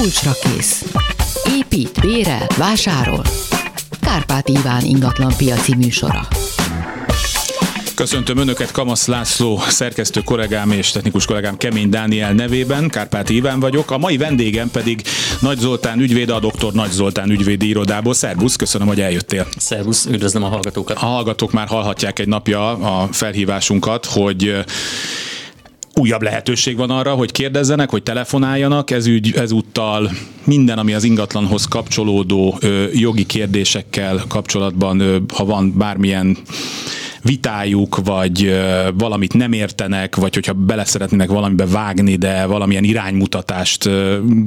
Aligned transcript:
kulcsra 0.00 0.32
kész. 0.42 0.84
Épít, 1.58 2.00
bérel, 2.00 2.46
vásárol. 2.56 3.22
Kárpát 4.00 4.48
Iván 4.48 4.84
ingatlan 4.84 5.32
piaci 5.36 5.74
műsora. 5.74 6.28
Köszöntöm 7.94 8.38
Önöket, 8.38 8.70
Kamasz 8.70 9.06
László, 9.06 9.60
szerkesztő 9.68 10.20
kollégám 10.20 10.70
és 10.70 10.90
technikus 10.90 11.24
kollégám 11.24 11.56
Kemény 11.56 11.88
Dániel 11.88 12.32
nevében, 12.32 12.88
Kárpáti 12.88 13.34
Iván 13.34 13.60
vagyok. 13.60 13.90
A 13.90 13.98
mai 13.98 14.16
vendégem 14.16 14.70
pedig 14.70 15.02
Nagy 15.40 15.58
Zoltán 15.58 16.00
ügyvéd, 16.00 16.30
a 16.30 16.40
doktor 16.40 16.72
Nagy 16.72 16.90
Zoltán 16.90 17.30
ügyvédi 17.30 17.68
irodából. 17.68 18.14
Szervusz, 18.14 18.56
köszönöm, 18.56 18.86
hogy 18.86 19.00
eljöttél. 19.00 19.46
Szervusz, 19.56 20.06
üdvözlöm 20.06 20.42
a 20.42 20.48
hallgatókat. 20.48 20.96
A 20.96 21.06
hallgatók 21.06 21.52
már 21.52 21.66
hallhatják 21.66 22.18
egy 22.18 22.28
napja 22.28 22.70
a 22.70 23.08
felhívásunkat, 23.12 24.06
hogy 24.06 24.64
újabb 26.00 26.22
lehetőség 26.22 26.76
van 26.76 26.90
arra, 26.90 27.14
hogy 27.14 27.32
kérdezzenek, 27.32 27.90
hogy 27.90 28.02
telefonáljanak, 28.02 28.90
ez 28.90 29.06
ügy, 29.06 29.32
ezúttal 29.36 30.10
minden, 30.44 30.78
ami 30.78 30.94
az 30.94 31.04
ingatlanhoz 31.04 31.64
kapcsolódó 31.64 32.58
ö, 32.60 32.84
jogi 32.92 33.26
kérdésekkel 33.26 34.24
kapcsolatban, 34.28 35.00
ö, 35.00 35.16
ha 35.34 35.44
van 35.44 35.74
bármilyen 35.76 36.36
vitájuk, 37.22 37.96
vagy 38.04 38.60
valamit 38.94 39.34
nem 39.34 39.52
értenek, 39.52 40.16
vagy 40.16 40.34
hogyha 40.34 40.52
bele 40.52 40.84
szeretnének 40.84 41.28
valamibe 41.28 41.66
vágni, 41.66 42.16
de 42.16 42.46
valamilyen 42.46 42.84
iránymutatást 42.84 43.88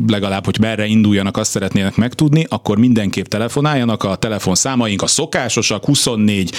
legalább, 0.07 0.45
hogy 0.45 0.59
merre 0.59 0.85
induljanak, 0.85 1.37
azt 1.37 1.51
szeretnének 1.51 1.95
megtudni, 1.95 2.45
akkor 2.49 2.77
mindenképp 2.77 3.25
telefonáljanak. 3.25 4.03
A 4.03 4.15
telefonszámaink 4.15 5.01
a 5.01 5.07
szokásosak 5.07 5.85
24 5.85 6.51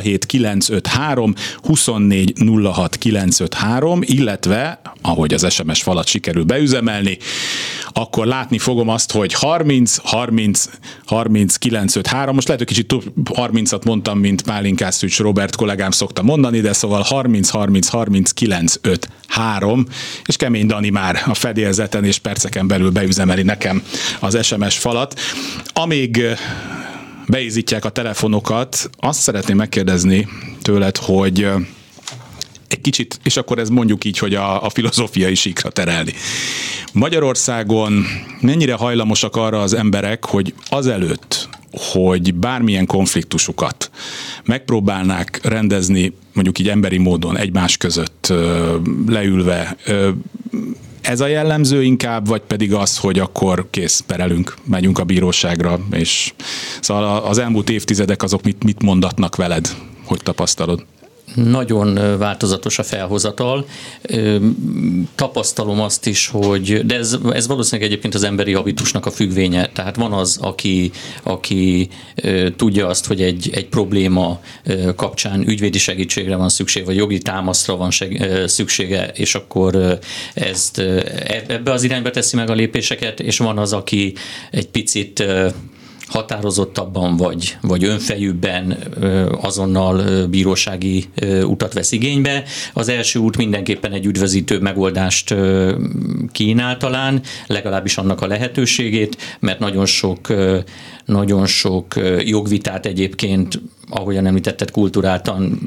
07 0.00 0.26
953, 0.26 1.34
24 1.62 2.32
06 2.72 2.96
953, 2.96 4.00
illetve, 4.02 4.80
ahogy 5.02 5.34
az 5.34 5.52
SMS 5.52 5.82
falat 5.82 6.06
sikerül 6.06 6.44
beüzemelni, 6.44 7.18
akkor 7.92 8.26
látni 8.26 8.58
fogom 8.58 8.88
azt, 8.88 9.12
hogy 9.12 9.32
30, 9.32 9.96
30, 10.02 10.68
30, 11.04 11.56
953, 11.56 12.34
most 12.34 12.48
lehet, 12.48 12.62
hogy 12.62 12.72
kicsit 12.74 12.86
több 12.86 13.28
30-at 13.34 13.84
mondtam, 13.84 14.18
mint 14.18 14.42
Pálinkás 14.42 14.94
Szűcs 14.94 15.18
Robert 15.18 15.55
kollégám 15.56 15.90
szokta 15.90 16.22
mondani, 16.22 16.60
de 16.60 16.72
szóval 16.72 17.02
30, 17.02 17.48
30, 17.48 17.88
39, 17.88 18.74
5, 18.80 19.08
3, 19.26 19.86
és 20.24 20.36
Kemény 20.36 20.66
Dani 20.66 20.90
már 20.90 21.22
a 21.26 21.34
fedélzeten 21.34 22.04
és 22.04 22.18
perceken 22.18 22.66
belül 22.66 22.90
beüzemeli 22.90 23.42
nekem 23.42 23.82
az 24.20 24.44
SMS 24.44 24.78
falat. 24.78 25.20
Amíg 25.72 26.20
beizítják 27.26 27.84
a 27.84 27.88
telefonokat, 27.88 28.90
azt 28.98 29.20
szeretném 29.20 29.56
megkérdezni 29.56 30.28
tőled, 30.62 30.96
hogy 30.96 31.48
egy 32.68 32.80
kicsit, 32.80 33.20
és 33.22 33.36
akkor 33.36 33.58
ez 33.58 33.68
mondjuk 33.68 34.04
így, 34.04 34.18
hogy 34.18 34.34
a, 34.34 34.64
a 34.64 34.70
filozófiai 34.70 35.34
síkra 35.34 35.70
terelni. 35.70 36.12
Magyarországon 36.92 38.04
mennyire 38.40 38.74
hajlamosak 38.74 39.36
arra 39.36 39.60
az 39.60 39.74
emberek, 39.74 40.24
hogy 40.24 40.54
azelőtt, 40.68 41.48
hogy 41.76 42.34
bármilyen 42.34 42.86
konfliktusukat 42.86 43.90
megpróbálnák 44.44 45.40
rendezni, 45.42 46.12
mondjuk 46.32 46.58
így 46.58 46.68
emberi 46.68 46.98
módon, 46.98 47.36
egymás 47.36 47.76
között 47.76 48.32
leülve, 49.06 49.76
ez 51.00 51.20
a 51.20 51.26
jellemző 51.26 51.82
inkább, 51.82 52.28
vagy 52.28 52.40
pedig 52.40 52.74
az, 52.74 52.98
hogy 52.98 53.18
akkor 53.18 53.66
kész, 53.70 54.04
perelünk, 54.06 54.56
megyünk 54.64 54.98
a 54.98 55.04
bíróságra, 55.04 55.80
és 55.90 56.32
szóval 56.80 57.22
az 57.22 57.38
elmúlt 57.38 57.70
évtizedek 57.70 58.22
azok 58.22 58.42
mit, 58.42 58.64
mit 58.64 58.82
mondatnak 58.82 59.36
veled, 59.36 59.74
hogy 60.04 60.22
tapasztalod? 60.22 60.84
Nagyon 61.34 62.18
változatos 62.18 62.78
a 62.78 62.82
felhozatal. 62.82 63.66
Tapasztalom 65.14 65.80
azt 65.80 66.06
is, 66.06 66.28
hogy, 66.28 66.86
de 66.86 66.96
ez, 66.96 67.18
ez 67.32 67.46
valószínűleg 67.46 67.90
egyébként 67.90 68.14
az 68.14 68.22
emberi 68.22 68.52
habitusnak 68.52 69.06
a 69.06 69.10
függvénye. 69.10 69.66
Tehát 69.66 69.96
van 69.96 70.12
az, 70.12 70.38
aki, 70.40 70.90
aki 71.22 71.88
tudja 72.56 72.86
azt, 72.86 73.06
hogy 73.06 73.22
egy, 73.22 73.50
egy 73.52 73.66
probléma 73.66 74.40
kapcsán 74.96 75.48
ügyvédi 75.48 75.78
segítségre 75.78 76.36
van 76.36 76.48
szükség, 76.48 76.84
vagy 76.84 76.96
jogi 76.96 77.18
támaszra 77.18 77.76
van 77.76 77.90
seg, 77.90 78.30
szüksége, 78.46 79.06
és 79.14 79.34
akkor 79.34 79.98
ezt 80.34 80.78
e, 80.78 81.04
ebbe 81.48 81.72
az 81.72 81.82
irányba 81.82 82.10
teszi 82.10 82.36
meg 82.36 82.50
a 82.50 82.54
lépéseket, 82.54 83.20
és 83.20 83.38
van 83.38 83.58
az, 83.58 83.72
aki 83.72 84.14
egy 84.50 84.68
picit 84.68 85.24
határozottabban 86.06 87.16
vagy, 87.16 87.56
vagy 87.60 87.84
önfejűbben 87.84 88.78
azonnal 89.40 90.26
bírósági 90.26 91.04
utat 91.42 91.72
vesz 91.72 91.92
igénybe. 91.92 92.44
Az 92.72 92.88
első 92.88 93.18
út 93.18 93.36
mindenképpen 93.36 93.92
egy 93.92 94.06
üdvözítő 94.06 94.58
megoldást 94.58 95.34
kínál 96.32 96.76
talán, 96.76 97.22
legalábbis 97.46 97.96
annak 97.96 98.20
a 98.20 98.26
lehetőségét, 98.26 99.16
mert 99.40 99.58
nagyon 99.58 99.86
sok, 99.86 100.34
nagyon 101.04 101.46
sok 101.46 101.94
jogvitát 102.24 102.86
egyébként 102.86 103.60
ahogyan 103.88 104.26
említetted, 104.26 104.70
kulturáltan 104.70 105.58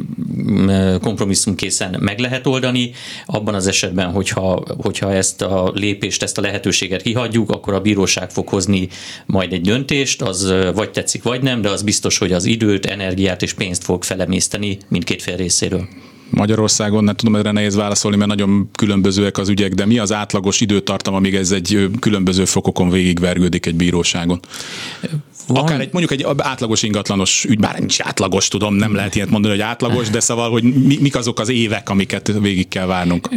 kompromisszumkészen 1.01 1.95
meg 1.99 2.19
lehet 2.19 2.47
oldani. 2.47 2.91
Abban 3.25 3.53
az 3.53 3.67
esetben, 3.67 4.11
hogyha, 4.11 4.63
hogyha 4.77 5.13
ezt 5.13 5.41
a 5.41 5.71
lépést, 5.75 6.23
ezt 6.23 6.37
a 6.37 6.41
lehetőséget 6.41 7.01
kihagyjuk, 7.01 7.49
akkor 7.49 7.73
a 7.73 7.81
bíróság 7.81 8.31
fog 8.31 8.47
hozni 8.47 8.87
majd 9.25 9.53
egy 9.53 9.61
döntést, 9.61 10.21
az 10.21 10.53
vagy 10.73 10.91
tetszik, 10.91 11.23
vagy 11.23 11.41
nem, 11.41 11.61
de 11.61 11.69
az 11.69 11.81
biztos, 11.81 12.17
hogy 12.17 12.31
az 12.31 12.45
időt, 12.45 12.85
energiát 12.85 13.41
és 13.41 13.53
pénzt 13.53 13.83
fog 13.83 14.03
felemészteni 14.03 14.77
mindkét 14.87 15.21
fél 15.21 15.35
részéről. 15.35 15.87
Magyarországon, 16.29 17.03
nem 17.03 17.15
tudom 17.15 17.35
erre 17.35 17.51
nehéz 17.51 17.75
válaszolni, 17.75 18.17
mert 18.17 18.29
nagyon 18.29 18.69
különbözőek 18.77 19.37
az 19.37 19.49
ügyek, 19.49 19.73
de 19.73 19.85
mi 19.85 19.99
az 19.99 20.11
átlagos 20.11 20.61
időtartam, 20.61 21.13
amíg 21.13 21.35
ez 21.35 21.51
egy 21.51 21.89
különböző 21.99 22.45
fokokon 22.45 22.89
végigvergődik 22.89 23.65
egy 23.65 23.75
bíróságon? 23.75 24.39
Van. 25.49 25.63
Akár 25.63 25.79
egy, 25.79 25.89
mondjuk 25.91 26.11
egy 26.11 26.25
átlagos 26.37 26.83
ingatlanos 26.83 27.45
ügy, 27.45 27.59
bár 27.59 27.79
nincs 27.79 28.01
átlagos, 28.01 28.47
tudom, 28.47 28.75
nem 28.75 28.95
lehet 28.95 29.15
ilyet 29.15 29.29
mondani, 29.29 29.53
hogy 29.53 29.63
átlagos, 29.63 30.09
de 30.09 30.19
szóval, 30.19 30.51
hogy 30.51 30.63
mi, 30.63 30.97
mik 31.01 31.15
azok 31.15 31.39
az 31.39 31.49
évek, 31.49 31.89
amiket 31.89 32.31
végig 32.41 32.67
kell 32.67 32.85
várnunk? 32.85 33.29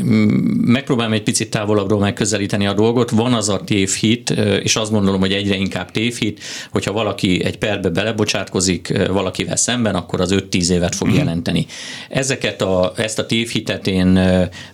Megpróbálom 0.64 1.12
egy 1.12 1.22
picit 1.22 1.50
távolabbról 1.50 1.98
megközelíteni 1.98 2.66
a 2.66 2.72
dolgot. 2.72 3.10
Van 3.10 3.32
az 3.32 3.48
a 3.48 3.60
tévhit, 3.64 4.30
és 4.62 4.76
azt 4.76 4.90
gondolom, 4.90 5.20
hogy 5.20 5.32
egyre 5.32 5.56
inkább 5.56 5.90
tévhit, 5.90 6.40
hogyha 6.70 6.92
valaki 6.92 7.44
egy 7.44 7.58
perbe 7.58 7.88
belebocsátkozik 7.88 9.08
valakivel 9.08 9.56
szemben, 9.56 9.94
akkor 9.94 10.20
az 10.20 10.34
5-10 10.50 10.68
évet 10.68 10.94
fog 10.94 11.08
mm. 11.08 11.14
jelenteni. 11.14 11.66
Ezeket 12.08 12.62
a, 12.62 12.92
ezt 12.96 13.18
a 13.18 13.26
tévhitet 13.26 13.86
én 13.86 14.20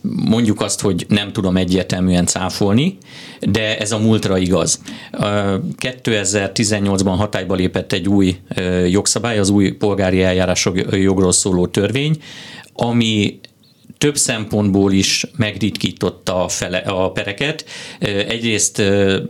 mondjuk 0.00 0.60
azt, 0.60 0.80
hogy 0.80 1.06
nem 1.08 1.32
tudom 1.32 1.56
egyértelműen 1.56 2.26
cáfolni, 2.26 2.98
de 3.40 3.78
ez 3.78 3.92
a 3.92 3.98
múltra 3.98 4.38
igaz. 4.38 4.80
2018-ban 5.12 7.14
hatályba 7.28 7.54
lépett 7.54 7.92
egy 7.92 8.08
új 8.08 8.36
jogszabály, 8.88 9.38
az 9.38 9.50
új 9.50 9.70
polgári 9.70 10.22
eljárások 10.22 10.78
jogról 10.90 11.32
szóló 11.32 11.66
törvény, 11.66 12.16
ami 12.72 13.40
több 13.98 14.16
szempontból 14.16 14.92
is 14.92 15.26
megritkította 15.36 16.44
a, 16.44 16.48
fele, 16.48 16.78
a 16.78 17.10
pereket. 17.10 17.64
Egyrészt 18.28 18.82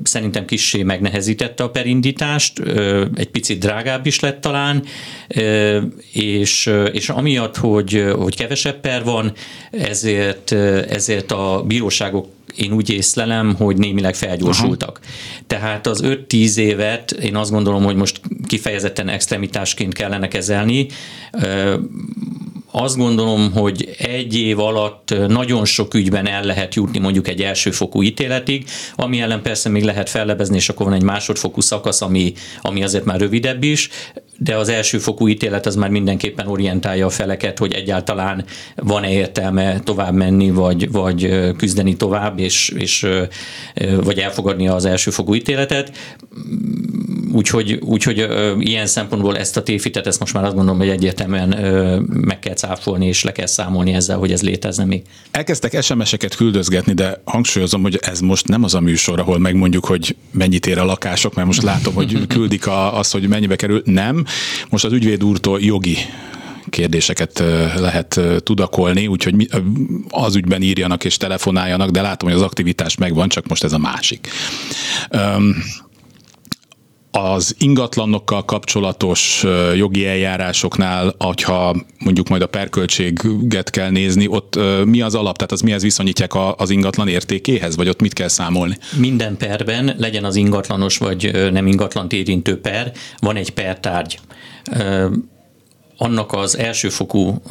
szerintem 0.02 0.44
kissé 0.44 0.82
megnehezítette 0.82 1.62
a 1.62 1.70
perindítást, 1.70 2.58
egy 3.14 3.30
picit 3.30 3.58
drágább 3.58 4.06
is 4.06 4.20
lett 4.20 4.40
talán, 4.40 4.84
és, 6.12 6.70
és 6.92 7.08
amiatt, 7.08 7.56
hogy, 7.56 8.04
hogy 8.18 8.36
kevesebb 8.36 8.80
per 8.80 9.04
van, 9.04 9.32
ezért, 9.70 10.52
ezért 10.88 11.32
a 11.32 11.64
bíróságok 11.66 12.26
én 12.58 12.72
úgy 12.72 12.90
észlelem, 12.90 13.54
hogy 13.54 13.76
némileg 13.76 14.14
felgyorsultak. 14.14 15.00
Aha. 15.02 15.12
Tehát 15.46 15.86
az 15.86 16.02
5-10 16.04 16.56
évet 16.56 17.10
én 17.10 17.36
azt 17.36 17.50
gondolom, 17.50 17.84
hogy 17.84 17.96
most 17.96 18.20
kifejezetten 18.46 19.08
extremitásként 19.08 19.94
kellene 19.94 20.28
kezelni 20.28 20.86
azt 22.70 22.96
gondolom, 22.96 23.52
hogy 23.52 23.94
egy 23.98 24.34
év 24.34 24.58
alatt 24.58 25.14
nagyon 25.28 25.64
sok 25.64 25.94
ügyben 25.94 26.26
el 26.26 26.42
lehet 26.42 26.74
jutni 26.74 26.98
mondjuk 26.98 27.28
egy 27.28 27.42
elsőfokú 27.42 28.02
ítéletig, 28.02 28.64
ami 28.96 29.20
ellen 29.20 29.42
persze 29.42 29.68
még 29.68 29.82
lehet 29.82 30.08
fellebezni, 30.08 30.56
és 30.56 30.68
akkor 30.68 30.86
van 30.86 30.94
egy 30.94 31.02
másodfokú 31.02 31.60
szakasz, 31.60 32.02
ami, 32.02 32.32
ami 32.60 32.82
azért 32.82 33.04
már 33.04 33.20
rövidebb 33.20 33.62
is, 33.62 33.88
de 34.38 34.56
az 34.56 34.68
elsőfokú 34.68 35.28
ítélet 35.28 35.66
az 35.66 35.74
már 35.74 35.90
mindenképpen 35.90 36.46
orientálja 36.46 37.06
a 37.06 37.10
feleket, 37.10 37.58
hogy 37.58 37.72
egyáltalán 37.72 38.44
van-e 38.76 39.12
értelme 39.12 39.80
tovább 39.80 40.14
menni, 40.14 40.50
vagy, 40.50 40.90
vagy 40.90 41.52
küzdeni 41.56 41.96
tovább, 41.96 42.38
és, 42.38 42.68
és 42.68 43.06
vagy 44.02 44.18
elfogadni 44.18 44.68
az 44.68 44.84
elsőfokú 44.84 45.34
ítéletet. 45.34 45.92
Úgyhogy, 47.32 47.72
úgyhogy 47.72 48.28
ilyen 48.58 48.86
szempontból 48.86 49.38
ezt 49.38 49.56
a 49.56 49.62
téfitet, 49.62 50.06
ezt 50.06 50.20
most 50.20 50.34
már 50.34 50.44
azt 50.44 50.54
gondolom, 50.54 50.78
hogy 50.78 50.88
egyértelműen 50.88 51.48
meg 52.08 52.38
kell 52.38 52.54
cáfolni, 52.54 53.06
és 53.06 53.22
le 53.22 53.32
kell 53.32 53.46
számolni 53.46 53.92
ezzel, 53.92 54.18
hogy 54.18 54.32
ez 54.32 54.42
létezne 54.42 54.84
még. 54.84 55.02
Elkezdtek 55.30 55.82
SMS-eket 55.82 56.34
küldözgetni, 56.34 56.92
de 56.92 57.20
hangsúlyozom, 57.24 57.82
hogy 57.82 57.98
ez 58.02 58.20
most 58.20 58.48
nem 58.48 58.64
az 58.64 58.74
a 58.74 58.80
műsor, 58.80 59.18
ahol 59.20 59.38
megmondjuk, 59.38 59.84
hogy 59.84 60.16
mennyit 60.30 60.66
ér 60.66 60.78
a 60.78 60.84
lakások, 60.84 61.34
mert 61.34 61.46
most 61.46 61.62
látom, 61.62 61.94
hogy 61.94 62.26
küldik 62.26 62.66
a, 62.66 62.98
az, 62.98 63.10
hogy 63.10 63.28
mennyibe 63.28 63.56
kerül. 63.56 63.82
Nem. 63.84 64.24
Most 64.68 64.84
az 64.84 64.92
ügyvéd 64.92 65.24
úrtól 65.24 65.60
jogi 65.60 65.96
kérdéseket 66.70 67.38
lehet 67.76 68.20
tudakolni, 68.38 69.06
úgyhogy 69.06 69.48
az 70.08 70.36
ügyben 70.36 70.62
írjanak 70.62 71.04
és 71.04 71.16
telefonáljanak, 71.16 71.90
de 71.90 72.02
látom, 72.02 72.28
hogy 72.28 72.38
az 72.38 72.44
aktivitás 72.44 72.96
megvan, 72.96 73.28
csak 73.28 73.46
most 73.46 73.64
ez 73.64 73.72
a 73.72 73.78
másik. 73.78 74.28
Az 77.18 77.54
ingatlanokkal 77.58 78.44
kapcsolatos 78.44 79.44
jogi 79.76 80.06
eljárásoknál, 80.06 81.14
hogyha 81.18 81.76
mondjuk 81.98 82.28
majd 82.28 82.42
a 82.42 82.46
perköltséget 82.46 83.70
kell 83.70 83.90
nézni, 83.90 84.26
ott 84.26 84.58
mi 84.84 85.00
az 85.00 85.14
alap, 85.14 85.36
tehát 85.36 85.52
az 85.52 85.60
mihez 85.60 85.82
viszonyítják 85.82 86.32
az 86.56 86.70
ingatlan 86.70 87.08
értékéhez, 87.08 87.76
vagy 87.76 87.88
ott 87.88 88.00
mit 88.00 88.12
kell 88.12 88.28
számolni? 88.28 88.76
Minden 88.96 89.36
perben, 89.36 89.94
legyen 89.98 90.24
az 90.24 90.36
ingatlanos 90.36 90.98
vagy 90.98 91.50
nem 91.52 91.66
ingatlant 91.66 92.12
érintő 92.12 92.60
per, 92.60 92.92
van 93.18 93.36
egy 93.36 93.50
pertárgy. 93.50 94.18
Annak 95.96 96.32
az 96.32 96.58
elsőfokú 96.58 97.42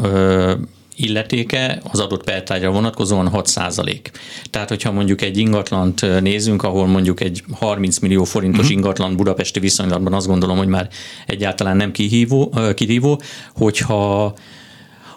illetéke 0.97 1.81
az 1.91 1.99
adott 1.99 2.23
pertárgyra 2.23 2.71
vonatkozóan 2.71 3.27
6 3.27 3.47
százalék. 3.47 4.11
Tehát, 4.49 4.69
hogyha 4.69 4.91
mondjuk 4.91 5.21
egy 5.21 5.37
ingatlant 5.37 6.21
nézünk, 6.21 6.63
ahol 6.63 6.87
mondjuk 6.87 7.21
egy 7.21 7.43
30 7.51 7.99
millió 7.99 8.23
forintos 8.23 8.59
uh-huh. 8.59 8.77
ingatlan 8.77 9.15
budapesti 9.15 9.59
viszonylatban 9.59 10.13
azt 10.13 10.27
gondolom, 10.27 10.57
hogy 10.57 10.67
már 10.67 10.89
egyáltalán 11.25 11.77
nem 11.77 11.91
kihívó, 11.91 12.53
kihívó 12.73 13.21
hogyha 13.53 14.33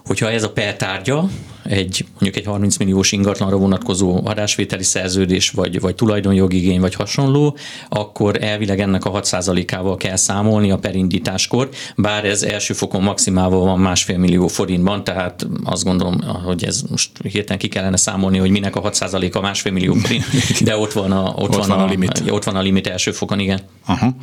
hogyha 0.04 0.30
ez 0.30 0.42
a 0.42 0.50
pertárgya, 0.50 1.28
egy, 1.64 2.04
mondjuk 2.12 2.36
egy 2.36 2.44
30 2.44 2.76
milliós 2.76 3.12
ingatlanra 3.12 3.56
vonatkozó 3.56 4.20
adásvételi 4.24 4.82
szerződés, 4.82 5.50
vagy, 5.50 5.80
vagy 5.80 5.94
tulajdonjogigény, 5.94 6.80
vagy 6.80 6.94
hasonló, 6.94 7.56
akkor 7.88 8.42
elvileg 8.42 8.80
ennek 8.80 9.04
a 9.04 9.20
6%-ával 9.20 9.96
kell 9.96 10.16
számolni 10.16 10.70
a 10.70 10.78
perindításkor, 10.78 11.68
bár 11.96 12.24
ez 12.24 12.42
első 12.42 12.74
fokon 12.74 13.02
maximálva 13.02 13.58
van 13.58 13.78
másfél 13.78 14.18
millió 14.18 14.46
forintban, 14.46 15.04
tehát 15.04 15.46
azt 15.64 15.84
gondolom, 15.84 16.20
hogy 16.44 16.64
ez 16.64 16.82
most 16.90 17.10
hirtelen 17.22 17.58
ki 17.58 17.68
kellene 17.68 17.96
számolni, 17.96 18.38
hogy 18.38 18.50
minek 18.50 18.76
a 18.76 18.90
6%-a 18.90 19.40
másfél 19.40 19.72
millió 19.72 19.94
forint, 19.94 20.24
de 20.64 20.76
ott 20.76 20.92
van 20.92 21.12
a, 21.12 21.24
ott, 21.28 21.36
ott 21.36 21.54
van, 21.54 21.68
van 21.68 21.78
a, 21.78 21.82
a 21.82 21.86
limit. 21.86 22.22
Ott 22.30 22.44
van 22.44 22.56
a 22.56 22.60
limit 22.60 22.86
első 22.86 23.10
fokon, 23.10 23.38
igen. 23.38 23.60
Aha. 23.86 24.14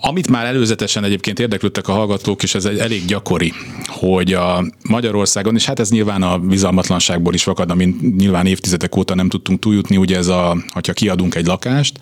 Amit 0.00 0.30
már 0.30 0.46
előzetesen 0.46 1.04
egyébként 1.04 1.38
érdeklődtek 1.38 1.88
a 1.88 1.92
hallgatók, 1.92 2.42
és 2.42 2.54
ez 2.54 2.64
egy 2.64 2.78
elég 2.78 3.04
gyakori, 3.04 3.52
hogy 3.86 4.32
a 4.32 4.64
Magyarországon, 4.88 5.54
és 5.54 5.64
hát 5.64 5.78
ez 5.78 5.90
nyilván 5.90 6.22
a 6.22 6.38
bizalmatlanságból 6.38 7.34
is 7.34 7.42
fakad, 7.42 7.70
amit 7.70 8.16
nyilván 8.16 8.46
évtizedek 8.46 8.96
óta 8.96 9.14
nem 9.14 9.28
tudtunk 9.28 9.58
túljutni, 9.58 9.96
ugye 9.96 10.16
ez 10.16 10.26
a, 10.26 10.56
hogyha 10.68 10.92
kiadunk 10.92 11.34
egy 11.34 11.46
lakást, 11.46 11.98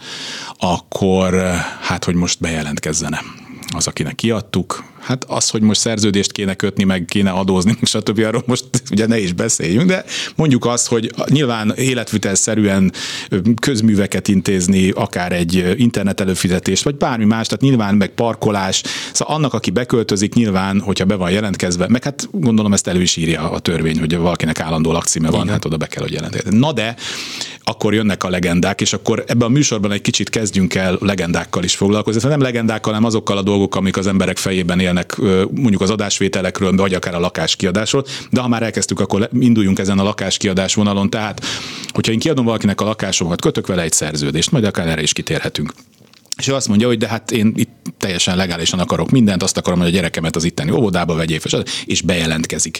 akkor 0.58 1.34
hát, 1.80 2.04
hogy 2.04 2.14
most 2.14 2.40
bejelentkezzene 2.40 3.20
az, 3.74 3.86
akinek 3.86 4.14
kiadtuk, 4.14 4.84
Hát 5.02 5.25
az, 5.28 5.49
hogy 5.49 5.60
most 5.60 5.81
szerződést 5.81 6.32
kéne 6.32 6.54
kötni, 6.54 6.84
meg 6.84 7.04
kéne 7.08 7.31
adózni, 7.31 7.76
stb. 7.82 8.19
arról 8.19 8.43
most 8.46 8.64
ugye 8.90 9.06
ne 9.06 9.19
is 9.19 9.32
beszéljünk, 9.32 9.87
de 9.87 10.04
mondjuk 10.37 10.66
azt, 10.66 10.88
hogy 10.88 11.10
nyilván 11.26 11.72
életvitelszerűen 11.76 12.93
közműveket 13.60 14.28
intézni, 14.28 14.90
akár 14.90 15.32
egy 15.32 15.75
internet 15.76 16.20
előfizetést, 16.20 16.82
vagy 16.84 16.96
bármi 16.96 17.25
más, 17.25 17.46
tehát 17.46 17.62
nyilván 17.62 17.94
meg 17.94 18.08
parkolás, 18.08 18.82
szóval 19.12 19.34
annak, 19.34 19.54
aki 19.54 19.70
beköltözik, 19.70 20.34
nyilván, 20.34 20.81
hogyha 20.81 21.05
be 21.05 21.14
van 21.14 21.31
jelentkezve, 21.31 21.88
meg 21.88 22.05
hát 22.05 22.28
gondolom 22.32 22.72
ezt 22.72 22.87
elő 22.87 23.00
is 23.00 23.16
írja 23.16 23.50
a 23.50 23.58
törvény, 23.58 23.98
hogy 23.98 24.16
valakinek 24.16 24.60
állandó 24.60 24.93
lakcíme 24.93 25.31
van, 25.31 25.40
Igen. 25.40 25.52
hát 25.52 25.64
oda 25.64 25.76
be 25.76 25.87
kell, 25.87 26.02
hogy 26.02 26.12
jelentkezni. 26.12 26.58
Na 26.58 26.72
de, 26.72 26.96
akkor 27.64 27.94
jönnek 27.94 28.25
a 28.25 28.28
legendák, 28.28 28.81
és 28.81 28.93
akkor 28.93 29.25
ebben 29.26 29.48
a 29.48 29.50
műsorban 29.50 29.93
egy 29.93 30.00
kicsit 30.00 30.31
kezdjünk 30.31 30.75
el 30.75 30.96
legendákkal 31.00 31.64
is 31.64 31.75
foglalkozni. 31.75 32.28
Nem 32.28 32.40
legendákkal, 32.40 32.93
hanem 32.93 33.06
azokkal 33.06 33.37
a 33.37 33.43
dolgok, 33.43 33.76
amik 33.76 33.96
az 33.96 34.06
emberek 34.06 34.38
fejében 34.38 34.81
él 34.81 34.91
beszélnek 34.92 35.50
mondjuk 35.50 35.80
az 35.80 35.90
adásvételekről, 35.90 36.76
vagy 36.76 36.94
akár 36.94 37.14
a 37.14 37.20
lakáskiadásról, 37.20 38.04
de 38.30 38.40
ha 38.40 38.48
már 38.48 38.62
elkezdtük, 38.62 39.00
akkor 39.00 39.28
induljunk 39.38 39.78
ezen 39.78 39.98
a 39.98 40.02
lakáskiadás 40.02 40.74
vonalon. 40.74 41.10
Tehát, 41.10 41.44
hogyha 41.88 42.12
én 42.12 42.18
kiadom 42.18 42.44
valakinek 42.44 42.80
a 42.80 42.84
lakásomat, 42.84 43.40
kötök 43.40 43.66
vele 43.66 43.82
egy 43.82 43.92
szerződést, 43.92 44.50
majd 44.50 44.64
akár 44.64 44.88
erre 44.88 45.02
is 45.02 45.12
kitérhetünk. 45.12 45.72
És 46.36 46.48
ő 46.48 46.54
azt 46.54 46.68
mondja, 46.68 46.86
hogy 46.86 46.98
de 46.98 47.08
hát 47.08 47.30
én 47.30 47.52
itt 47.56 47.70
teljesen 47.98 48.36
legálisan 48.36 48.78
akarok 48.78 49.10
mindent, 49.10 49.42
azt 49.42 49.56
akarom, 49.56 49.78
hogy 49.78 49.88
a 49.88 49.92
gyerekemet 49.92 50.36
az 50.36 50.44
itteni 50.44 50.70
óvodába 50.70 51.14
vegyék, 51.14 51.42
és 51.84 52.00
bejelentkezik 52.00 52.78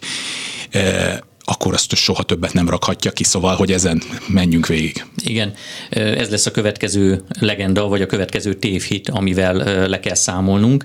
akkor 1.53 1.75
azt 1.75 1.95
soha 1.95 2.23
többet 2.23 2.53
nem 2.53 2.69
rakhatja 2.69 3.11
ki, 3.11 3.25
szóval, 3.25 3.57
hogy 3.57 3.73
ezen 3.73 4.03
menjünk 4.29 4.67
végig. 4.67 5.05
Igen, 5.25 5.55
ez 5.91 6.31
lesz 6.31 6.47
a 6.47 6.51
következő 6.51 7.23
legenda, 7.41 7.89
vagy 7.89 8.03
a 8.03 8.07
következő 8.07 8.55
tévhit, 8.55 9.09
amivel 9.09 9.55
le 9.89 10.01
kell 10.01 10.15
számolnunk. 10.15 10.85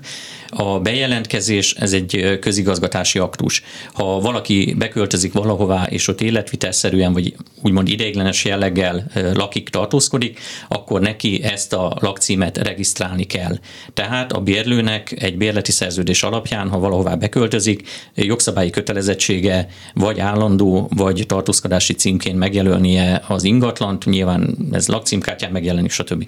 A 0.50 0.80
bejelentkezés, 0.80 1.74
ez 1.74 1.92
egy 1.92 2.38
közigazgatási 2.40 3.18
aktus. 3.18 3.62
Ha 3.92 4.20
valaki 4.20 4.74
beköltözik 4.78 5.32
valahová, 5.32 5.86
és 5.90 6.08
ott 6.08 6.20
életvitelszerűen, 6.20 7.12
vagy 7.12 7.34
úgymond 7.62 7.88
ideiglenes 7.88 8.44
jelleggel 8.44 9.06
lakik, 9.34 9.68
tartózkodik, 9.68 10.40
akkor 10.68 11.00
neki 11.00 11.42
ezt 11.42 11.72
a 11.72 11.96
lakcímet 12.00 12.58
regisztrálni 12.58 13.24
kell. 13.24 13.58
Tehát 13.94 14.32
a 14.32 14.40
bérlőnek 14.40 15.22
egy 15.22 15.36
bérleti 15.36 15.72
szerződés 15.72 16.22
alapján, 16.22 16.68
ha 16.68 16.78
valahová 16.78 17.14
beköltözik, 17.14 17.88
jogszabályi 18.14 18.70
kötelezettsége 18.70 19.68
vagy 19.94 20.20
állandó, 20.20 20.56
vagy 20.88 21.24
tartózkodási 21.26 21.92
címként 21.92 22.38
megjelölnie 22.38 23.22
az 23.28 23.44
ingatlant, 23.44 24.04
nyilván 24.04 24.56
ez 24.72 24.88
lakcímkártyán 24.88 25.52
megjelenik, 25.52 25.90
stb 25.90 26.26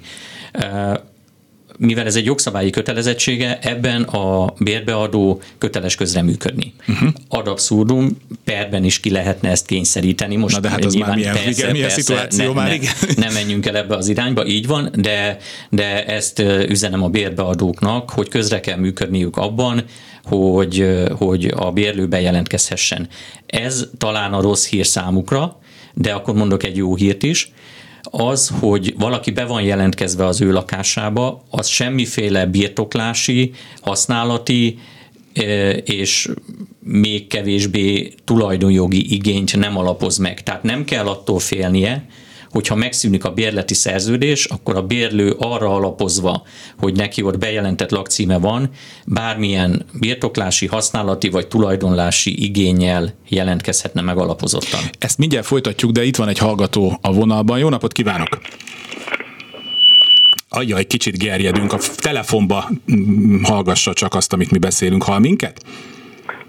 mivel 1.81 2.07
ez 2.07 2.17
egy 2.17 2.25
jogszabályi 2.25 2.71
kötelezettsége, 2.71 3.59
ebben 3.63 4.03
a 4.03 4.55
bérbeadó 4.59 5.41
köteles 5.59 5.95
közreműködni. 5.95 6.73
Uh-huh. 6.89 7.09
Ad 7.29 7.49
abszurdum, 7.49 8.17
perben 8.45 8.85
is 8.85 9.01
ki 9.01 9.11
lehetne 9.11 9.51
ezt 9.51 9.67
kényszeríteni. 9.67 10.37
Most 10.37 10.55
Na 10.55 10.61
de 10.61 10.69
hát 10.69 10.85
az 10.85 10.95
már 10.95 11.15
milyen, 11.15 11.33
persze, 11.33 11.51
igen, 11.51 11.71
milyen 11.71 11.87
persze, 11.87 12.03
szituáció 12.03 12.47
ne, 12.47 12.53
már, 12.53 12.73
igen. 12.73 12.93
Ne, 13.17 13.25
ne 13.27 13.33
menjünk 13.33 13.67
el 13.67 13.77
ebbe 13.77 13.97
az 13.97 14.09
irányba, 14.09 14.47
így 14.47 14.67
van, 14.67 14.93
de, 14.95 15.37
de 15.71 16.07
ezt 16.07 16.39
üzenem 16.69 17.03
a 17.03 17.09
bérbeadóknak, 17.09 18.11
hogy 18.11 18.29
közre 18.29 18.61
kell 18.61 18.79
működniük 18.79 19.37
abban, 19.37 19.85
hogy, 20.25 20.87
hogy 21.17 21.53
a 21.57 21.73
bérlő 21.73 22.09
bejelentkezhessen. 22.09 23.09
Ez 23.47 23.87
talán 23.99 24.33
a 24.33 24.41
rossz 24.41 24.69
hír 24.69 24.87
számukra, 24.87 25.59
de 25.95 26.13
akkor 26.13 26.35
mondok 26.35 26.63
egy 26.63 26.77
jó 26.77 26.97
hírt 26.97 27.23
is, 27.23 27.53
az, 28.03 28.53
hogy 28.61 28.95
valaki 28.99 29.31
be 29.31 29.45
van 29.45 29.63
jelentkezve 29.63 30.27
az 30.27 30.41
ő 30.41 30.53
lakásába, 30.53 31.45
az 31.51 31.67
semmiféle 31.67 32.47
birtoklási, 32.47 33.53
használati 33.81 34.79
és 35.85 36.29
még 36.79 37.27
kevésbé 37.27 38.13
tulajdonjogi 38.25 39.15
igényt 39.15 39.57
nem 39.57 39.77
alapoz 39.77 40.17
meg. 40.17 40.43
Tehát 40.43 40.63
nem 40.63 40.85
kell 40.85 41.07
attól 41.07 41.39
félnie, 41.39 42.05
hogyha 42.51 42.75
megszűnik 42.75 43.25
a 43.25 43.31
bérleti 43.31 43.75
szerződés, 43.75 44.45
akkor 44.45 44.77
a 44.77 44.83
bérlő 44.83 45.35
arra 45.39 45.75
alapozva, 45.75 46.43
hogy 46.79 46.97
neki 46.97 47.23
ott 47.23 47.39
bejelentett 47.39 47.91
lakcíme 47.91 48.39
van, 48.39 48.71
bármilyen 49.07 49.87
birtoklási, 50.01 50.67
használati 50.67 51.29
vagy 51.29 51.47
tulajdonlási 51.49 52.45
igényel 52.45 53.15
jelentkezhetne 53.29 54.01
meg 54.01 54.19
alapozottan. 54.19 54.81
Ezt 54.99 55.19
mindjárt 55.19 55.47
folytatjuk, 55.47 55.91
de 55.91 56.05
itt 56.05 56.17
van 56.17 56.29
egy 56.29 56.39
hallgató 56.39 56.99
a 57.01 57.13
vonalban. 57.13 57.59
Jó 57.59 57.69
napot 57.69 57.93
kívánok! 57.93 58.39
egy 60.59 60.87
kicsit 60.87 61.19
gerjedünk. 61.19 61.73
A 61.73 61.79
telefonba 61.97 62.69
mm, 62.93 63.43
hallgassa 63.43 63.93
csak 63.93 64.15
azt, 64.15 64.33
amit 64.33 64.51
mi 64.51 64.59
beszélünk. 64.59 65.03
Hall 65.03 65.19
minket? 65.19 65.63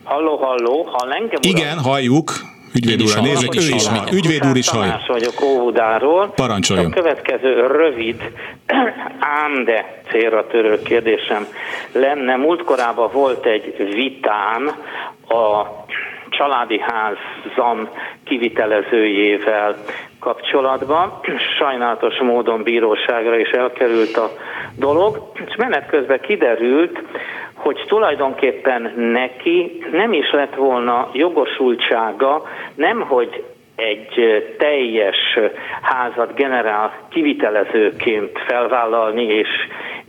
Halló, 0.04 0.38
halló, 0.38 0.84
hall 0.84 1.12
engem? 1.12 1.40
Igen, 1.42 1.80
halljuk. 1.80 2.32
Ügyvéd 2.76 3.02
úr, 3.02 3.22
nézzük, 3.22 3.56
ő 3.56 3.76
is 3.76 3.88
hall. 3.88 4.08
Ügyvéd 4.14 4.46
úr 4.50 4.58
is 4.58 4.70
hall. 4.70 4.82
Tamás 4.82 5.08
vagyok 5.08 5.42
Óvudáról. 5.42 6.32
Parancsoljon. 6.36 6.86
A 6.86 6.96
következő 6.96 7.68
rövid, 7.68 8.32
ám 9.44 9.64
de 9.66 10.02
célra 10.10 10.48
törő 10.48 10.82
kérdésem 10.82 11.46
lenne. 11.92 12.36
Múltkorában 12.36 13.10
volt 13.14 13.46
egy 13.46 13.94
vitám 13.94 14.68
a 15.28 15.66
családi 16.30 16.80
házam 16.80 17.90
kivitelezőjével 18.24 19.76
kapcsolatban. 20.20 21.20
Sajnálatos 21.58 22.20
módon 22.22 22.64
bíróságra 22.64 23.40
is 23.40 23.50
elkerült 23.50 24.18
a 24.18 24.32
dolog, 24.76 25.32
és 25.48 25.56
menet 25.56 25.88
közben 25.90 26.20
kiderült, 26.22 27.02
hogy 27.62 27.84
tulajdonképpen 27.88 28.94
neki 28.96 29.82
nem 29.92 30.14
is 30.14 30.32
lett 30.32 30.56
volna 30.56 31.10
jogosultsága, 31.14 32.44
nem 32.76 33.02
hogy 33.02 33.44
egy 33.76 34.44
teljes 34.58 35.40
házat 35.82 36.36
generál 36.36 36.94
kivitelezőként 37.10 38.40
felvállalni 38.48 39.24
és 39.24 39.50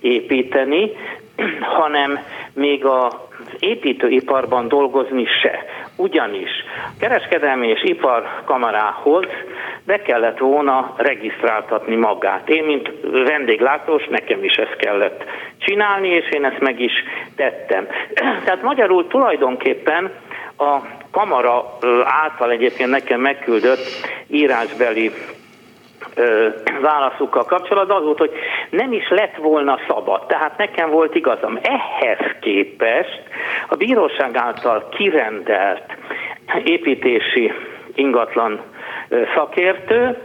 építeni, 0.01 0.91
hanem 1.79 2.19
még 2.55 2.85
az 2.85 3.15
építőiparban 3.59 4.69
dolgozni 4.69 5.25
se. 5.43 5.65
Ugyanis 5.97 6.51
kereskedelmi 6.99 7.69
és 7.69 7.83
iparkamarához 7.83 9.27
be 9.87 10.03
kellett 10.03 10.39
volna 10.39 10.95
regisztráltatni 10.97 11.97
magát. 11.97 12.49
Én, 12.49 12.65
mint 12.65 12.91
vendéglátós, 13.03 14.07
nekem 14.11 14.45
is 14.45 14.55
ezt 14.55 14.77
kellett 14.77 15.25
csinálni, 15.59 16.09
és 16.09 16.29
én 16.31 16.45
ezt 16.45 16.61
meg 16.61 16.81
is 16.81 16.93
tettem. 17.37 17.87
Tehát 18.45 18.63
magyarul 18.63 19.07
tulajdonképpen 19.07 20.11
a 20.57 20.79
kamara 21.11 21.79
által 22.05 22.51
egyébként 22.51 22.91
nekem 22.91 23.21
megküldött 23.21 23.85
írásbeli 24.27 25.11
válaszukkal 26.81 27.45
kapcsolatban 27.45 27.97
az 27.97 28.05
volt, 28.05 28.19
hogy 28.19 28.33
nem 28.71 28.93
is 28.93 29.09
lett 29.09 29.37
volna 29.37 29.79
szabad. 29.89 30.27
Tehát 30.27 30.59
nekem 30.59 30.91
volt 30.91 31.15
igazam. 31.15 31.59
Ehhez 31.63 32.37
képest 32.41 33.23
a 33.69 33.77
bíróság 33.77 34.37
által 34.37 34.89
kirendelt 34.89 35.97
építési 36.65 37.53
ingatlan 37.95 38.61
szakértő 39.35 40.17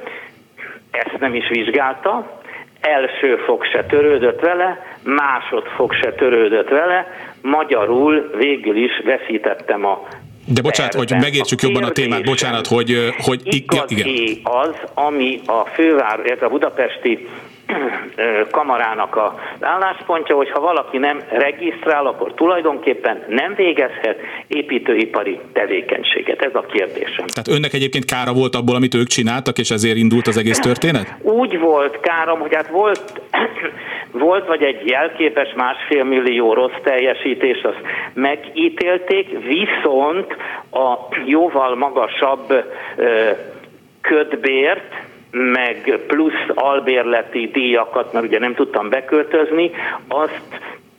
ezt 0.91 1.19
nem 1.19 1.35
is 1.35 1.47
vizsgálta, 1.47 2.39
első 2.81 3.35
fog 3.35 3.63
se 3.63 3.83
törődött 3.83 4.39
vele, 4.39 4.85
másodfok 5.03 5.93
se 5.93 6.13
törődött 6.13 6.69
vele, 6.69 7.07
magyarul 7.41 8.29
végül 8.37 8.75
is 8.75 9.01
veszítettem 9.05 9.85
a 9.85 10.07
de 10.47 10.61
bocsánat, 10.61 10.93
hogy 10.93 11.13
megértsük 11.19 11.61
jobban 11.61 11.83
a 11.83 11.89
témát, 11.89 12.23
bocsánat, 12.23 12.67
hogy... 12.67 13.13
hogy 13.17 13.41
igazi 13.43 14.31
igen. 14.31 14.39
az, 14.43 14.75
ami 14.93 15.39
a 15.45 15.65
fővár, 15.65 16.19
ez 16.19 16.41
a 16.41 16.47
budapesti 16.47 17.27
kamarának 18.51 19.15
a 19.15 19.39
álláspontja, 19.59 20.35
hogy 20.35 20.49
ha 20.49 20.59
valaki 20.59 20.97
nem 20.97 21.21
regisztrál, 21.29 22.05
akkor 22.05 22.33
tulajdonképpen 22.33 23.23
nem 23.29 23.53
végezhet 23.55 24.19
építőipari 24.47 25.39
tevékenységet. 25.53 26.41
Ez 26.41 26.55
a 26.55 26.65
kérdésem. 26.71 27.25
Tehát 27.27 27.47
önnek 27.47 27.73
egyébként 27.73 28.05
kára 28.05 28.33
volt 28.33 28.55
abból, 28.55 28.75
amit 28.75 28.93
ők 28.93 29.07
csináltak, 29.07 29.57
és 29.57 29.69
ezért 29.69 29.97
indult 29.97 30.27
az 30.27 30.37
egész 30.37 30.59
történet? 30.59 31.15
Úgy 31.21 31.59
volt 31.59 31.99
károm, 31.99 32.39
hogy 32.39 32.55
hát 32.55 32.67
volt, 32.67 33.21
volt 34.11 34.47
vagy 34.47 34.63
egy 34.63 34.87
jelképes 34.87 35.53
másfél 35.55 36.03
millió 36.03 36.53
rossz 36.53 36.79
teljesítés, 36.83 37.61
azt 37.61 37.81
megítélték, 38.13 39.27
viszont 39.29 40.35
a 40.71 41.15
jóval 41.25 41.75
magasabb 41.75 42.63
ködbért, 44.01 44.93
meg 45.31 45.99
plusz 46.07 46.47
albérleti 46.53 47.49
díjakat, 47.53 48.13
mert 48.13 48.25
ugye 48.25 48.39
nem 48.39 48.55
tudtam 48.55 48.89
beköltözni, 48.89 49.71
azt 50.07 50.41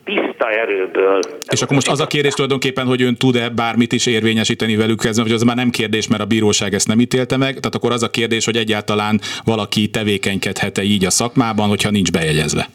tiszta 0.04 0.50
erőből. 0.50 1.20
És 1.50 1.62
akkor 1.62 1.74
most 1.74 1.88
az 1.88 2.00
a 2.00 2.06
kérdés 2.06 2.32
tulajdonképpen, 2.32 2.86
hogy 2.86 3.02
ön 3.02 3.16
tud-e 3.16 3.48
bármit 3.48 3.92
is 3.92 4.06
érvényesíteni 4.06 4.76
velük 4.76 5.00
kezdve, 5.00 5.22
hogy 5.22 5.32
az 5.32 5.42
már 5.42 5.56
nem 5.56 5.70
kérdés, 5.70 6.08
mert 6.08 6.22
a 6.22 6.26
bíróság 6.26 6.74
ezt 6.74 6.88
nem 6.88 7.00
ítélte 7.00 7.36
meg, 7.36 7.48
tehát 7.48 7.74
akkor 7.74 7.92
az 7.92 8.02
a 8.02 8.10
kérdés, 8.10 8.44
hogy 8.44 8.56
egyáltalán 8.56 9.20
valaki 9.44 9.88
tevékenykedhet-e 9.88 10.82
így 10.82 11.04
a 11.04 11.10
szakmában, 11.10 11.68
hogyha 11.68 11.90
nincs 11.90 12.12
bejegyezve. 12.12 12.68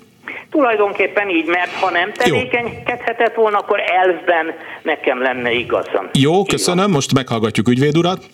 Tulajdonképpen 0.53 1.29
így, 1.29 1.45
mert 1.45 1.71
ha 1.71 1.89
nem 1.91 2.13
tevékenykedhetett 2.13 3.35
volna, 3.35 3.57
akkor 3.57 3.79
elvben 3.79 4.53
nekem 4.83 5.21
lenne 5.21 5.51
igazam. 5.51 6.09
Jó, 6.13 6.43
köszönöm, 6.43 6.91
most 6.91 7.13
meghallgatjuk 7.13 7.67
ügyvéd 7.67 7.97
urat 7.97 8.25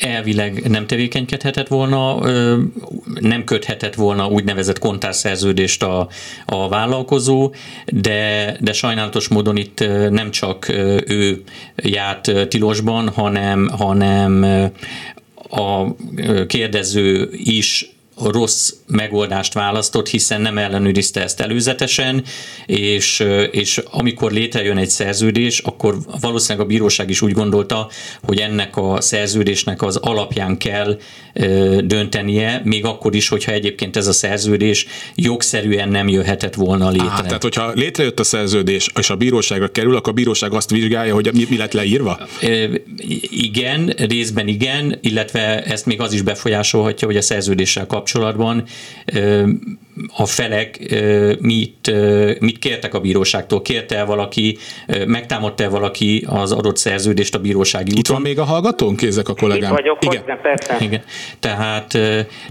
elvileg 0.00 0.68
nem 0.68 0.86
tevékenykedhetett 0.86 1.68
volna, 1.68 2.18
nem 3.20 3.44
köthetett 3.44 3.94
volna 3.94 4.26
úgynevezett 4.26 4.78
kontárszerződést 4.78 5.82
a, 5.82 6.08
a 6.46 6.68
vállalkozó, 6.68 7.52
de, 7.86 8.56
de 8.60 8.72
sajnálatos 8.72 9.28
módon 9.28 9.56
itt 9.56 9.84
nem 10.10 10.30
csak 10.30 10.68
ő 11.06 11.42
járt 11.76 12.48
tilosban, 12.48 13.08
hanem, 13.08 13.68
hanem 13.78 14.44
a 15.50 15.84
kérdező 16.46 17.28
is 17.32 17.95
rossz 18.24 18.72
megoldást 18.86 19.52
választott, 19.54 20.08
hiszen 20.08 20.40
nem 20.40 20.58
ellenőrizte 20.58 21.22
ezt 21.22 21.40
előzetesen, 21.40 22.24
és, 22.66 23.24
és 23.50 23.82
amikor 23.90 24.32
létrejön 24.32 24.76
egy 24.76 24.88
szerződés, 24.88 25.58
akkor 25.58 25.96
valószínűleg 26.20 26.66
a 26.66 26.68
bíróság 26.68 27.10
is 27.10 27.22
úgy 27.22 27.32
gondolta, 27.32 27.88
hogy 28.22 28.38
ennek 28.38 28.76
a 28.76 29.00
szerződésnek 29.00 29.82
az 29.82 29.96
alapján 29.96 30.56
kell 30.58 30.98
döntenie, 31.80 32.60
még 32.64 32.84
akkor 32.84 33.14
is, 33.14 33.28
hogyha 33.28 33.52
egyébként 33.52 33.96
ez 33.96 34.06
a 34.06 34.12
szerződés 34.12 34.86
jogszerűen 35.14 35.88
nem 35.88 36.08
jöhetett 36.08 36.54
volna 36.54 36.90
létre. 36.90 37.10
Á, 37.10 37.20
tehát, 37.20 37.42
hogyha 37.42 37.72
létrejött 37.74 38.20
a 38.20 38.24
szerződés, 38.24 38.90
és 38.98 39.10
a 39.10 39.16
bíróságra 39.16 39.68
kerül, 39.68 39.96
akkor 39.96 40.12
a 40.12 40.14
bíróság 40.14 40.52
azt 40.52 40.70
vizsgálja, 40.70 41.14
hogy 41.14 41.30
mi, 41.32 41.46
mi 41.48 41.56
lett 41.56 41.72
leírva? 41.72 42.18
Igen, 43.30 43.86
részben 43.86 44.48
igen, 44.48 44.98
illetve 45.00 45.62
ezt 45.62 45.86
még 45.86 46.00
az 46.00 46.12
is 46.12 46.22
befolyásolhatja, 46.22 47.06
hogy 47.06 47.16
a 47.16 47.22
szerződéssel 47.22 47.86
kapcsolatban 48.06 48.64
a 50.16 50.26
felek 50.26 50.94
mit, 51.40 51.92
mit 52.40 52.58
kértek 52.58 52.94
a 52.94 53.00
bíróságtól. 53.00 53.62
Kérte 53.62 54.04
valaki, 54.04 54.58
megtámadta 55.06 55.70
valaki 55.70 56.26
az 56.28 56.52
adott 56.52 56.76
szerződést 56.76 57.34
a 57.34 57.38
bírósági 57.38 57.90
úton? 57.90 57.98
Itt 57.98 58.08
van 58.08 58.20
még 58.20 58.38
a 58.38 58.44
hallgatón, 58.44 58.96
kézek 58.96 59.28
a 59.28 59.34
kollégám. 59.34 59.70
Itt 59.70 59.78
vagyok, 59.78 60.04
Igen. 60.04 60.20
Hozzá, 60.20 60.40
persze. 60.40 60.76
Igen. 60.80 61.02
Tehát, 61.40 61.98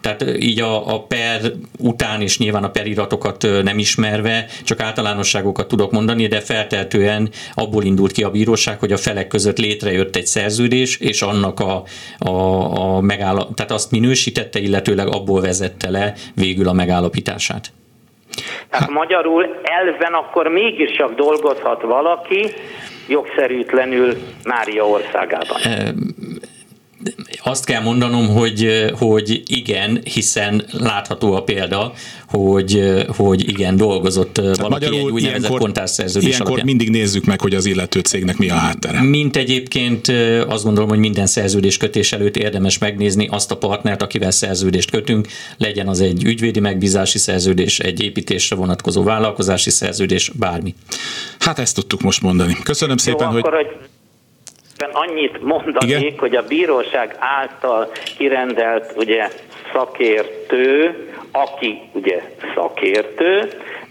tehát 0.02 0.26
így 0.40 0.60
a, 0.60 0.94
a 0.94 1.00
per 1.00 1.52
után 1.78 2.22
és 2.22 2.38
nyilván 2.38 2.64
a 2.64 2.70
periratokat 2.70 3.48
nem 3.64 3.78
ismerve, 3.78 4.46
csak 4.64 4.80
általánosságokat 4.80 5.68
tudok 5.68 5.92
mondani, 5.92 6.28
de 6.28 6.40
felteltően 6.40 7.30
abból 7.54 7.84
indult 7.84 8.12
ki 8.12 8.24
a 8.24 8.30
bíróság, 8.30 8.80
hogy 8.80 8.92
a 8.92 8.98
felek 8.98 9.28
között 9.28 9.58
létrejött 9.58 10.16
egy 10.16 10.26
szerződés, 10.26 10.98
és 10.98 11.22
annak 11.22 11.60
a, 11.60 11.84
a, 12.18 12.30
a 12.96 13.02
megállap, 13.02 13.56
tehát 13.56 13.72
azt 13.72 13.92
minősítette, 13.92 14.60
illetőleg 14.60 15.08
abból 15.08 15.42
vezette 15.42 15.90
le 15.90 16.14
végül 16.34 16.68
a 16.68 16.74
megállapítását. 17.36 17.72
Tehát 18.70 18.90
magyarul 18.90 19.60
elven 19.64 20.14
akkor 20.14 20.48
mégis 20.48 20.92
csak 20.98 21.16
dolgozhat 21.16 21.82
valaki 21.82 22.54
jogszerűtlenül 23.08 24.18
Mária 24.44 24.88
országában 24.88 25.58
azt 27.44 27.66
kell 27.66 27.82
mondanom, 27.82 28.28
hogy, 28.28 28.92
hogy 29.00 29.44
igen, 29.46 30.02
hiszen 30.04 30.66
látható 30.72 31.34
a 31.34 31.44
példa, 31.44 31.94
hogy, 32.28 33.04
hogy 33.08 33.50
igen, 33.50 33.78
dolgozott 33.78 34.34
Tehát 34.34 34.58
valaki 34.58 34.86
magyarul 34.86 35.08
egy 35.08 35.14
úgynevezett 35.14 35.58
kontárszerződés 35.58 36.28
Ilyenkor 36.28 36.48
alapján. 36.48 36.66
mindig 36.66 36.90
nézzük 36.90 37.26
meg, 37.26 37.42
hogy 37.42 37.56
az 37.56 37.66
illető 37.66 38.00
cégnek 38.00 38.38
mi 38.38 38.50
a 38.50 38.54
háttere. 38.54 39.02
Mint 39.02 39.36
egyébként 39.36 40.08
azt 40.48 40.64
gondolom, 40.64 40.90
hogy 40.90 41.00
minden 41.00 41.26
szerződés 41.26 41.78
kötés 41.78 42.14
előtt 42.14 42.38
érdemes 42.38 42.78
megnézni 42.78 43.28
azt 43.32 43.52
a 43.52 43.58
partnert, 43.58 44.02
akivel 44.02 44.32
szerződést 44.32 44.92
kötünk, 44.92 45.28
legyen 45.58 45.88
az 45.88 46.02
egy 46.02 46.24
ügyvédi 46.24 46.60
megbízási 46.60 47.18
szerződés, 47.18 47.80
egy 47.80 48.04
építésre 48.04 48.56
vonatkozó 48.56 49.04
vállalkozási 49.04 49.70
szerződés, 49.70 50.32
bármi. 50.34 50.76
Hát 51.40 51.60
ezt 51.60 51.76
tudtuk 51.76 52.02
most 52.02 52.22
mondani. 52.22 52.58
Köszönöm 52.64 52.98
szépen, 52.98 53.28
Jó, 53.28 53.34
hogy... 53.34 53.44
Akkor, 53.46 53.54
hogy 54.92 55.08
annyit 55.10 55.42
mondanék, 55.42 56.00
Igen? 56.00 56.18
hogy 56.18 56.36
a 56.36 56.44
bíróság 56.48 57.16
által 57.20 57.92
kirendelt 58.18 58.94
ugye 58.98 59.28
szakértő, 59.74 60.96
aki 61.32 61.82
ugye 61.92 62.22
szakértő, 62.56 63.50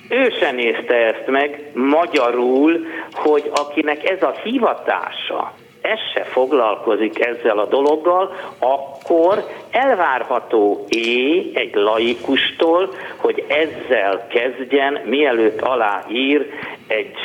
ő 0.08 0.32
se 0.40 0.50
nézte 0.50 0.94
ezt 0.94 1.26
meg 1.26 1.70
magyarul, 1.74 2.86
hogy 3.12 3.50
akinek 3.54 4.10
ez 4.10 4.22
a 4.22 4.34
hivatása, 4.42 5.54
ez 5.80 5.98
se 6.14 6.22
foglalkozik 6.22 7.26
ezzel 7.26 7.58
a 7.58 7.66
dologgal, 7.66 8.34
akkor 8.58 9.44
elvárható 9.70 10.84
é 10.88 11.50
egy 11.54 11.74
laikustól, 11.74 12.94
hogy 13.16 13.44
ezzel 13.48 14.26
kezdjen, 14.26 15.00
mielőtt 15.04 15.60
aláír 15.60 16.50
egy 16.86 17.16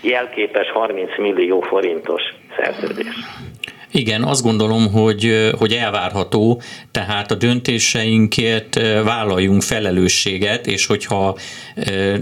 jelképes 0.00 0.70
30 0.70 1.18
millió 1.18 1.60
forintos 1.60 2.22
szerződés. 2.56 3.16
Igen, 3.96 4.22
azt 4.22 4.42
gondolom, 4.42 4.92
hogy, 4.92 5.50
hogy 5.58 5.72
elvárható, 5.72 6.62
tehát 6.90 7.30
a 7.30 7.34
döntéseinkért 7.34 8.74
vállaljunk 9.04 9.62
felelősséget, 9.62 10.66
és 10.66 10.86
hogyha 10.86 11.38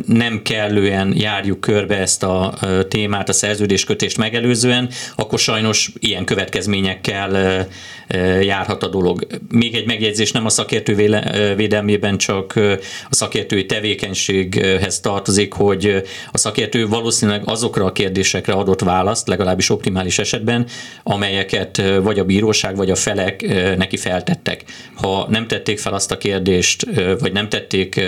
nem 0.07 0.43
kellően 0.43 1.15
járjuk 1.17 1.61
körbe 1.61 1.99
ezt 1.99 2.23
a 2.23 2.55
témát, 2.89 3.29
a 3.29 3.33
szerződéskötést 3.33 4.17
megelőzően, 4.17 4.89
akkor 5.17 5.39
sajnos 5.39 5.93
ilyen 5.99 6.25
következményekkel 6.25 7.67
járhat 8.41 8.83
a 8.83 8.89
dolog. 8.89 9.27
Még 9.49 9.75
egy 9.75 9.87
megjegyzés 9.87 10.33
nem 10.33 10.45
a 10.45 10.49
szakértő 10.49 10.95
védelmében, 11.57 12.19
csak 12.19 12.53
a 13.11 13.15
szakértői 13.15 13.67
tevékenységhez 13.67 15.01
tartozik, 15.01 15.53
hogy 15.53 16.03
a 16.33 16.39
szakértő 16.39 16.89
valószínűleg 16.89 17.43
azokra 17.45 17.85
a 17.85 17.93
kérdésekre 17.93 18.53
adott 18.53 18.81
választ, 18.81 19.29
legalábbis 19.29 19.71
optimális 19.71 20.19
esetben, 20.19 20.67
amelyeket 21.03 21.64
vagy 22.03 22.19
a 22.19 22.25
bíróság, 22.25 22.77
vagy 22.77 22.91
a 22.91 22.95
felek 22.95 23.43
neki 23.77 23.97
feltettek. 23.97 24.65
Ha 24.95 25.27
nem 25.31 25.47
tették 25.47 25.79
fel 25.79 25.95
azt 25.95 26.11
a 26.11 26.19
kérdést, 26.19 26.87
vagy 27.19 27.33
nem 27.33 27.49
tették 27.49 28.01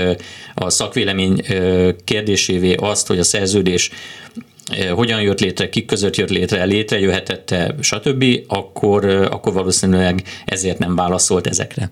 a 0.54 0.70
szakvélemény 0.70 1.42
kérdésévé 2.04 2.74
azt, 2.74 3.06
hogy 3.06 3.18
a 3.18 3.24
szerződés 3.24 3.90
hogyan 4.90 5.22
jött 5.22 5.40
létre, 5.40 5.68
kik 5.68 5.86
között 5.86 6.16
jött 6.16 6.30
létre, 6.30 6.64
létrejöhetette, 6.64 7.74
stb., 7.80 8.24
akkor, 8.46 9.04
akkor 9.04 9.52
valószínűleg 9.52 10.22
ezért 10.44 10.78
nem 10.78 10.94
válaszolt 10.94 11.46
ezekre. 11.46 11.90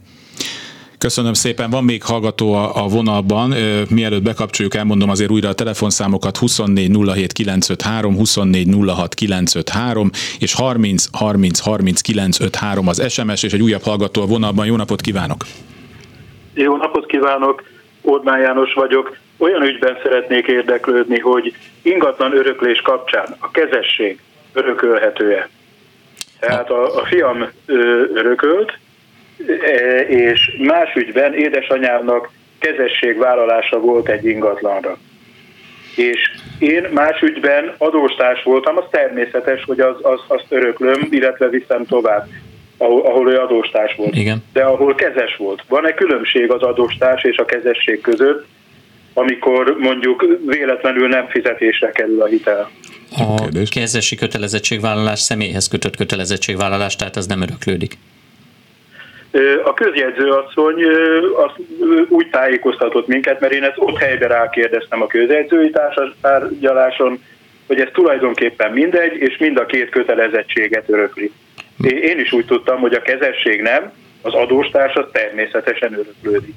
Köszönöm 1.04 1.32
szépen. 1.32 1.70
Van 1.70 1.84
még 1.84 2.02
hallgató 2.02 2.54
a, 2.54 2.84
a 2.84 2.88
vonalban. 2.88 3.54
Mielőtt 3.90 4.22
bekapcsoljuk, 4.22 4.74
elmondom 4.74 5.10
azért 5.10 5.30
újra 5.30 5.48
a 5.48 5.52
telefonszámokat 5.52 6.36
24 6.36 6.90
07 7.14 7.32
953, 7.32 8.16
24 8.16 8.68
06 8.86 9.14
953 9.14 10.10
és 10.40 10.54
30 10.54 11.06
30 11.12 11.58
30 11.60 12.00
953 12.00 12.88
az 12.88 13.12
SMS, 13.12 13.42
és 13.42 13.52
egy 13.52 13.62
újabb 13.62 13.82
hallgató 13.82 14.22
a 14.22 14.26
vonalban. 14.26 14.66
Jó 14.66 14.76
napot 14.76 15.00
kívánok! 15.00 15.44
Jó 16.54 16.76
napot 16.76 17.06
kívánok, 17.06 17.62
Orbán 18.02 18.40
János 18.40 18.74
vagyok. 18.74 19.16
Olyan 19.36 19.62
ügyben 19.62 19.96
szeretnék 20.02 20.46
érdeklődni, 20.46 21.18
hogy 21.18 21.54
ingatlan 21.82 22.32
öröklés 22.36 22.80
kapcsán 22.80 23.36
a 23.38 23.50
kezesség 23.50 24.20
örökölhető-e? 24.52 25.48
Tehát 26.40 26.70
a, 26.70 26.96
a 26.96 27.04
fiam 27.04 27.48
örökölt, 28.14 28.78
és 30.08 30.56
más 30.58 30.94
ügyben 30.94 31.34
édesanyámnak 31.34 32.30
kezességvállalása 32.58 33.78
volt 33.80 34.08
egy 34.08 34.24
ingatlanra. 34.24 34.98
És 35.96 36.30
én 36.58 36.86
más 36.92 37.20
ügyben 37.20 37.74
adóstárs 37.78 38.42
voltam, 38.42 38.76
az 38.76 38.84
természetes, 38.90 39.64
hogy 39.64 39.80
az, 39.80 39.96
az, 40.02 40.20
azt 40.26 40.46
öröklöm, 40.48 41.06
illetve 41.10 41.48
viszem 41.48 41.86
tovább, 41.86 42.28
ahol, 42.76 43.06
ahol 43.06 43.32
ő 43.32 43.38
adóstárs 43.38 43.94
volt. 43.96 44.16
Igen. 44.16 44.44
De 44.52 44.62
ahol 44.62 44.94
kezes 44.94 45.36
volt. 45.36 45.62
Van-e 45.68 45.94
különbség 45.94 46.50
az 46.50 46.62
adóstárs 46.62 47.22
és 47.22 47.36
a 47.36 47.44
kezesség 47.44 48.00
között, 48.00 48.46
amikor 49.14 49.76
mondjuk 49.78 50.26
véletlenül 50.46 51.08
nem 51.08 51.26
fizetésre 51.28 51.90
kerül 51.90 52.22
a 52.22 52.26
hitel? 52.26 52.70
A 53.16 53.48
kezesi 53.70 54.16
kötelezettségvállalás 54.16 55.20
személyhez 55.20 55.68
kötött 55.68 55.96
kötelezettségvállalás, 55.96 56.96
tehát 56.96 57.16
az 57.16 57.26
nem 57.26 57.40
öröklődik. 57.40 57.98
A 59.64 59.74
közjegyzőasszony 59.74 60.84
azt 61.36 61.54
úgy 62.08 62.30
tájékoztatott 62.30 63.06
minket, 63.06 63.40
mert 63.40 63.52
én 63.52 63.62
ezt 63.62 63.78
ott 63.78 63.98
helyben 63.98 64.28
rákérdeztem 64.28 65.02
a 65.02 65.06
közjegyzői 65.06 65.72
tárgyaláson, 66.20 67.22
hogy 67.66 67.80
ez 67.80 67.88
tulajdonképpen 67.92 68.72
mindegy, 68.72 69.16
és 69.16 69.36
mind 69.38 69.58
a 69.58 69.66
két 69.66 69.88
kötelezettséget 69.88 70.88
örökli. 70.88 71.32
Én 71.82 72.18
is 72.18 72.32
úgy 72.32 72.46
tudtam, 72.46 72.80
hogy 72.80 72.94
a 72.94 73.02
kezesség 73.02 73.60
nem, 73.60 73.92
az 74.22 74.34
adóstárs 74.34 74.94
az 74.94 75.06
természetesen 75.12 75.92
öröklődik. 75.92 76.54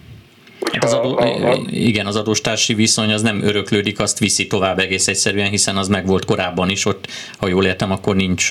Hát 0.73 0.83
az 0.83 0.93
adó, 0.93 1.17
a, 1.17 1.51
a, 1.51 1.57
igen, 1.69 2.05
az 2.05 2.15
adóstársi 2.15 2.73
viszony 2.73 3.13
az 3.13 3.21
nem 3.21 3.41
öröklődik, 3.43 3.99
azt 3.99 4.19
viszi 4.19 4.47
tovább 4.47 4.79
egész 4.79 5.07
egyszerűen, 5.07 5.49
hiszen 5.49 5.77
az 5.77 5.87
meg 5.87 6.05
volt 6.05 6.25
korábban 6.25 6.69
is, 6.69 6.85
ott, 6.85 7.07
ha 7.39 7.47
jól 7.47 7.65
értem, 7.65 7.91
akkor 7.91 8.15
nincs, 8.15 8.49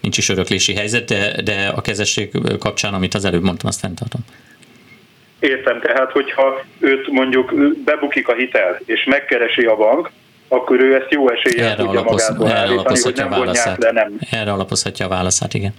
nincs 0.00 0.18
is 0.18 0.28
öröklési 0.28 0.74
helyzet, 0.74 1.04
de, 1.04 1.42
de 1.44 1.72
a 1.76 1.80
kezesség 1.80 2.30
kapcsán, 2.58 2.94
amit 2.94 3.14
az 3.14 3.24
előbb 3.24 3.42
mondtam, 3.42 3.68
azt 3.68 3.80
fenntartom. 3.80 4.20
Értem, 5.40 5.80
tehát 5.80 6.10
hogyha 6.10 6.64
őt 6.80 7.08
mondjuk 7.08 7.54
bebukik 7.84 8.28
a 8.28 8.34
hitel, 8.34 8.80
és 8.84 9.04
megkeresi 9.04 9.64
a 9.64 9.76
bank, 9.76 10.10
akkor 10.48 10.80
ő 10.80 10.94
ezt 10.94 11.10
jó 11.10 11.30
eséllyel 11.30 11.66
erre 11.66 11.76
tudja 11.76 12.00
alapoz, 12.00 12.28
magától 12.28 12.48
erre 12.48 12.58
állítani, 12.58 13.00
hogy 13.00 13.14
nem 13.16 13.28
vonják 13.28 13.78
le, 13.78 13.90
nem. 13.92 14.18
Erre 14.30 14.52
alapozhatja 14.52 15.06
a 15.06 15.08
válaszát, 15.08 15.54
igen. 15.54 15.74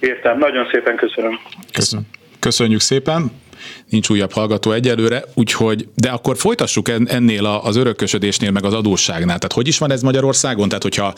Értem, 0.00 0.38
nagyon 0.38 0.68
szépen 0.72 0.96
köszönöm. 0.96 1.40
Köszönöm. 1.72 2.04
Köszönjük 2.38 2.80
szépen 2.80 3.41
nincs 3.88 4.08
újabb 4.08 4.32
hallgató 4.32 4.72
egyelőre, 4.72 5.24
úgyhogy, 5.34 5.88
de 5.94 6.08
akkor 6.08 6.36
folytassuk 6.36 6.88
ennél 6.88 7.46
az 7.46 7.76
örökösödésnél, 7.76 8.50
meg 8.50 8.64
az 8.64 8.74
adósságnál. 8.74 9.36
Tehát 9.38 9.52
hogy 9.52 9.68
is 9.68 9.78
van 9.78 9.90
ez 9.90 10.02
Magyarországon? 10.02 10.68
Tehát 10.68 10.82
hogyha 10.82 11.14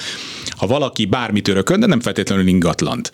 ha 0.51 0.67
valaki 0.67 1.05
bármit 1.05 1.49
örököl, 1.49 1.77
de 1.77 1.87
nem 1.87 2.01
feltétlenül 2.01 2.47
ingatlant, 2.47 3.13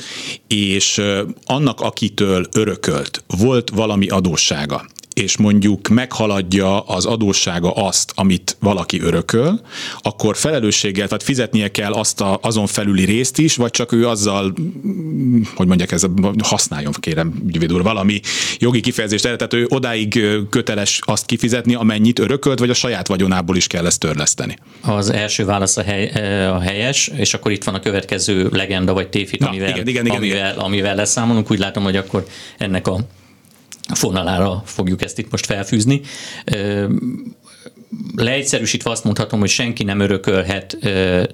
és 0.48 1.02
annak, 1.44 1.80
akitől 1.80 2.46
örökölt, 2.52 3.24
volt 3.26 3.70
valami 3.70 4.08
adóssága, 4.08 4.84
és 5.20 5.36
mondjuk 5.36 5.88
meghaladja 5.88 6.80
az 6.80 7.06
adóssága 7.06 7.72
azt, 7.72 8.12
amit 8.14 8.56
valaki 8.60 9.00
örököl, 9.00 9.60
akkor 9.98 10.36
felelősséggel, 10.36 11.06
tehát 11.06 11.22
fizetnie 11.22 11.70
kell 11.70 11.92
azt 11.92 12.20
a, 12.20 12.38
azon 12.42 12.66
felüli 12.66 13.04
részt 13.04 13.38
is, 13.38 13.56
vagy 13.56 13.70
csak 13.70 13.92
ő 13.92 14.08
azzal, 14.08 14.54
hogy 15.54 15.66
mondják, 15.66 15.92
ez 15.92 16.04
használjon, 16.42 16.92
kérem, 17.00 17.42
ügyvéd 17.46 17.72
úr, 17.72 17.82
valami 17.82 18.20
jogi 18.58 18.80
kifejezést 18.80 19.24
el, 19.24 19.36
tehát 19.36 19.54
ő 19.54 19.66
odáig 19.68 20.20
köteles 20.50 20.98
azt 21.04 21.26
kifizetni, 21.26 21.74
amennyit 21.74 22.18
örökölt, 22.18 22.58
vagy 22.58 22.70
a 22.70 22.74
saját 22.74 23.06
vagyonából 23.06 23.56
is 23.56 23.66
kell 23.66 23.86
ezt 23.86 24.00
törleszteni. 24.00 24.56
Az 24.80 25.10
első 25.10 25.44
válasz 25.44 25.76
a, 25.76 25.82
hely, 25.82 26.10
a 26.46 26.60
helyes, 26.60 27.10
és 27.16 27.34
akkor 27.34 27.52
itt 27.52 27.64
van 27.64 27.74
a 27.74 27.80
következő 27.80 28.48
legenda 28.52 28.92
vagy 28.92 29.08
tévhit, 29.08 29.44
amivel, 29.44 29.68
igen, 29.68 29.86
igen, 29.86 30.06
igen, 30.06 30.16
amivel, 30.16 30.52
igen. 30.52 30.64
amivel 30.64 30.94
leszámolunk. 30.94 31.50
Úgy 31.50 31.58
látom, 31.58 31.82
hogy 31.82 31.96
akkor 31.96 32.26
ennek 32.58 32.88
a 32.88 32.98
fonalára 33.92 34.62
fogjuk 34.64 35.02
ezt 35.04 35.18
itt 35.18 35.30
most 35.30 35.46
felfűzni. 35.46 36.00
Leegyszerűsítve 38.16 38.90
azt 38.90 39.04
mondhatom, 39.04 39.40
hogy 39.40 39.48
senki 39.48 39.84
nem 39.84 40.00
örökölhet 40.00 40.78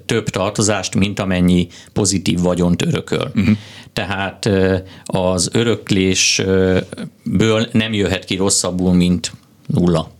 több 0.05 0.29
tartozást, 0.29 0.95
mint 0.95 1.19
amennyi 1.19 1.67
pozitív 1.93 2.39
vagyont 2.39 2.81
örököl. 2.81 3.31
Uh-huh. 3.35 3.57
Tehát 3.93 4.49
az 5.05 5.49
öröklésből 5.53 6.87
nem 7.71 7.93
jöhet 7.93 8.25
ki 8.25 8.35
rosszabbul, 8.35 8.93
mint 8.93 9.31
nulla. 9.65 10.11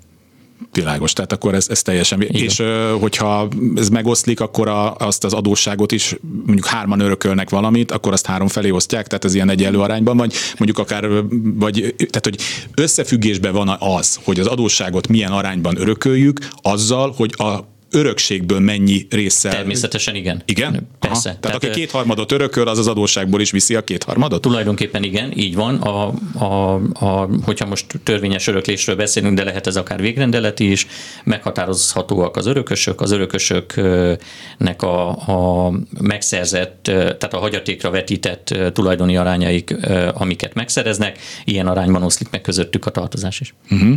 Világos, 0.74 1.13
tehát 1.13 1.32
akkor 1.32 1.54
ez, 1.54 1.67
ez 1.70 1.82
teljesen... 1.82 2.22
Igen. 2.22 2.43
És 2.43 2.63
hogyha 3.00 3.48
ez 3.76 3.89
megoszlik, 3.89 4.39
akkor 4.39 4.67
a, 4.67 4.96
azt 4.96 5.24
az 5.24 5.34
adósságot 5.34 5.91
is 5.91 6.15
mondjuk 6.46 6.65
hárman 6.65 7.00
örökölnek 7.00 7.50
valamit, 7.50 7.91
akkor 7.91 8.12
azt 8.12 8.26
három 8.26 8.48
felé 8.48 8.70
osztják, 8.70 9.08
tehát 9.08 9.26
ez 9.26 9.34
ilyen 9.34 9.50
egyenlő 9.50 9.80
arányban, 9.80 10.17
vagy 10.17 10.34
mondjuk 10.58 10.80
akár, 10.80 11.08
vagy, 11.41 11.96
tehát 11.98 12.24
hogy 12.24 12.38
összefüggésben 12.76 13.54
van 13.54 13.76
az, 13.80 14.20
hogy 14.24 14.39
az 14.39 14.48
adósságot 14.48 15.08
milyen 15.08 15.32
arányban 15.32 15.80
örököljük, 15.80 16.39
azzal, 16.62 17.13
hogy 17.17 17.34
a 17.38 17.76
örökségből 17.91 18.60
mennyi 18.60 19.08
része. 19.10 19.50
Természetesen 19.50 20.15
igen. 20.15 20.41
Igen? 20.45 20.88
Persze. 21.00 21.21
Tehát, 21.23 21.41
Tehát 21.41 21.56
aki 21.56 21.69
kétharmadot 21.69 22.32
örököl, 22.32 22.67
az 22.67 22.78
az 22.78 22.88
adósságból 22.88 23.41
is 23.41 23.52
viszi 23.52 23.76
a 23.76 23.84
kétharmadot? 23.84 24.41
Tulajdonképpen 24.41 25.04
igen, 25.04 25.38
így 25.38 25.56
van. 25.56 25.76
A, 25.76 26.13
a, 26.34 26.73
a, 26.93 27.30
hogyha 27.43 27.65
most 27.65 27.86
törvényes 28.04 28.47
öröklésről 28.47 28.95
beszélünk, 28.95 29.36
de 29.36 29.43
lehet 29.43 29.67
ez 29.67 29.76
akár 29.76 30.02
végrendeleti 30.02 30.71
is, 30.71 30.88
meghatározhatóak 31.23 32.38
az 32.38 32.45
örökösök, 32.45 33.02
az 33.02 33.12
örökösöknek 33.12 34.82
a, 34.82 35.10
a 35.10 35.73
megszerzett, 36.00 36.80
tehát 36.84 37.34
a 37.34 37.39
hagyatékra 37.39 37.89
vetített 37.89 38.56
tulajdoni 38.73 39.17
arányaik, 39.17 39.76
amiket 40.13 40.54
megszereznek, 40.54 41.19
ilyen 41.45 41.67
arányban 41.67 42.04
oszlik 42.04 42.30
meg 42.30 42.41
közöttük 42.41 42.86
a 42.86 42.89
tartozás 42.91 43.39
is. 43.39 43.54
Uh-huh 43.69 43.95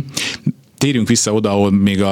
térjünk 0.81 1.07
vissza 1.07 1.33
oda, 1.33 1.49
ahol 1.49 1.71
még 1.71 2.03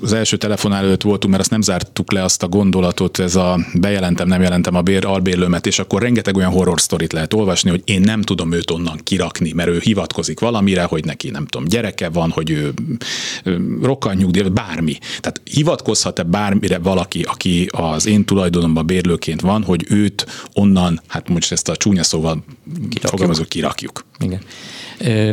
az 0.00 0.12
első 0.12 0.36
telefonál 0.36 0.84
előtt 0.84 1.02
voltunk, 1.02 1.32
mert 1.32 1.40
azt 1.42 1.50
nem 1.50 1.60
zártuk 1.60 2.12
le 2.12 2.22
azt 2.22 2.42
a 2.42 2.48
gondolatot, 2.48 3.18
ez 3.18 3.36
a 3.36 3.60
bejelentem, 3.74 4.28
nem 4.28 4.42
jelentem 4.42 4.74
a 4.74 4.82
bér, 4.82 5.04
albérlőmet, 5.04 5.66
és 5.66 5.78
akkor 5.78 6.02
rengeteg 6.02 6.36
olyan 6.36 6.50
horror 6.50 6.80
sztorit 6.80 7.12
lehet 7.12 7.34
olvasni, 7.34 7.70
hogy 7.70 7.82
én 7.84 8.00
nem 8.00 8.22
tudom 8.22 8.52
őt 8.52 8.70
onnan 8.70 9.00
kirakni, 9.02 9.52
mert 9.52 9.68
ő 9.68 9.78
hivatkozik 9.78 10.40
valamire, 10.40 10.82
hogy 10.82 11.04
neki 11.04 11.30
nem 11.30 11.46
tudom, 11.46 11.66
gyereke 11.66 12.08
van, 12.08 12.30
hogy 12.30 12.50
ő 12.50 12.74
rokkanyugdíj, 13.82 14.42
bármi. 14.42 14.98
Tehát 15.20 15.40
hivatkozhat-e 15.44 16.22
bármire 16.22 16.78
valaki, 16.78 17.22
aki 17.22 17.68
az 17.70 18.06
én 18.06 18.24
tulajdonomban 18.24 18.86
bérlőként 18.86 19.40
van, 19.40 19.62
hogy 19.62 19.86
őt 19.88 20.26
onnan, 20.52 21.00
hát 21.06 21.28
most 21.28 21.52
ezt 21.52 21.68
a 21.68 21.76
csúnya 21.76 22.02
szóval 22.02 22.44
fogalmazok, 23.00 23.48
kirakjuk. 23.48 24.04
Igen. 24.18 24.40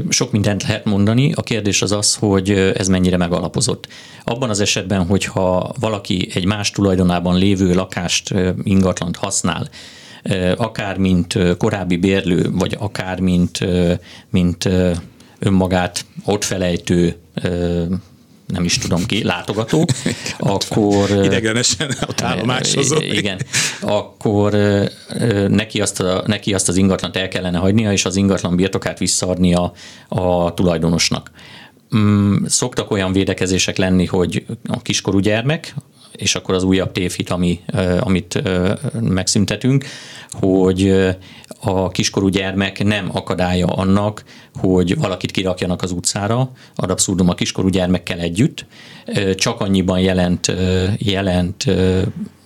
Sok 0.09 0.31
mindent 0.31 0.63
lehet 0.63 0.85
mondani, 0.85 1.31
a 1.35 1.41
kérdés 1.41 1.81
az 1.81 1.91
az, 1.91 2.15
hogy 2.15 2.49
ez 2.49 2.87
mennyire 2.87 3.17
megalapozott. 3.17 3.87
Abban 4.23 4.49
az 4.49 4.59
esetben, 4.59 5.05
hogyha 5.05 5.73
valaki 5.79 6.29
egy 6.33 6.45
más 6.45 6.71
tulajdonában 6.71 7.37
lévő 7.37 7.73
lakást, 7.73 8.33
ingatlant 8.63 9.15
használ, 9.15 9.69
akár 10.55 10.97
mint 10.97 11.37
korábbi 11.57 11.97
bérlő, 11.97 12.49
vagy 12.51 12.75
akár 12.79 13.19
mint, 13.19 13.59
mint 14.29 14.69
önmagát 15.39 16.05
ott 16.25 16.43
felejtő 16.43 17.15
nem 18.51 18.63
is 18.63 18.77
tudom 18.77 19.05
ki, 19.05 19.23
látogató, 19.23 19.85
akkor... 20.39 21.09
Idegenesen 21.23 21.95
ott 22.07 22.21
állomásozó. 22.21 22.97
Igen, 23.01 23.39
akkor 23.81 24.53
neki 25.47 25.81
azt, 25.81 25.99
a, 25.99 26.23
neki 26.25 26.53
azt 26.53 26.69
az 26.69 26.75
ingatlant 26.75 27.17
el 27.17 27.27
kellene 27.27 27.57
hagynia, 27.57 27.91
és 27.91 28.05
az 28.05 28.15
ingatlan 28.15 28.55
birtokát 28.55 28.99
visszaadnia 28.99 29.73
a 30.07 30.53
tulajdonosnak. 30.53 31.31
Mm, 31.97 32.45
szoktak 32.45 32.91
olyan 32.91 33.11
védekezések 33.11 33.77
lenni, 33.77 34.05
hogy 34.05 34.45
a 34.67 34.81
kiskorú 34.81 35.19
gyermek, 35.19 35.75
és 36.11 36.35
akkor 36.35 36.55
az 36.55 36.63
újabb 36.63 36.91
tévhit, 36.91 37.29
ami, 37.29 37.59
amit 37.99 38.41
megszüntetünk, 39.01 39.85
hogy 40.29 41.07
a 41.59 41.89
kiskorú 41.89 42.27
gyermek 42.27 42.83
nem 42.83 43.09
akadálya 43.11 43.67
annak, 43.67 44.23
hogy 44.59 44.97
valakit 44.97 45.31
kirakjanak 45.31 45.81
az 45.81 45.91
utcára, 45.91 46.51
ad 46.75 46.89
abszurdum 46.89 47.29
a 47.29 47.33
kiskorú 47.33 47.67
gyermekkel 47.67 48.19
együtt, 48.19 48.65
csak 49.35 49.59
annyiban 49.59 49.99
jelent, 49.99 50.53
jelent 50.97 51.65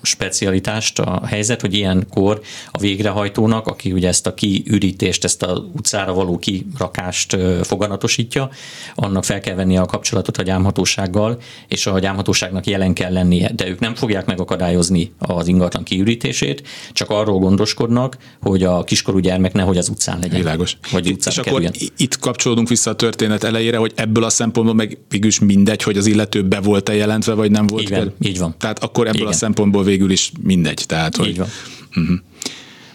specialitást 0.06 1.00
a 1.00 1.22
helyzet, 1.26 1.62
hogy 1.62 1.74
ilyenkor 1.74 2.42
a 2.72 2.80
végrehajtónak, 2.80 3.68
aki 3.68 3.92
ugye 3.92 4.08
ezt 4.08 4.28
a 4.28 4.34
kiürítést, 4.34 5.24
ezt 5.24 5.44
a 5.44 5.66
utcára 5.74 6.14
való 6.14 6.38
kirakást 6.38 7.38
foganatosítja, 7.62 8.50
annak 8.96 9.24
fel 9.24 9.40
kell 9.40 9.56
vennie 9.56 9.82
a 9.82 9.86
kapcsolatot 9.86 10.38
a 10.38 10.42
gyámhatósággal, 10.42 11.40
és 11.68 11.86
a 11.86 12.00
gyámhatóságnak 12.00 12.66
jelen 12.66 12.94
kell 12.94 13.14
lennie, 13.14 13.52
de 13.56 13.68
ők 13.68 13.80
nem 13.80 13.96
fogják 13.96 14.26
megakadályozni 14.26 15.12
az 15.18 15.48
ingatlan 15.48 15.84
kiürítését, 15.84 16.68
csak 16.92 17.10
arról 17.10 17.40
gondoskodnak, 17.40 18.18
hogy 18.42 18.64
a 18.64 18.84
kiskorú 18.84 19.20
gyermek 19.20 19.54
nehogy 19.54 19.78
az 19.78 19.90
utcán 19.90 20.20
legyen. 20.20 20.40
Világos. 20.40 20.78
Vagy 20.92 21.12
utcán 21.12 21.34
és 21.34 21.40
kerüljön. 21.40 21.72
akkor 21.76 21.95
itt 21.98 22.20
kapcsolódunk 22.20 22.70
vissza 22.70 22.90
a 22.90 22.96
történet 22.96 23.44
elejére, 23.44 23.78
hogy 23.78 23.92
ebből 23.96 24.24
a 24.24 24.30
szempontból 24.30 24.76
meg 24.76 24.98
végülis 25.10 25.40
mindegy, 25.40 25.84
hogy 25.84 25.98
az 25.98 26.06
illető 26.06 26.44
be 26.44 26.60
volt-e 26.60 26.96
jelentve, 26.96 27.34
vagy 27.34 27.52
nem 27.52 27.68
volt. 27.68 27.82
Így 27.82 27.90
be. 27.90 28.14
így 28.20 28.40
van. 28.40 28.56
Tehát 28.58 28.84
akkor 28.84 29.08
ebből 29.08 29.20
Igen. 29.20 29.32
a 29.32 29.36
szempontból 29.36 29.84
végül 29.84 30.12
is 30.12 30.32
mindegy. 30.42 30.84
Tehát, 30.88 31.16
hogy 31.16 31.28
Így 31.28 31.38
van. 31.38 31.48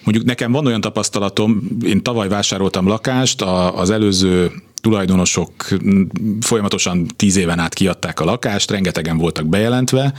Mondjuk 0.04 0.24
nekem 0.24 0.52
van 0.52 0.66
olyan 0.66 0.80
tapasztalatom, 0.80 1.68
én 1.84 2.02
tavaly 2.02 2.28
vásároltam 2.28 2.86
lakást, 2.86 3.42
a, 3.42 3.78
az 3.78 3.90
előző 3.90 4.52
tulajdonosok 4.80 5.52
folyamatosan 6.40 7.06
tíz 7.16 7.36
éven 7.36 7.58
át 7.58 7.74
kiadták 7.74 8.20
a 8.20 8.24
lakást, 8.24 8.70
rengetegen 8.70 9.18
voltak 9.18 9.46
bejelentve, 9.46 10.14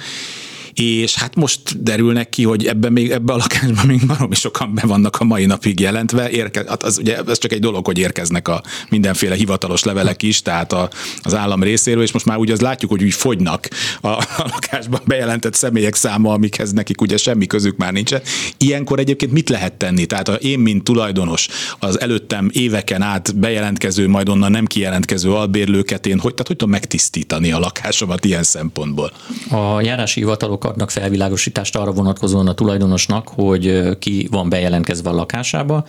és 0.74 1.16
hát 1.16 1.36
most 1.36 1.84
derülnek 1.84 2.30
ki, 2.30 2.44
hogy 2.44 2.66
ebben 2.66 2.92
még 2.92 3.12
ebbe 3.12 3.34
a 3.34 3.38
lakásban 3.38 3.86
még 3.86 4.06
baromi 4.08 4.36
sokan 4.36 4.74
be 4.74 4.82
vannak 4.86 5.16
a 5.20 5.24
mai 5.24 5.46
napig 5.46 5.80
jelentve. 5.80 6.30
Érke, 6.30 6.64
hát 6.68 6.84
az, 6.84 6.98
ugye, 6.98 7.18
ez 7.28 7.38
csak 7.38 7.52
egy 7.52 7.60
dolog, 7.60 7.86
hogy 7.86 7.98
érkeznek 7.98 8.48
a 8.48 8.64
mindenféle 8.90 9.36
hivatalos 9.36 9.84
levelek 9.84 10.22
is, 10.24 10.42
tehát 10.42 10.74
a, 10.74 10.90
az 11.22 11.36
állam 11.36 11.64
részéről, 11.64 12.04
és 12.04 12.12
most 12.12 12.26
már 12.26 12.38
úgy 12.38 12.52
az 12.52 12.62
látjuk, 12.62 12.92
hogy 12.92 13.04
úgy 13.04 13.14
fogynak 13.14 13.68
a, 14.02 14.08
a 14.08 14.26
lakásban 14.38 15.02
bejelentett 15.06 15.54
személyek 15.54 15.96
száma, 15.96 16.34
amikhez 16.34 16.72
nekik 16.72 17.02
ugye 17.02 17.18
semmi 17.18 17.46
közük 17.46 17.78
már 17.78 17.94
nincsen. 17.94 18.22
Ilyenkor 18.58 19.00
egyébként 19.00 19.32
mit 19.32 19.50
lehet 19.50 19.74
tenni? 19.74 20.06
Tehát 20.06 20.28
ha 20.28 20.36
én, 20.36 20.60
mint 20.60 20.84
tulajdonos, 20.84 21.48
az 21.80 22.00
előttem 22.00 22.50
éveken 22.54 23.02
át 23.02 23.36
bejelentkező, 23.36 24.08
majd 24.08 24.30
onnan 24.30 24.52
nem 24.52 24.66
kijelentkező 24.66 25.34
albérlőket, 25.34 26.06
én 26.06 26.20
hogy, 26.20 26.32
tehát 26.32 26.48
hogy 26.48 26.56
tudom 26.56 26.74
megtisztítani 26.74 27.52
a 27.52 27.60
lakásomat 27.60 28.26
ilyen 28.26 28.44
szempontból? 28.44 29.12
A 29.50 29.82
járási 29.82 30.20
hivatalok 30.20 30.61
adnak 30.64 30.90
felvilágosítást 30.90 31.76
arra 31.76 31.92
vonatkozóan 31.92 32.48
a 32.48 32.54
tulajdonosnak, 32.54 33.28
hogy 33.28 33.98
ki 34.00 34.28
van 34.32 34.50
bejelentkezve 34.50 35.10
a 35.10 35.14
lakásába, 35.14 35.86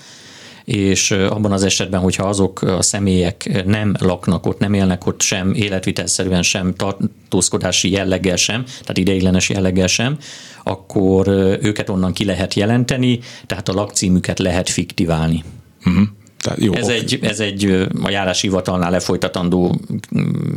és 0.64 1.10
abban 1.10 1.52
az 1.52 1.62
esetben, 1.62 2.00
hogyha 2.00 2.28
azok 2.28 2.62
a 2.62 2.82
személyek 2.82 3.64
nem 3.66 3.94
laknak 3.98 4.46
ott, 4.46 4.58
nem 4.58 4.74
élnek 4.74 5.06
ott 5.06 5.20
sem 5.20 5.54
életvitelszerűen, 5.54 6.42
sem 6.42 6.74
tartózkodási 6.74 7.90
jelleggel 7.90 8.36
sem, 8.36 8.64
tehát 8.64 8.98
ideiglenes 8.98 9.48
jelleggel 9.48 9.86
sem, 9.86 10.16
akkor 10.62 11.28
őket 11.62 11.88
onnan 11.88 12.12
ki 12.12 12.24
lehet 12.24 12.54
jelenteni, 12.54 13.20
tehát 13.46 13.68
a 13.68 13.72
lakcímüket 13.72 14.38
lehet 14.38 14.68
fiktiválni. 14.68 15.44
Uh-huh. 15.84 16.06
Tehát 16.42 16.62
jó, 16.62 16.74
Ez 16.74 16.88
egy, 16.88 17.18
ez 17.22 17.40
egy 17.40 17.86
a 18.02 18.10
járási 18.10 18.46
hivatalnál 18.46 18.90
lefolytatandó, 18.90 19.80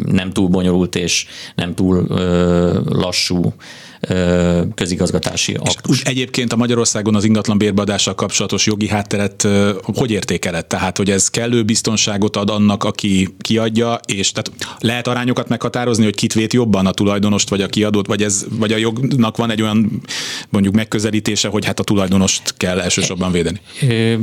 nem 0.06 0.32
túl 0.32 0.48
bonyolult 0.48 0.96
és 0.96 1.26
nem 1.56 1.76
túl 1.76 2.06
ö, 2.10 2.80
lassú 2.90 3.54
ö, 4.00 4.62
közigazgatási 4.76 5.54
aktus. 5.54 6.00
Úgy 6.00 6.02
egyébként 6.04 6.54
a 6.54 6.56
Magyarországon 6.56 7.16
az 7.16 7.24
ingatlan 7.24 7.58
bérbeadással 7.58 8.16
kapcsolatos 8.16 8.66
jogi 8.66 8.88
hátteret 8.88 9.44
ö, 9.44 9.72
hogy 9.84 10.12
értékeled? 10.12 10.66
Tehát, 10.66 10.98
hogy 10.98 11.12
ez 11.12 11.30
kellő 11.30 11.64
biztonságot 11.64 12.36
ad 12.36 12.50
annak, 12.50 12.84
aki 12.84 13.36
kiadja, 13.40 14.00
és 14.06 14.32
tehát 14.32 14.52
lehet 14.80 15.08
arányokat 15.08 15.48
meghatározni, 15.48 16.04
hogy 16.04 16.16
kit 16.16 16.34
vét 16.34 16.54
jobban 16.54 16.86
a 16.86 16.92
tulajdonost, 16.92 17.50
vagy 17.50 17.62
a 17.62 17.68
kiadót, 17.68 18.08
vagy, 18.08 18.24
ez, 18.24 18.46
vagy 18.50 18.72
a 18.72 18.78
jognak 18.78 19.38
van 19.38 19.52
egy 19.52 19.62
olyan 19.62 20.02
mondjuk 20.50 20.74
megközelítése, 20.74 21.48
hogy 21.48 21.66
hát 21.66 21.80
a 21.80 21.84
tulajdonost 21.84 22.54
kell 22.58 22.80
elsősorban 22.80 23.32
védeni. 23.32 23.60
Ö, 23.82 24.16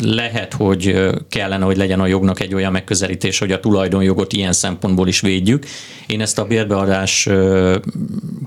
lehet, 0.00 0.52
hogy 0.52 1.10
kellene, 1.28 1.64
hogy 1.64 1.76
legyen 1.76 2.00
a 2.00 2.06
jognak 2.06 2.40
egy 2.40 2.54
olyan 2.54 2.72
megközelítés, 2.72 3.38
hogy 3.38 3.52
a 3.52 3.60
tulajdonjogot 3.60 4.32
ilyen 4.32 4.52
szempontból 4.52 5.08
is 5.08 5.20
védjük. 5.20 5.66
Én 6.06 6.20
ezt 6.20 6.38
a 6.38 6.44
bérbeadás 6.44 7.28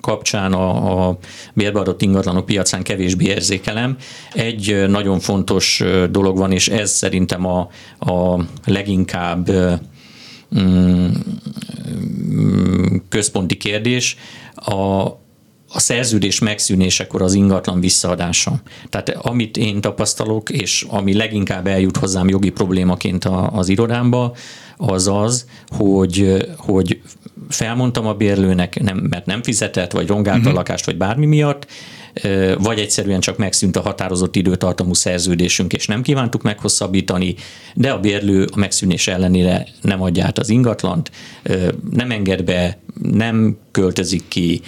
kapcsán 0.02 0.54
a, 0.54 1.08
a 1.08 1.18
bérbeadott 1.54 2.02
ingatlanok 2.02 2.46
piacán 2.46 2.84
kevésbé 2.84 3.26
érzékelem. 3.26 3.98
Egy 4.34 4.86
nagyon 4.88 5.20
fontos 5.20 5.84
dolog 6.10 6.38
van, 6.38 6.52
és 6.52 6.68
ez 6.68 6.92
szerintem 6.92 7.46
a, 7.46 7.70
a 8.00 8.44
leginkább 8.66 9.52
mm, 10.60 11.08
mm, 12.30 12.96
központi 13.10 13.58
kérdés. 13.58 14.18
A, 14.56 15.08
a 15.78 15.80
szerződés 15.80 16.40
megszűnésekor 16.40 17.22
az 17.22 17.34
ingatlan 17.34 17.80
visszaadása. 17.80 18.62
Tehát 18.90 19.10
amit 19.10 19.58
én 19.58 19.82
tapasztalok, 19.82 20.50
és 20.50 20.86
ami 20.90 21.14
leginkább 21.14 21.68
eljut 21.68 21.98
hozzám 21.98 22.30
jogi 22.30 22.50
problémaként 22.50 23.26
a, 23.26 23.50
az 23.52 23.70
irodámba, 23.70 24.36
az 24.78 25.08
az, 25.08 25.46
hogy, 25.68 26.46
hogy 26.58 27.02
felmondtam 27.50 28.08
a 28.08 28.14
bérlőnek, 28.14 28.80
nem, 28.80 28.98
mert 28.98 29.26
nem 29.26 29.44
fizetett, 29.44 29.92
vagy 29.92 30.08
rongált 30.08 30.38
uh-huh. 30.38 30.54
a 30.54 30.56
lakást, 30.56 30.86
vagy 30.86 30.98
bármi 30.98 31.26
miatt, 31.26 31.68
vagy 32.58 32.80
egyszerűen 32.80 33.20
csak 33.20 33.38
megszűnt 33.38 33.76
a 33.76 33.82
határozott 33.82 34.36
időtartamú 34.36 34.94
szerződésünk, 34.94 35.74
és 35.74 35.88
nem 35.88 36.02
kívántuk 36.02 36.42
meghosszabbítani, 36.42 37.36
de 37.74 37.92
a 37.92 38.00
bérlő 38.00 38.48
a 38.52 38.58
megszűnés 38.58 39.08
ellenére 39.08 39.68
nem 39.82 40.02
adja 40.02 40.26
át 40.26 40.40
az 40.40 40.50
ingatlant, 40.50 41.12
nem 41.92 42.12
enged 42.12 42.44
be, 42.44 42.78
nem 43.02 43.58
költözik 43.72 44.24
ki, 44.28 44.62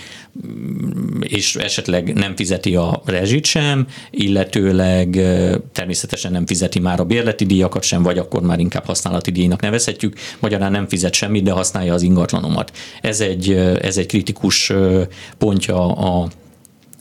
és 1.19 1.55
esetleg 1.55 2.13
nem 2.13 2.35
fizeti 2.35 2.75
a 2.75 3.01
rezsit 3.05 3.45
sem, 3.45 3.87
illetőleg 4.11 5.09
természetesen 5.71 6.31
nem 6.31 6.45
fizeti 6.45 6.79
már 6.79 6.99
a 6.99 7.05
bérleti 7.05 7.45
díjakat 7.45 7.83
sem, 7.83 8.03
vagy 8.03 8.17
akkor 8.17 8.41
már 8.41 8.59
inkább 8.59 8.85
használati 8.85 9.31
díjnak 9.31 9.61
nevezhetjük, 9.61 10.17
magyarán 10.39 10.71
nem 10.71 10.87
fizet 10.87 11.13
semmit, 11.13 11.43
de 11.43 11.51
használja 11.51 11.93
az 11.93 12.01
ingatlanomat. 12.01 12.71
Ez 13.01 13.21
egy, 13.21 13.51
ez 13.81 13.97
egy 13.97 14.05
kritikus 14.05 14.73
pontja 15.37 15.95
a 15.95 16.27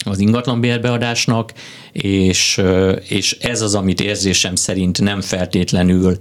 az 0.05 0.19
ingatlanbérbeadásnak, 0.19 1.53
és, 1.93 2.63
és 3.09 3.33
ez 3.41 3.61
az, 3.61 3.75
amit 3.75 4.01
érzésem 4.01 4.55
szerint 4.55 5.01
nem 5.01 5.21
feltétlenül 5.21 6.19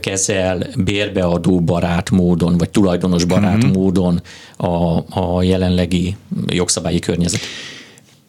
kezel 0.00 0.66
bérbeadó 0.76 1.60
barát 1.60 2.10
módon, 2.10 2.58
vagy 2.58 2.70
tulajdonos 2.70 3.24
barát 3.24 3.56
uh-huh. 3.56 3.72
módon 3.72 4.22
a, 4.56 4.96
a 5.20 5.42
jelenlegi 5.42 6.16
jogszabályi 6.46 6.98
környezet. 6.98 7.40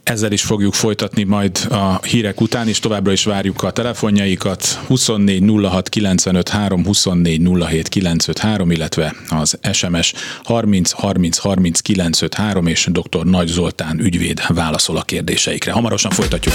Ezzel 0.06 0.32
is 0.32 0.42
fogjuk 0.42 0.74
folytatni 0.74 1.24
majd 1.24 1.68
a 1.70 2.00
hírek 2.04 2.42
után, 2.42 2.68
és 2.68 2.80
továbbra 2.80 3.12
is 3.12 3.24
várjuk 3.24 3.64
a 3.64 3.72
telefonjaikat 3.72 4.66
24 4.88 5.44
06 5.62 5.90
95 5.90 6.50
3, 6.50 6.86
24 6.86 7.42
07 7.68 7.90
95 7.90 8.38
3, 8.38 8.72
illetve 8.72 9.16
az 9.30 9.60
SMS 9.72 10.14
30 10.44 10.92
30 10.92 11.38
30 11.38 11.80
953, 11.80 12.68
és 12.68 12.88
dr. 12.92 13.26
Nagy 13.26 13.48
Zoltán 13.48 14.00
ügyvéd 14.00 14.42
válaszol 14.48 14.98
a 14.98 15.02
kérdéseikre. 15.02 15.72
Hamarosan 15.72 16.12
folytatjuk. 16.12 16.54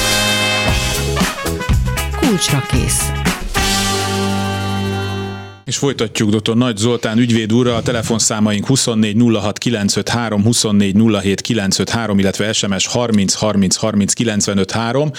Kulcsra 2.21 2.63
kész. 2.71 3.30
És 5.71 5.77
folytatjuk 5.77 6.31
dr. 6.31 6.57
Nagy 6.57 6.77
Zoltán 6.77 7.19
ügyvéd 7.19 7.53
úrral, 7.53 7.75
a 7.75 7.83
telefonszámaink 7.83 8.67
24 8.67 9.17
06 9.35 9.59
953, 9.59 10.43
24 10.43 10.97
07 11.21 11.41
953, 11.41 12.19
illetve 12.19 12.53
SMS 12.53 12.87
30 12.87 13.35
30 13.35 13.77
30 13.77 14.13
95 14.13 14.71
3. 14.71 15.11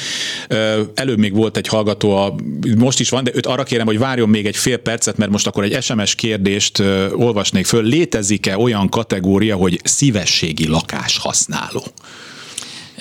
Ö, 0.47 0.81
Előbb 0.93 1.17
még 1.17 1.33
volt 1.33 1.57
egy 1.57 1.67
hallgató, 1.67 2.15
a, 2.15 2.35
most 2.77 2.99
is 2.99 3.09
van, 3.09 3.23
de 3.23 3.31
őt 3.33 3.45
arra 3.45 3.63
kérem, 3.63 3.85
hogy 3.85 3.97
várjon 3.97 4.29
még 4.29 4.45
egy 4.45 4.55
fél 4.55 4.77
percet, 4.77 5.17
mert 5.17 5.31
most 5.31 5.47
akkor 5.47 5.63
egy 5.63 5.83
SMS 5.83 6.15
kérdést 6.15 6.79
olvasnék 7.11 7.65
föl. 7.65 7.83
Létezik-e 7.83 8.57
olyan 8.57 8.89
kategória, 8.89 9.55
hogy 9.55 9.79
szívességi 9.83 10.67
lakáshasználó? 10.67 11.83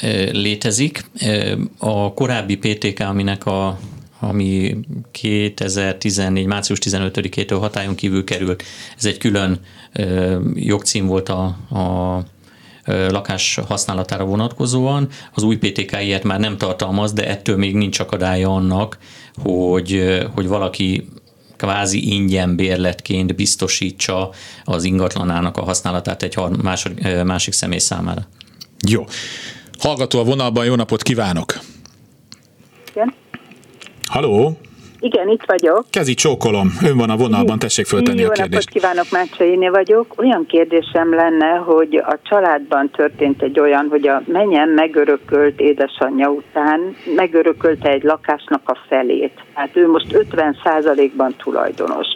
Ö, 0.03 0.31
létezik. 0.31 1.05
A 1.79 2.15
korábbi 2.15 2.57
PTK, 2.57 3.01
aminek 3.01 3.47
a 3.47 3.79
ami 4.21 4.77
2014. 5.11 6.47
március 6.47 6.79
15-től 6.83 7.57
hatályon 7.61 7.95
kívül 7.95 8.25
került. 8.25 8.63
Ez 8.97 9.05
egy 9.05 9.19
külön 9.19 9.61
jogcím 10.55 11.07
volt 11.07 11.29
a, 11.29 11.45
a 11.71 12.25
lakás 12.85 13.59
használatára 13.69 14.25
vonatkozóan. 14.25 15.09
Az 15.35 15.43
új 15.43 15.57
PTK 15.57 15.97
ilyet 16.03 16.25
már 16.25 16.41
nem 16.41 16.57
tartalmaz, 16.57 17.13
de 17.13 17.29
ettől 17.29 17.57
még 17.57 17.75
nincs 17.75 17.99
akadálya 17.99 18.55
annak, 18.55 18.99
hogy, 19.43 20.19
hogy 20.35 20.47
valaki 20.47 21.09
kvázi 21.57 22.13
ingyen 22.13 22.57
bérletként 22.57 23.35
biztosítsa 23.35 24.31
az 24.65 24.85
ingatlanának 24.85 25.57
a 25.57 25.65
használatát 25.65 26.23
egy 26.23 26.35
ö, 27.05 27.23
másik 27.25 27.53
személy 27.53 27.79
számára. 27.79 28.27
Jó. 28.89 29.07
Hallgató 29.79 30.19
a 30.19 30.25
vonalban, 30.25 30.65
jó 30.65 30.75
napot 30.75 31.03
kívánok! 31.03 31.59
Haló? 34.11 34.51
Igen, 35.01 35.29
itt 35.29 35.45
vagyok. 35.47 35.85
Kezi 35.91 36.15
csókolom, 36.15 36.69
ön 36.85 36.97
van 36.97 37.11
a 37.11 37.17
vonalban, 37.17 37.59
tessék 37.59 37.87
föltenni 37.87 38.21
Jó 38.21 38.29
a 38.29 38.31
kérdést. 38.31 38.53
napot 38.53 38.69
kívánok, 38.69 39.11
Mácsainé 39.11 39.69
vagyok. 39.69 40.15
Olyan 40.17 40.47
kérdésem 40.47 41.15
lenne, 41.15 41.47
hogy 41.47 41.97
a 41.97 42.19
családban 42.23 42.91
történt 42.91 43.43
egy 43.43 43.61
olyan, 43.61 43.87
hogy 43.91 44.09
a 44.09 44.23
menyem 44.27 44.71
megörökölt 44.71 45.61
édesanyja 45.61 46.29
után 46.29 46.97
megörökölte 47.17 47.89
egy 47.89 48.03
lakásnak 48.03 48.69
a 48.69 48.79
felét. 48.89 49.45
Hát 49.55 49.77
ő 49.77 49.89
most 49.89 50.07
50%-ban 50.33 51.35
tulajdonos. 51.43 52.07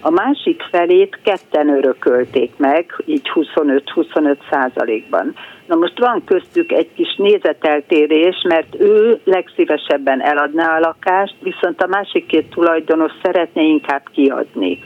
A 0.00 0.10
másik 0.10 0.62
felét 0.70 1.18
ketten 1.22 1.68
örökölték 1.68 2.50
meg, 2.56 3.02
így 3.06 3.30
25-25 3.34 4.36
százalékban. 4.50 5.34
Na 5.66 5.74
most 5.74 5.98
van 5.98 6.22
köztük 6.24 6.72
egy 6.72 6.88
kis 6.94 7.14
nézeteltérés, 7.16 8.44
mert 8.48 8.80
ő 8.80 9.20
legszívesebben 9.24 10.22
eladná 10.22 10.76
a 10.76 10.80
lakást, 10.80 11.34
viszont 11.40 11.82
a 11.82 11.86
másik 11.86 12.26
két 12.26 12.50
tulajdonos 12.50 13.12
szeretne 13.22 13.62
inkább 13.62 14.02
kiadni. 14.12 14.78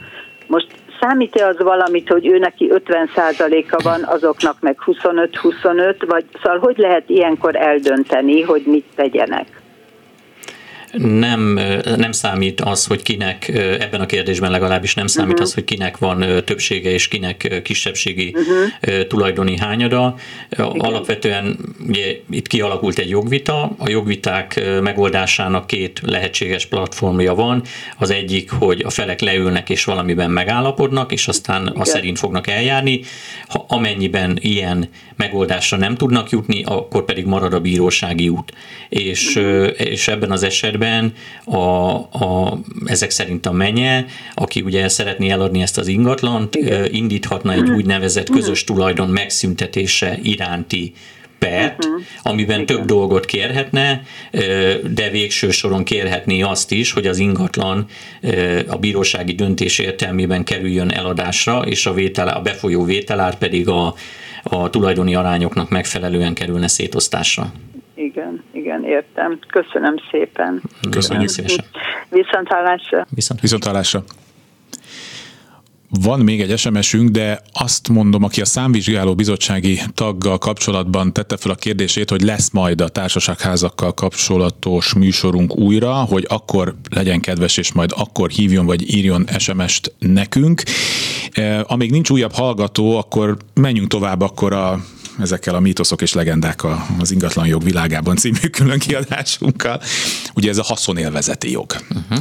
Most 0.47 0.67
számít-e 0.99 1.45
az 1.45 1.57
valamit, 1.59 2.09
hogy 2.09 2.27
ő 2.27 2.37
neki 2.37 2.71
50%-a 2.73 3.81
van, 3.83 4.03
azoknak 4.03 4.55
meg 4.59 4.77
25-25, 4.85 5.95
vagy 6.07 6.25
szóval 6.43 6.59
hogy 6.59 6.77
lehet 6.77 7.09
ilyenkor 7.09 7.55
eldönteni, 7.55 8.41
hogy 8.41 8.63
mit 8.65 8.85
tegyenek? 8.95 9.61
Nem, 10.97 11.59
nem 11.97 12.11
számít 12.11 12.61
az, 12.61 12.85
hogy 12.85 13.01
kinek, 13.01 13.47
ebben 13.79 14.01
a 14.01 14.05
kérdésben 14.05 14.51
legalábbis 14.51 14.93
nem 14.93 15.07
számít 15.07 15.31
uh-huh. 15.31 15.47
az, 15.47 15.53
hogy 15.53 15.63
kinek 15.63 15.97
van 15.97 16.43
többsége 16.45 16.89
és 16.89 17.07
kinek 17.07 17.61
kisebbségi 17.63 18.35
uh-huh. 18.35 19.07
tulajdoni 19.07 19.57
hányada. 19.57 20.15
Igen. 20.49 20.65
Alapvetően 20.65 21.57
ugye, 21.87 22.15
itt 22.29 22.47
kialakult 22.47 22.97
egy 22.97 23.09
jogvita, 23.09 23.75
a 23.77 23.89
jogviták 23.89 24.61
megoldásának 24.81 25.67
két 25.67 26.01
lehetséges 26.05 26.65
platformja 26.65 27.35
van. 27.35 27.63
Az 27.97 28.09
egyik, 28.09 28.51
hogy 28.51 28.81
a 28.85 28.89
felek 28.89 29.19
leülnek 29.19 29.69
és 29.69 29.83
valamiben 29.83 30.31
megállapodnak, 30.31 31.11
és 31.11 31.27
aztán 31.27 31.61
Igen. 31.61 31.81
a 31.81 31.85
szerint 31.85 32.19
fognak 32.19 32.47
eljárni. 32.47 33.01
Ha 33.47 33.65
amennyiben 33.67 34.37
ilyen 34.41 34.89
megoldásra 35.19 35.77
nem 35.77 35.95
tudnak 35.95 36.29
jutni, 36.29 36.63
akkor 36.63 37.05
pedig 37.05 37.25
marad 37.25 37.53
a 37.53 37.59
bírósági 37.59 38.29
út. 38.29 38.53
És, 38.89 39.35
uh-huh. 39.35 39.69
és 39.77 40.07
ebben 40.07 40.31
az 40.31 40.43
esetben 40.43 41.13
a, 41.43 41.57
a, 41.57 42.59
ezek 42.85 43.09
szerint 43.09 43.45
a 43.45 43.51
menye, 43.51 44.05
aki 44.33 44.61
ugye 44.61 44.87
szeretné 44.87 45.29
eladni 45.29 45.61
ezt 45.61 45.77
az 45.77 45.87
ingatlant, 45.87 46.55
Igen. 46.55 46.93
indíthatna 46.93 47.53
egy 47.53 47.69
úgynevezett 47.69 48.29
közös 48.29 48.63
tulajdon 48.63 49.09
megszüntetése 49.09 50.19
iránti 50.23 50.93
pert, 51.39 51.85
uh-huh. 51.85 52.01
amiben 52.21 52.61
Igen. 52.61 52.65
több 52.65 52.85
dolgot 52.85 53.25
kérhetne, 53.25 54.01
de 54.93 55.09
végső 55.11 55.51
soron 55.51 55.83
kérhetné 55.83 56.41
azt 56.41 56.71
is, 56.71 56.91
hogy 56.91 57.07
az 57.07 57.17
ingatlan 57.17 57.85
a 58.67 58.75
bírósági 58.75 59.33
döntés 59.33 59.79
értelmében 59.79 60.43
kerüljön 60.43 60.91
eladásra, 60.91 61.61
és 61.61 61.85
a, 61.85 61.93
vétel, 61.93 62.27
a 62.27 62.41
befolyó 62.41 62.83
vételár 62.83 63.37
pedig 63.37 63.67
a, 63.67 63.95
a 64.49 64.69
tulajdoni 64.69 65.15
arányoknak 65.15 65.69
megfelelően 65.69 66.33
kerülne 66.33 66.67
szétosztásra 66.67 67.51
igen, 67.99 68.43
igen, 68.51 68.83
értem. 68.83 69.39
Köszönöm 69.47 69.95
szépen. 70.11 70.61
Köszönjük 70.89 71.29
szépen. 71.29 71.65
Viszont 72.09 72.47
hallásra. 72.47 73.05
Viszont, 73.09 73.41
Viszont 73.41 73.63
hallásra. 73.65 74.03
Van 75.91 76.19
még 76.19 76.41
egy 76.41 76.57
SMS-ünk, 76.57 77.09
de 77.09 77.41
azt 77.53 77.87
mondom, 77.87 78.23
aki 78.23 78.41
a 78.41 78.45
számvizsgáló 78.45 79.15
bizottsági 79.15 79.81
taggal 79.93 80.37
kapcsolatban 80.37 81.13
tette 81.13 81.37
fel 81.37 81.51
a 81.51 81.55
kérdését, 81.55 82.09
hogy 82.09 82.21
lesz 82.21 82.49
majd 82.49 82.81
a 82.81 82.87
társaságházakkal 82.87 83.93
kapcsolatos 83.93 84.93
műsorunk 84.93 85.55
újra, 85.55 85.93
hogy 85.93 86.25
akkor 86.29 86.75
legyen 86.89 87.19
kedves, 87.19 87.57
és 87.57 87.71
majd 87.71 87.91
akkor 87.95 88.29
hívjon 88.29 88.65
vagy 88.65 88.95
írjon 88.95 89.27
SMS-t 89.37 89.93
nekünk. 89.99 90.63
E, 91.31 91.63
amíg 91.67 91.91
nincs 91.91 92.09
újabb 92.09 92.33
hallgató, 92.33 92.97
akkor 92.97 93.37
menjünk 93.53 93.87
tovább 93.87 94.21
akkor 94.21 94.53
a 94.53 94.83
ezekkel 95.19 95.55
a 95.55 95.59
mítoszok 95.59 96.01
és 96.01 96.13
legendák 96.13 96.61
az 96.99 97.11
ingatlan 97.11 97.47
jog 97.47 97.63
világában 97.63 98.15
című 98.15 98.47
külön 98.51 98.79
kiadásunkkal. 98.79 99.81
Ugye 100.35 100.49
ez 100.49 100.57
a 100.57 100.63
haszonélvezeti 100.63 101.51
jog. 101.51 101.75
Uh-huh. 101.89 102.17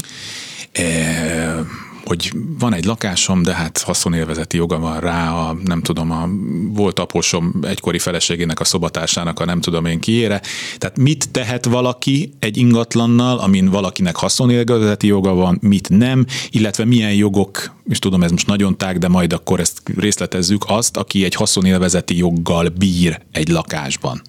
E, 0.72 1.66
hogy 2.08 2.32
van 2.58 2.74
egy 2.74 2.84
lakásom, 2.84 3.42
de 3.42 3.54
hát 3.54 3.78
haszonélvezeti 3.78 4.56
joga 4.56 4.78
van 4.78 5.00
rá, 5.00 5.32
a, 5.32 5.56
nem 5.64 5.82
tudom, 5.82 6.10
a 6.10 6.28
volt 6.74 6.98
apósom 6.98 7.54
egykori 7.62 7.98
feleségének, 7.98 8.60
a 8.60 8.64
szobatársának, 8.64 9.40
a 9.40 9.44
nem 9.44 9.60
tudom 9.60 9.84
én 9.84 10.00
kiére. 10.00 10.40
Tehát 10.78 10.98
mit 10.98 11.30
tehet 11.30 11.64
valaki 11.64 12.32
egy 12.38 12.56
ingatlannal, 12.56 13.38
amin 13.38 13.68
valakinek 13.68 14.16
haszonélvezeti 14.16 15.06
joga 15.06 15.34
van, 15.34 15.58
mit 15.60 15.88
nem, 15.88 16.26
illetve 16.50 16.84
milyen 16.84 17.14
jogok, 17.14 17.72
és 17.88 17.98
tudom, 17.98 18.22
ez 18.22 18.30
most 18.30 18.46
nagyon 18.46 18.76
tág, 18.76 18.98
de 18.98 19.08
majd 19.08 19.32
akkor 19.32 19.60
ezt 19.60 19.82
részletezzük, 19.96 20.64
azt, 20.66 20.96
aki 20.96 21.24
egy 21.24 21.34
haszonélvezeti 21.34 22.16
joggal 22.16 22.68
bír 22.68 23.20
egy 23.32 23.48
lakásban. 23.48 24.22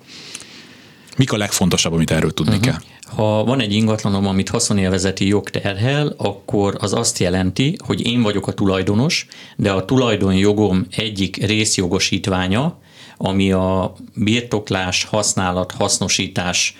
Mik 1.17 1.31
a 1.31 1.37
legfontosabb, 1.37 1.93
amit 1.93 2.11
erről 2.11 2.31
tudni 2.31 2.55
uh-huh. 2.55 2.67
kell? 2.67 2.81
Ha 3.15 3.43
van 3.43 3.59
egy 3.59 3.73
ingatlanom, 3.73 4.27
amit 4.27 4.49
haszonélvezeti 4.49 5.27
jog 5.27 5.49
terhel, 5.49 6.13
akkor 6.17 6.77
az 6.79 6.93
azt 6.93 7.19
jelenti, 7.19 7.75
hogy 7.85 8.05
én 8.05 8.21
vagyok 8.21 8.47
a 8.47 8.53
tulajdonos, 8.53 9.27
de 9.55 9.71
a 9.71 9.85
tulajdonjogom 9.85 10.85
egyik 10.95 11.45
részjogosítványa, 11.45 12.77
ami 13.17 13.51
a 13.51 13.93
birtoklás, 14.15 15.03
használat, 15.03 15.71
hasznosítás 15.71 16.77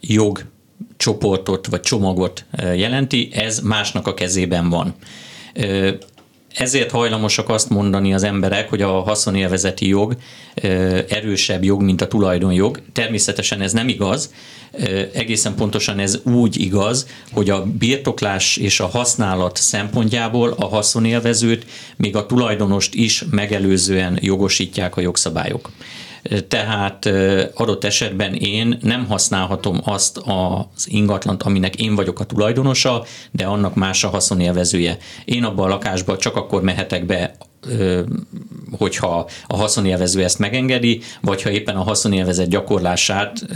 jog 0.00 0.44
csoportot 0.96 1.66
vagy 1.66 1.80
csomagot 1.80 2.44
eh, 2.50 2.78
jelenti, 2.78 3.28
ez 3.32 3.60
másnak 3.60 4.06
a 4.06 4.14
kezében 4.14 4.68
van. 4.68 4.94
Ezért 6.54 6.90
hajlamosak 6.90 7.48
azt 7.48 7.68
mondani 7.68 8.14
az 8.14 8.22
emberek, 8.22 8.68
hogy 8.68 8.82
a 8.82 9.00
haszonélvezeti 9.00 9.88
jog 9.88 10.16
erősebb 11.08 11.64
jog, 11.64 11.82
mint 11.82 12.00
a 12.00 12.08
tulajdonjog. 12.08 12.80
Természetesen 12.92 13.60
ez 13.60 13.72
nem 13.72 13.88
igaz. 13.88 14.32
Egészen 15.12 15.54
pontosan 15.54 15.98
ez 15.98 16.18
úgy 16.22 16.60
igaz, 16.60 17.06
hogy 17.32 17.50
a 17.50 17.64
birtoklás 17.78 18.56
és 18.56 18.80
a 18.80 18.86
használat 18.86 19.56
szempontjából 19.56 20.54
a 20.58 20.66
haszonélvezőt, 20.66 21.66
még 21.96 22.16
a 22.16 22.26
tulajdonost 22.26 22.94
is 22.94 23.24
megelőzően 23.30 24.18
jogosítják 24.20 24.96
a 24.96 25.00
jogszabályok 25.00 25.70
tehát 26.48 27.06
adott 27.54 27.84
esetben 27.84 28.34
én 28.34 28.78
nem 28.82 29.06
használhatom 29.06 29.80
azt 29.84 30.20
az 30.24 30.86
ingatlant, 30.88 31.42
aminek 31.42 31.76
én 31.76 31.94
vagyok 31.94 32.20
a 32.20 32.24
tulajdonosa, 32.24 33.04
de 33.30 33.44
annak 33.44 33.74
más 33.74 34.04
a 34.04 34.08
haszonélvezője. 34.08 34.96
Én 35.24 35.44
abban 35.44 35.66
a 35.66 35.68
lakásban 35.68 36.18
csak 36.18 36.36
akkor 36.36 36.62
mehetek 36.62 37.06
be, 37.06 37.36
hogyha 38.78 39.28
a 39.46 39.56
haszonélvező 39.56 40.22
ezt 40.22 40.38
megengedi, 40.38 41.00
vagy 41.20 41.42
ha 41.42 41.50
éppen 41.50 41.76
a 41.76 41.82
haszonélvezet 41.82 42.48
gyakorlását 42.48 43.46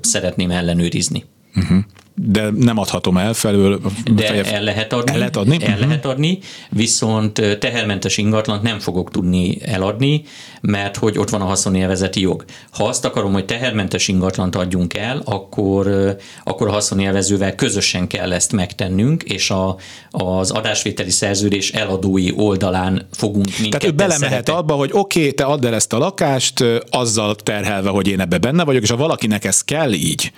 szeretném 0.00 0.50
ellenőrizni. 0.50 1.24
Uh-huh 1.56 1.78
de 2.14 2.50
nem 2.50 2.78
adhatom 2.78 3.16
el 3.16 3.32
felől. 3.32 3.80
De 4.14 4.22
feje... 4.22 4.44
el 4.44 4.62
lehet 4.62 4.92
adni. 4.92 5.12
El 5.12 5.18
lehet 5.18 5.36
adni? 5.36 5.54
El 5.60 5.72
uh-huh. 5.72 5.86
lehet 5.86 6.06
adni, 6.06 6.38
viszont 6.70 7.58
tehermentes 7.58 8.16
ingatlant 8.16 8.62
nem 8.62 8.78
fogok 8.78 9.10
tudni 9.10 9.58
eladni, 9.62 10.22
mert 10.60 10.96
hogy 10.96 11.18
ott 11.18 11.30
van 11.30 11.40
a 11.40 11.44
haszonélvezeti 11.44 12.20
jog. 12.20 12.44
Ha 12.70 12.84
azt 12.84 13.04
akarom, 13.04 13.32
hogy 13.32 13.44
tehermentes 13.44 14.08
ingatlant 14.08 14.56
adjunk 14.56 14.94
el, 14.94 15.22
akkor, 15.24 16.16
akkor 16.44 16.68
a 16.68 16.72
haszonélvezővel 16.72 17.54
közösen 17.54 18.06
kell 18.06 18.32
ezt 18.32 18.52
megtennünk, 18.52 19.22
és 19.22 19.50
a, 19.50 19.76
az 20.10 20.50
adásvételi 20.50 21.10
szerződés 21.10 21.72
eladói 21.72 22.32
oldalán 22.36 23.06
fogunk 23.12 23.58
minket 23.58 23.80
Tehát 23.80 23.94
ő 23.94 23.96
belemehet 23.96 24.30
szerepel. 24.30 24.54
abba, 24.54 24.74
hogy 24.74 24.90
oké, 24.92 25.18
okay, 25.18 25.32
te 25.32 25.44
add 25.44 25.66
el 25.66 25.74
ezt 25.74 25.92
a 25.92 25.98
lakást, 25.98 26.64
azzal 26.90 27.34
terhelve, 27.34 27.88
hogy 27.88 28.08
én 28.08 28.20
ebbe 28.20 28.38
benne 28.38 28.64
vagyok, 28.64 28.82
és 28.82 28.90
ha 28.90 28.96
valakinek 28.96 29.44
ez 29.44 29.64
kell 29.64 29.92
így, 29.92 30.32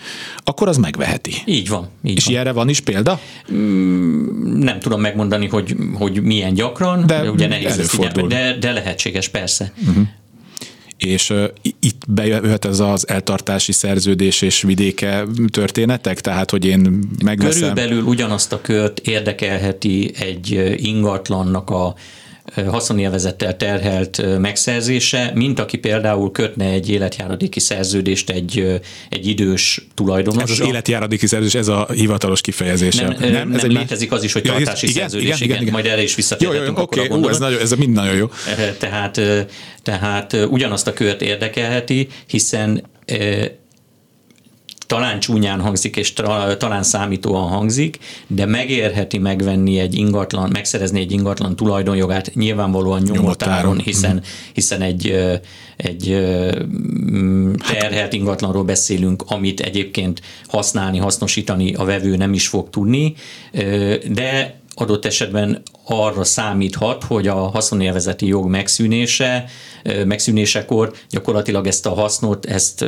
akkor 0.45 0.69
az 0.69 0.77
megveheti. 0.77 1.35
Így 1.45 1.62
van. 1.69 1.89
Így 2.05 2.17
és 2.17 2.25
van. 2.25 2.33
ilyenre 2.33 2.53
van 2.53 2.69
is 2.69 2.81
példa? 2.81 3.21
Mm, 3.53 4.59
nem 4.59 4.81
tudom 4.81 5.01
megmondani, 5.01 5.47
hogy, 5.47 5.77
hogy 5.95 6.23
milyen 6.23 6.55
gyakran, 6.55 7.07
de 7.07 7.31
ugye 7.31 7.47
nehéz 7.47 7.73
előfordul. 7.73 8.29
de, 8.29 8.57
de 8.61 8.73
lehetséges, 8.73 9.29
persze. 9.29 9.73
Uh-huh 9.89 10.07
és 11.05 11.31
uh, 11.31 11.45
itt 11.81 12.03
bejöhet 12.09 12.65
ez 12.65 12.81
az 12.81 13.09
eltartási 13.09 13.73
szerződés 13.73 14.43
és 14.43 14.63
vidéke 14.63 15.25
történetek, 15.51 16.21
tehát 16.21 16.51
hogy 16.51 16.65
én 16.65 16.99
megveszem. 17.25 17.61
Körülbelül 17.61 18.03
ugyanazt 18.03 18.53
a 18.53 18.61
kört 18.61 18.99
érdekelheti 18.99 20.13
egy 20.19 20.75
ingatlannak 20.77 21.71
a 21.71 21.95
haszonélvezettel 22.67 23.57
terhelt 23.57 24.39
megszerzése, 24.39 25.31
mint 25.35 25.59
aki 25.59 25.77
például 25.77 26.31
kötne 26.31 26.65
egy 26.65 26.91
életjáradéki 26.91 27.61
szerződést 27.61 28.31
egy, 28.31 28.81
egy 29.09 29.27
idős 29.27 29.87
tulajdonos. 29.95 30.43
Ez 30.43 30.51
az 30.51 30.67
életjáradéki 30.67 31.27
szerződés, 31.27 31.55
ez 31.55 31.69
a 31.69 31.89
hivatalos 31.93 32.41
kifejezése. 32.41 33.03
Nem, 33.03 33.17
nem, 33.19 33.33
nem 33.33 33.53
ez 33.55 33.63
nem 33.63 33.71
létezik 33.71 34.13
az 34.13 34.25
is, 34.25 34.33
hogy 34.33 34.43
tartási 34.43 34.87
ja, 34.87 34.93
szerződés, 34.93 35.27
igen, 35.27 35.41
igen, 35.43 35.61
igen, 35.61 35.73
majd 35.73 35.87
erre 35.87 36.03
is 36.03 36.15
visszatérhetünk. 36.15 36.67
Jó, 36.67 36.75
jó, 36.77 36.83
oké, 36.83 37.01
okay, 37.01 37.31
ez, 37.31 37.39
nagyon, 37.39 37.61
ez 37.61 37.71
mind 37.73 37.93
nagyon 37.93 38.15
jó. 38.15 38.31
Tehát, 38.79 39.21
tehát 39.83 40.33
ugyanazt 40.33 40.87
a 40.87 40.93
kört 40.93 41.23
érdekelheti, 41.23 42.09
hiszen 42.27 42.91
talán 44.93 45.21
csúnyán 45.21 45.61
hangzik, 45.61 45.97
és 45.97 46.13
talán 46.59 46.83
számítóan 46.83 47.49
hangzik, 47.49 47.99
de 48.27 48.47
megérheti 48.47 49.19
megvenni 49.19 49.79
egy 49.79 49.95
ingatlan, 49.95 50.51
megszerezni 50.53 51.01
egy 51.01 51.13
ingatlan 51.13 51.57
tulajdonjogát 51.57 52.35
nyilvánvalóan 52.35 53.03
nyomotáron, 53.03 53.79
hiszen, 53.79 54.23
hiszen 54.53 54.83
egy, 54.83 55.11
egy 55.77 56.27
terhelt 57.69 58.13
ingatlanról 58.13 58.65
beszélünk, 58.65 59.25
amit 59.27 59.61
egyébként 59.61 60.21
használni, 60.47 60.99
hasznosítani 60.99 61.75
a 61.75 61.85
vevő 61.85 62.17
nem 62.17 62.33
is 62.33 62.47
fog 62.47 62.71
tudni, 62.71 63.15
de 64.11 64.61
adott 64.75 65.05
esetben 65.05 65.63
arra 65.93 66.25
számíthat, 66.25 67.05
hogy 67.05 67.29
a 67.29 67.35
haszonélvezeti 67.35 68.27
jog 68.27 68.49
megszűnése, 68.49 69.45
megszűnésekor 70.05 70.93
gyakorlatilag 71.11 71.67
ezt 71.67 71.87
a 71.87 71.95
hasznot, 71.95 72.47
ezt 72.47 72.85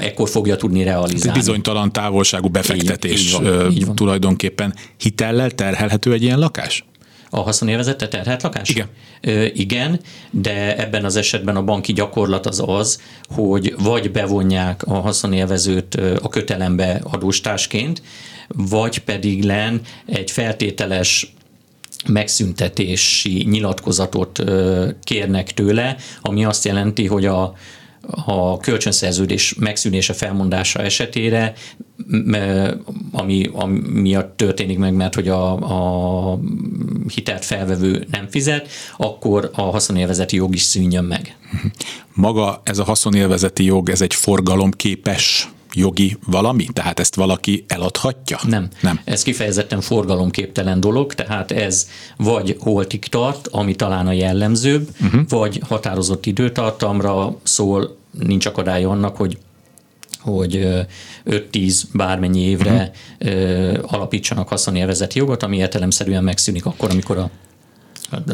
ekkor 0.00 0.28
fogja 0.28 0.56
tudni 0.56 0.82
realizálni. 0.82 1.38
Ez 1.38 1.44
bizonytalan 1.44 1.92
távolságú 1.92 2.48
befektetés 2.48 3.20
így, 3.20 3.26
így 3.26 3.32
van, 3.32 3.70
így 3.70 3.86
van. 3.86 3.94
tulajdonképpen 3.94 4.74
hitellel 4.96 5.50
terhelhető 5.50 6.12
egy 6.12 6.22
ilyen 6.22 6.38
lakás? 6.38 6.84
A 7.32 7.40
haszonélvezette 7.40 8.08
terhelt 8.08 8.42
lakás? 8.42 8.68
Igen. 8.68 8.86
Ö, 9.20 9.44
igen, 9.54 10.00
de 10.30 10.76
ebben 10.76 11.04
az 11.04 11.16
esetben 11.16 11.56
a 11.56 11.62
banki 11.62 11.92
gyakorlat 11.92 12.46
az 12.46 12.62
az, 12.66 13.00
hogy 13.28 13.74
vagy 13.78 14.10
bevonják 14.10 14.82
a 14.86 14.94
haszonélvezőt 14.94 15.94
a 16.22 16.28
kötelembe 16.28 17.00
adóstársként, 17.04 18.02
vagy 18.48 18.98
pedig 18.98 19.42
len 19.42 19.80
egy 20.06 20.30
feltételes 20.30 21.32
megszüntetési 22.08 23.46
nyilatkozatot 23.50 24.42
kérnek 25.02 25.54
tőle, 25.54 25.96
ami 26.22 26.44
azt 26.44 26.64
jelenti, 26.64 27.06
hogy 27.06 27.26
a, 27.26 27.54
a 28.24 28.58
kölcsönszerződés 28.58 29.54
megszűnése 29.54 30.12
felmondása 30.12 30.82
esetére, 30.82 31.54
ami, 33.12 33.50
ami 33.52 33.80
miatt 33.88 34.36
történik 34.36 34.78
meg, 34.78 34.94
mert 34.94 35.14
hogy 35.14 35.28
a, 35.28 35.52
a 36.32 36.40
hitelt 37.14 37.44
felvevő 37.44 38.06
nem 38.10 38.26
fizet, 38.28 38.68
akkor 38.96 39.50
a 39.54 39.62
haszonélvezeti 39.62 40.36
jog 40.36 40.54
is 40.54 40.62
szűnjön 40.62 41.04
meg. 41.04 41.36
Maga 42.14 42.60
ez 42.64 42.78
a 42.78 42.84
haszonélvezeti 42.84 43.64
jog, 43.64 43.90
ez 43.90 44.00
egy 44.00 44.14
forgalomképes 44.14 45.48
jogi 45.72 46.16
valami? 46.26 46.66
Tehát 46.72 47.00
ezt 47.00 47.14
valaki 47.14 47.64
eladhatja? 47.68 48.38
Nem. 48.46 48.68
Nem. 48.80 49.00
Ez 49.04 49.22
kifejezetten 49.22 49.80
forgalomképtelen 49.80 50.80
dolog, 50.80 51.14
tehát 51.14 51.50
ez 51.50 51.88
vagy 52.16 52.56
holtig 52.60 53.04
tart, 53.04 53.46
ami 53.46 53.74
talán 53.74 54.06
a 54.06 54.12
jellemzőbb, 54.12 54.88
uh-huh. 55.00 55.20
vagy 55.28 55.60
határozott 55.68 56.26
időtartamra 56.26 57.36
szól, 57.42 57.96
nincs 58.10 58.46
akadály 58.46 58.84
annak, 58.84 59.16
hogy 59.16 59.38
hogy 60.20 60.68
5-10 61.26 61.82
bármennyi 61.92 62.40
évre 62.40 62.92
uh-huh. 63.20 63.92
alapítsanak 63.92 64.48
haszonélvezeti 64.48 65.18
jogot, 65.18 65.42
ami 65.42 65.56
értelemszerűen 65.56 66.24
megszűnik 66.24 66.66
akkor, 66.66 66.90
amikor 66.90 67.18
a 67.18 67.30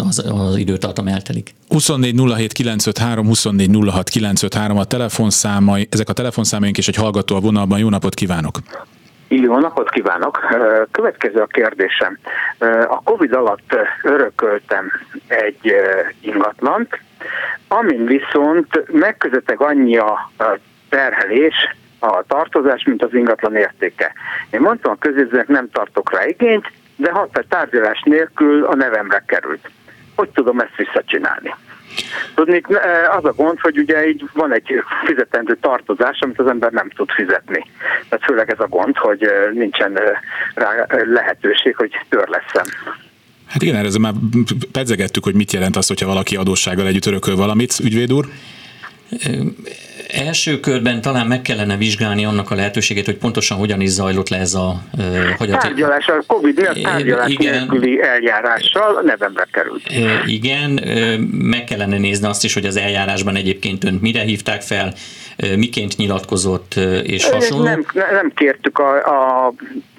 az, 0.09 0.25
az 0.33 0.57
időtartam 0.57 1.07
eltelik. 1.07 1.55
24 1.69 2.15
07 2.37 2.53
953, 2.53 3.27
24 3.27 3.71
06 3.91 4.09
953 4.09 4.79
a 4.79 4.85
telefonszámai, 4.85 5.89
ezek 5.91 6.09
a 6.09 6.13
telefonszámaink 6.13 6.79
és 6.79 6.89
egy 6.89 6.97
hallgató 6.97 7.37
a 7.37 7.41
vonalban. 7.41 7.79
Jó 7.79 7.89
napot 7.89 8.15
kívánok! 8.15 8.59
Jó 9.29 9.59
napot 9.59 9.91
kívánok! 9.91 10.39
Következő 10.91 11.41
a 11.41 11.47
kérdésem. 11.47 12.19
A 12.89 13.03
Covid 13.03 13.33
alatt 13.33 13.77
örököltem 14.03 14.91
egy 15.27 15.73
ingatlant, 16.21 17.01
amin 17.69 18.05
viszont 18.05 18.93
megközeteg 18.93 19.61
annyi 19.61 19.97
a 19.97 20.31
terhelés, 20.89 21.55
a 21.99 22.23
tartozás, 22.27 22.85
mint 22.85 23.03
az 23.03 23.15
ingatlan 23.15 23.57
értéke. 23.57 24.13
Én 24.51 24.61
mondtam 24.61 24.93
a 24.93 24.99
közérzőnek 24.99 25.49
nem 25.49 25.71
tartok 25.71 26.13
rá 26.13 26.27
igényt, 26.27 26.71
de 26.97 27.11
hat 27.11 27.45
tárgyalás 27.49 28.03
nélkül 28.05 28.65
a 28.65 28.75
nevemre 28.75 29.23
került. 29.27 29.71
Hogy 30.15 30.29
tudom 30.29 30.59
ezt 30.59 30.77
visszacsinálni? 30.77 31.55
Tudni, 32.35 32.63
az 33.17 33.25
a 33.25 33.33
gond, 33.33 33.61
hogy 33.61 33.79
ugye 33.79 34.09
így 34.09 34.25
van 34.33 34.53
egy 34.53 34.83
fizetendő 35.07 35.57
tartozás, 35.61 36.19
amit 36.21 36.39
az 36.39 36.47
ember 36.47 36.73
nem 36.73 36.91
tud 36.91 37.11
fizetni. 37.11 37.67
Tehát 38.09 38.25
főleg 38.25 38.51
ez 38.51 38.61
a 38.61 38.69
gond, 38.69 38.97
hogy 38.97 39.31
nincsen 39.53 39.99
rá 40.55 40.87
lehetőség, 40.89 41.77
hogy 41.77 41.91
törleszem. 42.09 42.65
Hát 43.49 43.63
igen, 43.63 43.77
erre 43.77 43.89
már 44.01 44.13
pedzegettük, 44.73 45.25
hogy 45.25 45.35
mit 45.35 45.53
jelent 45.53 45.77
az, 45.77 45.87
hogyha 45.87 46.07
valaki 46.07 46.37
adóssággal 46.37 46.87
együtt 46.87 47.07
örököl 47.07 47.37
valamit, 47.37 47.79
ügyvéd 47.83 48.13
úr? 48.13 48.27
Első 50.09 50.61
körben 50.61 51.01
talán 51.01 51.27
meg 51.27 51.43
kellene 51.43 51.77
vizsgálni 51.77 52.25
annak 52.25 52.51
a 52.51 52.55
lehetőségét, 52.55 53.05
hogy 53.05 53.17
pontosan 53.17 53.59
hogyan 53.59 53.81
is 53.81 53.89
zajlott 53.89 54.29
le 54.29 54.39
ez 54.39 54.55
a 54.55 54.83
hagyati... 55.39 55.67
Tárgyalás, 55.67 56.07
a 56.09 56.23
Covid 56.27 56.61
miatt 56.61 56.83
tárgyalás 56.83 57.31
igen, 57.31 57.53
nélküli 57.53 58.03
eljárással 58.03 59.03
nevembe 59.05 59.49
került. 59.53 59.83
Igen, 60.27 60.71
meg 61.31 61.65
kellene 61.65 61.99
nézni 61.99 62.27
azt 62.27 62.45
is, 62.45 62.55
hogy 62.55 62.67
az 62.67 62.77
eljárásban 62.77 63.37
egyébként 63.37 63.85
önt 63.85 64.01
mire 64.01 64.21
hívták 64.21 64.63
fel, 64.63 64.93
miként 65.57 65.97
nyilatkozott 65.97 66.75
és 67.03 67.25
hasonló. 67.25 67.65
Nem, 67.65 67.85
nem 67.95 68.33
kértük 68.35 68.79
a, 68.79 68.97
a 68.97 69.53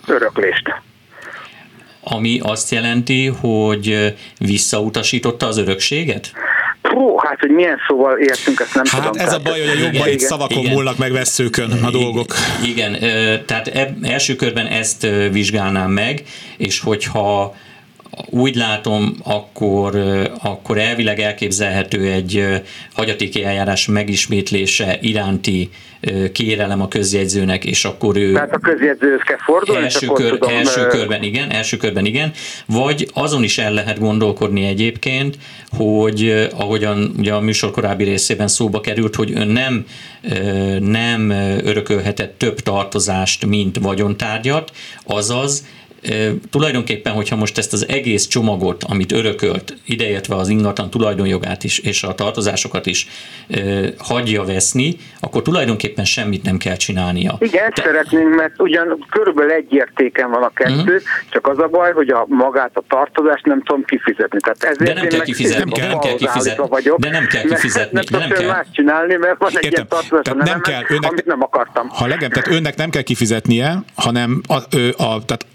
öröklést 0.07 0.73
ami 2.09 2.39
azt 2.43 2.71
jelenti, 2.71 3.25
hogy 3.25 4.15
visszautasította 4.39 5.47
az 5.47 5.57
örökséget? 5.57 6.31
Hú, 6.93 7.17
hát, 7.17 7.39
hogy 7.39 7.49
milyen 7.49 7.77
szóval 7.87 8.17
értünk, 8.17 8.59
ezt 8.59 8.75
nem 8.75 8.83
hát 8.87 9.01
tudom. 9.01 9.27
ez 9.27 9.33
a 9.33 9.39
baj, 9.39 9.59
hogy 9.59 9.69
a 9.69 9.79
jogban 9.83 10.07
itt 10.07 10.19
szavakon 10.19 10.57
igen. 10.57 10.73
múlnak 10.73 10.97
meg 10.97 11.11
veszőkön 11.11 11.71
a 11.83 11.91
dolgok. 11.91 12.33
Igen, 12.65 12.97
tehát 13.45 13.71
első 14.01 14.35
körben 14.35 14.65
ezt 14.65 15.07
vizsgálnám 15.31 15.91
meg, 15.91 16.23
és 16.57 16.79
hogyha 16.79 17.55
úgy 18.25 18.55
látom, 18.55 19.15
akkor, 19.23 19.95
akkor 20.43 20.77
elvileg 20.77 21.19
elképzelhető 21.19 22.11
egy 22.11 22.61
hagyatéki 22.93 23.43
eljárás 23.43 23.87
megismétlése 23.87 24.97
iránti 25.01 25.69
kérelem 26.31 26.81
a 26.81 26.87
közjegyzőnek, 26.87 27.65
és 27.65 27.85
akkor 27.85 28.17
ő... 28.17 28.33
Tehát 28.33 28.53
a 28.53 28.59
közjegyzőhöz 28.59 29.21
kell 29.21 29.37
fordulni, 29.37 29.83
első, 29.83 29.97
és 30.01 30.07
akkor 30.07 30.21
kör, 30.21 30.31
tudom, 30.31 30.49
első 30.49 30.87
körben 30.87 31.23
igen, 31.23 31.51
első 31.51 31.77
körben 31.77 32.05
igen, 32.05 32.31
vagy 32.65 33.09
azon 33.13 33.43
is 33.43 33.57
el 33.57 33.73
lehet 33.73 33.99
gondolkodni 33.99 34.65
egyébként, 34.65 35.37
hogy 35.77 36.49
ahogyan 36.57 37.13
ugye 37.17 37.33
a 37.33 37.39
műsor 37.39 37.71
korábbi 37.71 38.03
részében 38.03 38.47
szóba 38.47 38.81
került, 38.81 39.15
hogy 39.15 39.31
ön 39.35 39.47
nem, 39.47 39.85
nem 40.79 41.29
örökölhetett 41.63 42.37
több 42.37 42.59
tartozást, 42.59 43.45
mint 43.45 43.77
vagyontárgyat, 43.81 44.71
azaz 45.03 45.65
tulajdonképpen, 46.49 47.13
hogyha 47.13 47.35
most 47.35 47.57
ezt 47.57 47.73
az 47.73 47.87
egész 47.87 48.27
csomagot, 48.27 48.83
amit 48.83 49.11
örökölt, 49.11 49.77
ideértve 49.85 50.35
az 50.35 50.49
ingatlan 50.49 50.89
tulajdonjogát 50.89 51.63
is, 51.63 51.79
és 51.79 52.03
a 52.03 52.15
tartozásokat 52.15 52.85
is 52.85 53.07
hagyja 53.97 54.43
veszni, 54.43 54.95
akkor 55.19 55.41
tulajdonképpen 55.41 56.05
semmit 56.05 56.43
nem 56.43 56.57
kell 56.57 56.75
csinálnia. 56.75 57.35
Igen, 57.39 57.71
Te... 57.73 57.81
szeretnénk, 57.81 58.35
mert 58.35 58.61
ugyan 58.61 59.05
körülbelül 59.09 59.51
egy 59.51 59.73
értéken 59.73 60.29
van 60.29 60.43
a 60.43 60.49
kettő, 60.49 60.73
uh-huh. 60.73 61.01
csak 61.29 61.47
az 61.47 61.59
a 61.59 61.67
baj, 61.67 61.91
hogy 61.91 62.09
a 62.09 62.25
magát 62.27 62.71
a 62.73 62.83
tartozást 62.87 63.45
nem 63.45 63.63
tudom 63.63 63.83
kifizetni. 63.83 64.39
Tehát 64.39 64.63
ezért 64.63 64.93
de 64.93 65.01
nem 65.01 65.07
kell 65.07 65.21
kifizetni, 65.21 65.57
nem 65.57 65.69
kell, 65.69 65.87
nem 65.87 65.99
kell 65.99 66.15
kifizetni, 66.15 66.67
vagyok, 66.67 66.99
de 66.99 67.09
nem 67.09 67.25
kell 67.25 67.43
kifizetni. 67.43 67.99
Nem, 68.09 68.19
nem 68.19 68.29
kell 68.29 68.47
más 68.47 68.67
csinálni, 68.71 69.15
mert 69.15 69.37
van 69.37 69.49
egy 69.49 69.55
Értem. 69.55 69.71
ilyen 69.71 69.87
tartozás, 69.87 70.23
tehát 70.23 70.39
nem, 70.39 70.47
nem 70.47 70.61
kell, 70.61 70.83
önnek, 70.89 71.11
amit 71.11 71.25
nem 71.25 71.41
akartam. 71.41 71.87
Ha 71.89 72.07
legem, 72.07 72.29
tehát 72.29 72.47
önnek 72.51 72.75
nem 72.75 72.89
kell 72.89 73.01
kifizetnie, 73.01 73.83
hanem 73.95 74.41
a, 74.47 74.53
a, 74.53 74.59
a, 74.97 75.25
tehát 75.25 75.45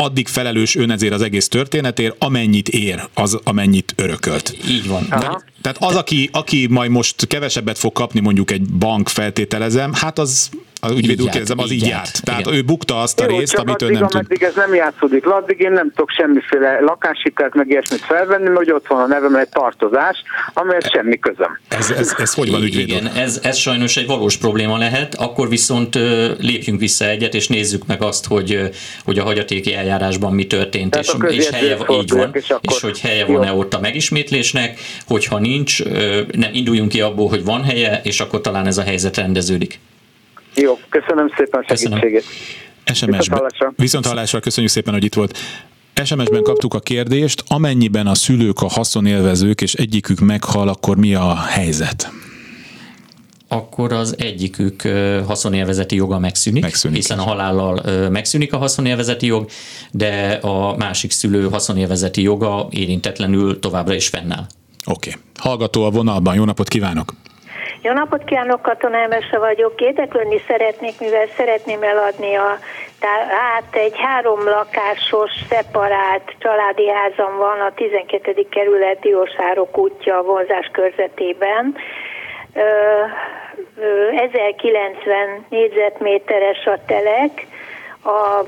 addig 0.00 0.28
felelős 0.28 0.76
ön 0.76 0.90
ezért 0.90 1.12
az 1.12 1.22
egész 1.22 1.48
történetért, 1.48 2.14
amennyit 2.18 2.68
ér, 2.68 3.08
az 3.14 3.38
amennyit 3.44 3.92
örökölt. 3.96 4.56
Így 4.68 4.88
van. 4.88 5.06
De, 5.08 5.44
tehát 5.60 5.76
az, 5.78 5.96
aki, 5.96 6.28
aki 6.32 6.66
majd 6.70 6.90
most 6.90 7.26
kevesebbet 7.26 7.78
fog 7.78 7.92
kapni, 7.92 8.20
mondjuk 8.20 8.50
egy 8.50 8.62
bank 8.62 9.08
feltételezem, 9.08 9.92
hát 9.92 10.18
az 10.18 10.50
az 10.80 10.90
ügyvéd 10.90 11.22
úgy 11.22 11.30
kérdezem, 11.30 11.58
az 11.58 11.70
így, 11.70 11.82
így 11.82 11.88
járt. 11.88 12.22
Tehát 12.22 12.40
Igen. 12.40 12.54
ő 12.54 12.62
bukta 12.62 13.00
azt 13.00 13.20
a 13.20 13.24
Jó, 13.28 13.38
részt, 13.38 13.54
amit 13.54 13.82
addig, 13.82 13.96
ő 13.96 13.98
nem 13.98 14.08
tud. 14.08 14.20
Addig 14.20 14.42
ez 14.42 14.54
nem 14.54 14.74
játszódik 14.74 15.24
le, 15.24 15.34
addig 15.34 15.60
én 15.60 15.72
nem 15.72 15.88
tudok 15.88 16.10
semmiféle 16.10 16.80
lakáshitelt 16.80 17.54
meg 17.54 17.68
ilyesmit 17.68 18.00
felvenni, 18.00 18.44
mert 18.44 18.56
hogy 18.56 18.70
ott 18.70 18.86
van 18.86 19.00
a 19.00 19.06
nevem 19.06 19.34
egy 19.34 19.48
tartozás, 19.48 20.22
amelyet 20.54 20.90
semmi 20.90 21.18
közöm. 21.18 21.58
Ez, 21.68 21.90
ez, 21.90 22.14
ez 22.18 22.34
hogy 22.34 22.50
van 22.50 22.62
ügyvéd? 22.62 22.88
Igen, 22.88 23.06
ez, 23.06 23.40
ez 23.42 23.56
sajnos 23.56 23.96
egy 23.96 24.06
valós 24.06 24.36
probléma 24.36 24.78
lehet, 24.78 25.14
akkor 25.14 25.48
viszont 25.48 25.94
lépjünk 26.38 26.80
vissza 26.80 27.04
egyet, 27.04 27.34
és 27.34 27.48
nézzük 27.48 27.86
meg 27.86 28.02
azt, 28.02 28.26
hogy, 28.26 28.70
hogy 29.04 29.18
a 29.18 29.22
hagyatéki 29.22 29.74
eljárásban 29.74 30.34
mi 30.34 30.46
történt, 30.46 30.96
és, 30.96 31.12
és, 31.28 31.48
helye, 31.48 31.76
így 31.90 32.10
van, 32.10 32.30
és, 32.32 32.50
akkor, 32.50 32.72
és 32.74 32.80
hogy 32.80 33.00
helye 33.00 33.24
van-e 33.24 33.52
ott 33.52 33.74
a 33.74 33.80
megismétlésnek, 33.80 34.80
hogyha 35.06 35.38
nincs, 35.38 35.84
nem 36.32 36.50
induljunk 36.52 36.88
ki 36.88 37.00
abból, 37.00 37.28
hogy 37.28 37.44
van 37.44 37.64
helye, 37.64 38.00
és 38.04 38.20
akkor 38.20 38.40
talán 38.40 38.66
ez 38.66 38.78
a 38.78 38.82
helyzet 38.82 39.16
rendeződik. 39.16 39.78
Jó, 40.54 40.78
köszönöm 40.88 41.32
szépen 41.36 41.64
a 41.66 41.74
segítségét. 41.74 42.24
SMS-ben. 42.84 43.74
Viszont 43.76 44.06
hallásra 44.06 44.40
köszönjük 44.40 44.72
szépen, 44.72 44.92
hogy 44.92 45.04
itt 45.04 45.14
volt. 45.14 45.38
SMS-ben 46.04 46.42
kaptuk 46.42 46.74
a 46.74 46.80
kérdést, 46.80 47.42
amennyiben 47.46 48.06
a 48.06 48.14
szülők 48.14 48.60
a 48.60 48.66
haszonélvezők, 48.66 49.60
és 49.60 49.74
egyikük 49.74 50.18
meghal, 50.20 50.68
akkor 50.68 50.96
mi 50.96 51.14
a 51.14 51.36
helyzet? 51.36 52.10
akkor 53.52 53.92
az 53.92 54.14
egyikük 54.18 54.82
haszonélvezeti 55.26 55.94
joga 55.94 56.18
megszűnik, 56.18 56.62
megszűnik 56.62 56.96
hiszen 56.96 57.18
a 57.18 57.22
halállal 57.22 58.08
megszűnik 58.08 58.52
a 58.52 58.56
haszonélvezeti 58.56 59.26
jog, 59.26 59.50
de 59.90 60.32
a 60.32 60.76
másik 60.76 61.10
szülő 61.10 61.48
haszonélvezeti 61.48 62.22
joga 62.22 62.66
érintetlenül 62.70 63.58
továbbra 63.58 63.94
is 63.94 64.08
fennáll. 64.08 64.46
Oké. 64.86 65.08
Okay. 65.08 65.22
Hallgató 65.38 65.84
a 65.84 65.90
vonalban, 65.90 66.34
jó 66.34 66.44
napot 66.44 66.68
kívánok! 66.68 67.14
Jó 67.82 67.92
napot 67.92 68.24
kívánok, 68.24 68.62
Katona 68.62 68.96
Emese 68.96 69.38
vagyok. 69.38 69.80
Érdeklődni 69.80 70.40
szeretnék, 70.46 71.00
mivel 71.00 71.26
szeretném 71.36 71.82
eladni 71.82 72.34
a 72.34 72.58
hát 73.28 73.74
egy 73.76 73.96
három 73.96 74.44
lakásos, 74.44 75.30
szeparált 75.48 76.34
családi 76.38 76.88
házam 76.88 77.36
van 77.36 77.60
a 77.60 77.74
12. 77.74 78.46
kerületi 78.50 79.08
Jósárok 79.08 79.78
útja 79.78 80.22
vonzás 80.22 80.70
körzetében. 80.72 81.76
1090 84.14 85.46
négyzetméteres 85.48 86.64
a 86.64 86.78
telek, 86.86 87.46
a 88.04 88.44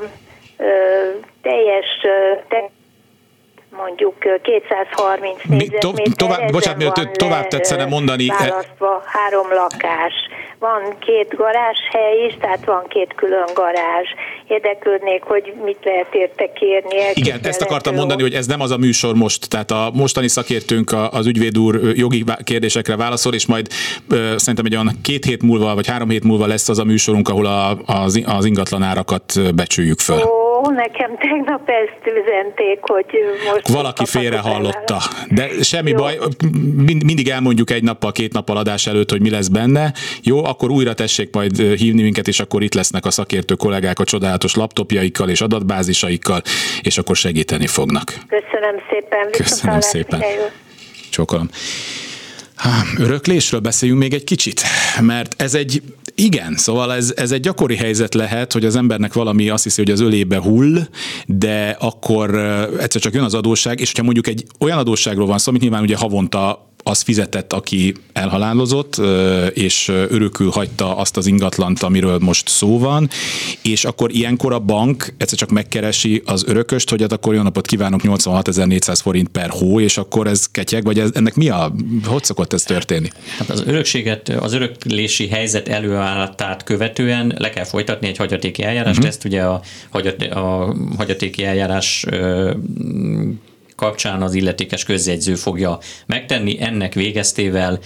teljes 1.42 1.86
mondjuk 3.82 4.14
230 4.42 5.38
négyzetméter. 5.48 6.12
tovább, 6.16 6.50
bocsánat, 6.50 7.10
tovább 7.12 7.46
tetszene 7.48 7.84
mondani. 7.84 8.26
E- 8.30 8.34
választva 8.38 9.02
három 9.06 9.46
lakás. 9.50 10.12
Van 10.58 10.96
két 10.98 11.34
garázshely 11.36 12.26
is, 12.26 12.36
tehát 12.40 12.64
van 12.64 12.84
két 12.88 13.12
külön 13.16 13.48
garázs. 13.54 14.08
Érdeklődnék, 14.48 15.22
hogy 15.22 15.54
mit 15.64 15.78
lehet 15.84 16.14
érte 16.14 16.52
kérni. 16.52 16.96
Igen, 17.12 17.40
ezt 17.42 17.62
akartam 17.62 17.94
mondani, 17.94 18.22
hogy 18.22 18.34
ez 18.34 18.46
nem 18.46 18.60
az 18.60 18.70
a 18.70 18.76
műsor 18.76 19.14
most, 19.14 19.48
tehát 19.48 19.70
a 19.70 19.90
mostani 19.94 20.28
szakértőnk 20.28 20.94
az 21.10 21.26
ügyvéd 21.26 21.58
úr 21.58 21.80
jogi 21.94 22.24
kérdésekre 22.44 22.96
válaszol, 22.96 23.34
és 23.34 23.46
majd 23.46 23.66
szerintem 24.36 24.64
egy 24.64 24.74
olyan 24.74 24.90
két 25.02 25.24
hét 25.24 25.42
múlva, 25.42 25.74
vagy 25.74 25.86
három 25.86 26.08
hét 26.08 26.24
múlva 26.24 26.46
lesz 26.46 26.68
az 26.68 26.78
a 26.78 26.84
műsorunk, 26.84 27.28
ahol 27.28 27.46
a, 27.46 27.78
az, 27.86 28.22
az 28.26 28.44
ingatlan 28.44 28.82
árakat 28.82 29.54
becsüljük 29.54 29.98
föl. 29.98 30.22
Ó, 30.22 30.41
nekem 30.70 31.16
tegnap 31.18 31.68
ezt 31.68 32.16
üzenték, 32.16 32.78
hogy 32.80 33.06
most... 33.52 33.68
Valaki 33.68 34.04
félre 34.06 34.38
hallotta, 34.38 34.98
de 35.30 35.48
semmi 35.62 35.90
Jó. 35.90 35.96
baj, 35.96 36.18
mindig 37.04 37.28
elmondjuk 37.28 37.70
egy 37.70 37.82
nappal, 37.82 38.12
két 38.12 38.32
nappal 38.32 38.56
adás 38.56 38.86
előtt, 38.86 39.10
hogy 39.10 39.20
mi 39.20 39.30
lesz 39.30 39.48
benne. 39.48 39.92
Jó, 40.22 40.44
akkor 40.44 40.70
újra 40.70 40.94
tessék 40.94 41.34
majd 41.34 41.56
hívni 41.56 42.02
minket, 42.02 42.28
és 42.28 42.40
akkor 42.40 42.62
itt 42.62 42.74
lesznek 42.74 43.04
a 43.04 43.10
szakértő 43.10 43.54
kollégák 43.54 43.98
a 43.98 44.04
csodálatos 44.04 44.54
laptopjaikkal 44.54 45.28
és 45.28 45.40
adatbázisaikkal, 45.40 46.40
és 46.82 46.98
akkor 46.98 47.16
segíteni 47.16 47.66
fognak. 47.66 48.12
Köszönöm 48.28 48.76
szépen. 48.90 49.30
Köszönöm 49.30 49.80
szépen. 49.80 50.20
Csókolom. 52.56 53.08
Öröklésről 53.08 53.60
beszéljünk 53.60 54.00
még 54.00 54.14
egy 54.14 54.24
kicsit, 54.24 54.62
mert 55.00 55.42
ez 55.42 55.54
egy 55.54 55.82
igen, 56.14 56.56
szóval 56.56 56.94
ez, 56.94 57.12
ez 57.16 57.30
egy 57.32 57.40
gyakori 57.40 57.76
helyzet 57.76 58.14
lehet, 58.14 58.52
hogy 58.52 58.64
az 58.64 58.76
embernek 58.76 59.12
valami 59.12 59.48
azt 59.48 59.62
hiszi, 59.62 59.82
hogy 59.82 59.90
az 59.90 60.00
ölébe 60.00 60.38
hull, 60.38 60.86
de 61.26 61.76
akkor 61.80 62.34
egyszer 62.80 63.00
csak 63.00 63.14
jön 63.14 63.24
az 63.24 63.34
adósság, 63.34 63.80
és 63.80 63.86
hogyha 63.86 64.02
mondjuk 64.02 64.26
egy 64.26 64.46
olyan 64.60 64.78
adósságról 64.78 65.26
van 65.26 65.38
szó, 65.38 65.50
amit 65.50 65.62
nyilván 65.62 65.82
ugye 65.82 65.96
havonta 65.96 66.71
az 66.82 67.00
fizetett, 67.00 67.52
aki 67.52 67.94
elhalálozott, 68.12 69.00
és 69.54 69.88
örökül 69.88 70.50
hagyta 70.50 70.96
azt 70.96 71.16
az 71.16 71.26
ingatlant, 71.26 71.82
amiről 71.82 72.18
most 72.18 72.48
szó 72.48 72.78
van, 72.78 73.08
és 73.62 73.84
akkor 73.84 74.12
ilyenkor 74.12 74.52
a 74.52 74.58
bank 74.58 75.14
egyszer 75.16 75.38
csak 75.38 75.50
megkeresi 75.50 76.22
az 76.24 76.44
örököst, 76.46 76.90
hogy 76.90 77.00
hát 77.00 77.12
akkor 77.12 77.34
jó 77.34 77.42
napot 77.42 77.66
kívánok, 77.66 78.00
86.400 78.04 78.98
forint 79.02 79.28
per 79.28 79.50
hó, 79.50 79.80
és 79.80 79.96
akkor 79.96 80.26
ez 80.26 80.46
ketyeg, 80.50 80.84
vagy 80.84 80.98
ez, 80.98 81.10
ennek 81.14 81.34
mi 81.34 81.48
a, 81.48 81.72
hogy 82.04 82.24
szokott 82.24 82.52
ez 82.52 82.62
történni? 82.62 83.08
Hát 83.38 83.50
az 83.50 83.62
örökséget, 83.66 84.28
az 84.28 84.52
öröklési 84.52 85.28
helyzet 85.28 85.68
előállatát 85.68 86.64
követően 86.64 87.34
le 87.38 87.50
kell 87.50 87.64
folytatni 87.64 88.08
egy 88.08 88.16
hagyatéki 88.16 88.62
eljárást, 88.62 88.98
uh-huh. 88.98 89.12
ezt 89.12 89.24
ugye 89.24 89.42
a, 89.42 89.62
hagyat, 89.90 90.22
a 90.22 90.76
hagyatéki 90.96 91.44
eljárás 91.44 92.06
kapcsán 93.82 94.22
az 94.22 94.34
illetékes 94.34 94.84
közjegyző 94.84 95.34
fogja 95.34 95.78
megtenni. 96.06 96.60
Ennek 96.60 96.94
végeztével 96.94 97.78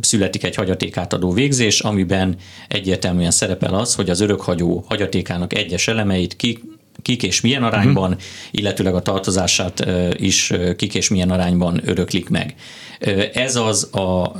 születik 0.00 0.44
egy 0.44 0.54
hagyatékátadó 0.54 1.32
végzés, 1.32 1.80
amiben 1.80 2.36
egyértelműen 2.68 3.30
szerepel 3.30 3.74
az, 3.74 3.94
hogy 3.94 4.10
az 4.10 4.20
örökhagyó 4.20 4.84
hagyatékának 4.88 5.54
egyes 5.54 5.88
elemeit 5.88 6.36
ki 6.36 6.62
kik 7.02 7.22
és 7.22 7.40
milyen 7.40 7.62
arányban, 7.62 8.10
uh-huh. 8.10 8.24
illetőleg 8.50 8.94
a 8.94 9.02
tartozását 9.02 9.86
is 10.16 10.52
kik 10.76 10.94
és 10.94 11.08
milyen 11.08 11.30
arányban 11.30 11.80
öröklik 11.84 12.28
meg. 12.28 12.54
Ez 13.32 13.56
az 13.56 13.94
a 13.94 14.32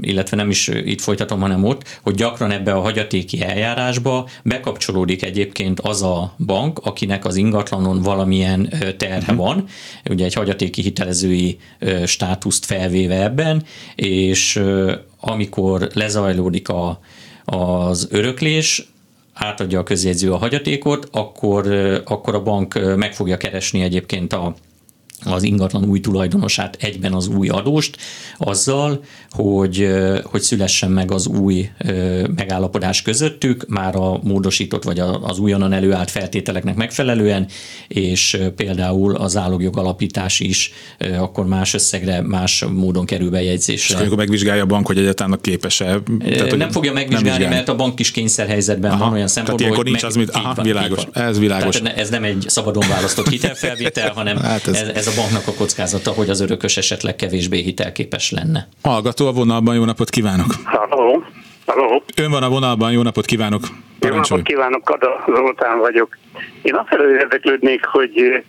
illetve 0.00 0.36
nem 0.36 0.50
is 0.50 0.68
itt 0.68 1.00
folytatom, 1.00 1.40
hanem 1.40 1.64
ott, 1.64 2.00
hogy 2.02 2.14
gyakran 2.14 2.50
ebbe 2.50 2.72
a 2.72 2.80
hagyatéki 2.80 3.42
eljárásba 3.42 4.28
bekapcsolódik 4.44 5.22
egyébként 5.22 5.80
az 5.80 6.02
a 6.02 6.34
bank, 6.46 6.78
akinek 6.78 7.24
az 7.24 7.36
ingatlanon 7.36 8.02
valamilyen 8.02 8.72
terhe 8.96 9.18
uh-huh. 9.18 9.36
van, 9.36 9.64
ugye 10.10 10.24
egy 10.24 10.34
hagyatéki 10.34 10.82
hitelezői 10.82 11.58
státuszt 12.06 12.64
felvéve 12.64 13.22
ebben, 13.22 13.64
és 13.94 14.62
amikor 15.20 15.88
lezajlódik 15.94 16.68
a, 16.68 17.00
az 17.44 18.08
öröklés, 18.10 18.88
átadja 19.32 19.78
a 19.78 19.82
közjegyző 19.82 20.32
a 20.32 20.36
hagyatékot, 20.36 21.08
akkor, 21.12 21.66
akkor 22.04 22.34
a 22.34 22.42
bank 22.42 22.96
meg 22.96 23.14
fogja 23.14 23.36
keresni 23.36 23.80
egyébként 23.80 24.32
a 24.32 24.54
az 25.24 25.42
ingatlan 25.42 25.84
új 25.84 26.00
tulajdonosát 26.00 26.76
egyben 26.80 27.12
az 27.12 27.26
új 27.26 27.48
adóst, 27.48 27.96
azzal, 28.36 29.04
hogy, 29.30 29.88
hogy 30.22 30.40
szülessen 30.40 30.90
meg 30.90 31.10
az 31.10 31.26
új 31.26 31.70
megállapodás 32.36 33.02
közöttük, 33.02 33.64
már 33.68 33.96
a 33.96 34.20
módosított 34.22 34.82
vagy 34.82 34.98
az 35.22 35.38
újonnan 35.38 35.72
előállt 35.72 36.10
feltételeknek 36.10 36.74
megfelelően, 36.74 37.46
és 37.88 38.38
például 38.56 39.14
az 39.14 39.36
állogjog 39.36 39.78
alapítás 39.78 40.40
is 40.40 40.72
akkor 41.18 41.46
más 41.46 41.74
összegre, 41.74 42.20
más 42.20 42.64
módon 42.72 43.06
kerül 43.06 43.30
bejegyzésre. 43.30 43.98
És 43.98 44.04
akkor 44.04 44.16
megvizsgálja 44.16 44.62
a 44.62 44.66
bank, 44.66 44.86
hogy 44.86 44.98
egyáltalán 44.98 45.38
képes-e? 45.40 46.00
Tehát, 46.28 46.56
nem 46.56 46.70
fogja 46.70 46.92
megvizsgálni, 46.92 47.44
nem 47.44 47.52
mert 47.52 47.68
a 47.68 47.76
bank 47.76 48.00
is 48.00 48.10
kényszerhelyzetben 48.10 48.90
aha, 48.90 49.04
van 49.04 49.12
olyan 49.12 49.28
szempontból, 49.28 49.74
hogy 49.74 49.84
nincs 49.84 50.02
meg, 50.02 50.10
az, 50.10 50.16
mint, 50.16 50.30
aha, 50.30 50.54
van, 50.54 50.64
világos, 50.64 51.02
ez 51.12 51.38
világos. 51.38 51.76
Tehát 51.76 51.98
ez 51.98 52.10
nem 52.10 52.24
egy 52.24 52.44
szabadon 52.46 52.88
választott 52.88 53.28
hitelfelvétel, 53.38 54.12
hanem 54.12 54.36
hát 54.36 54.66
ez, 54.66 54.76
ez, 54.76 54.88
ez 54.88 55.07
a 55.08 55.20
banknak 55.20 55.46
a 55.46 55.52
kockázata, 55.58 56.10
hogy 56.10 56.30
az 56.30 56.40
örökös 56.40 56.76
esetleg 56.76 57.16
kevésbé 57.16 57.60
hitelképes 57.60 58.30
lenne. 58.30 58.68
Hallgató 58.82 59.26
a 59.26 59.32
vonalban, 59.32 59.74
jó 59.74 59.84
napot 59.84 60.10
kívánok! 60.10 60.46
Halló! 60.64 61.24
Halló! 61.66 62.02
Ön 62.16 62.30
van 62.30 62.42
a 62.42 62.48
vonalban, 62.48 62.92
jó 62.92 63.02
napot 63.02 63.24
kívánok! 63.24 63.60
Parancsolj. 63.98 64.40
Jó 64.40 64.56
napot 64.56 64.78
kívánok, 64.78 64.84
Kada 64.84 65.24
Zoltán 65.26 65.78
vagyok. 65.78 66.18
Én 66.62 66.80
felől 66.86 67.18
érdeklődnék, 67.18 67.84
hogy 67.84 68.44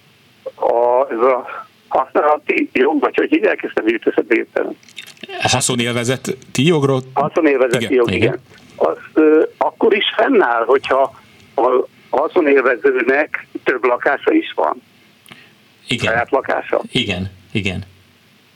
a, 0.55 1.11
ez 1.11 1.19
a 1.19 1.65
használati 1.87 2.69
jog, 2.73 2.99
vagy 2.99 3.15
hogy 3.15 3.29
hívják 3.29 3.63
ezt 3.63 3.77
a 3.77 3.83
jutott 3.85 4.63
A 5.41 5.49
haszonélvezeti 5.49 6.65
jogról? 6.65 7.01
Haszonélvezeti 7.13 7.83
igen. 7.83 7.95
jog, 7.95 8.11
igen. 8.11 8.21
igen. 8.21 8.39
Az 8.75 8.97
ö, 9.13 9.43
akkor 9.57 9.95
is 9.95 10.05
fennáll, 10.15 10.63
hogyha 10.65 11.19
a 11.53 11.85
haszonélvezőnek 12.09 13.47
több 13.63 13.85
lakása 13.85 14.33
is 14.33 14.53
van. 14.55 14.81
Igen. 15.89 16.05
Saját 16.05 16.31
lakása? 16.31 16.81
Igen, 16.91 17.29
igen. 17.51 17.83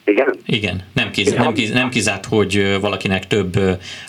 Igen? 0.06 0.36
Igen, 0.46 0.84
nem, 0.94 1.12
kiz, 1.12 1.34
nem, 1.34 1.54
kiz, 1.54 1.72
nem 1.72 1.90
kizárt, 1.90 2.26
hogy 2.26 2.78
valakinek 2.82 3.28
több 3.28 3.60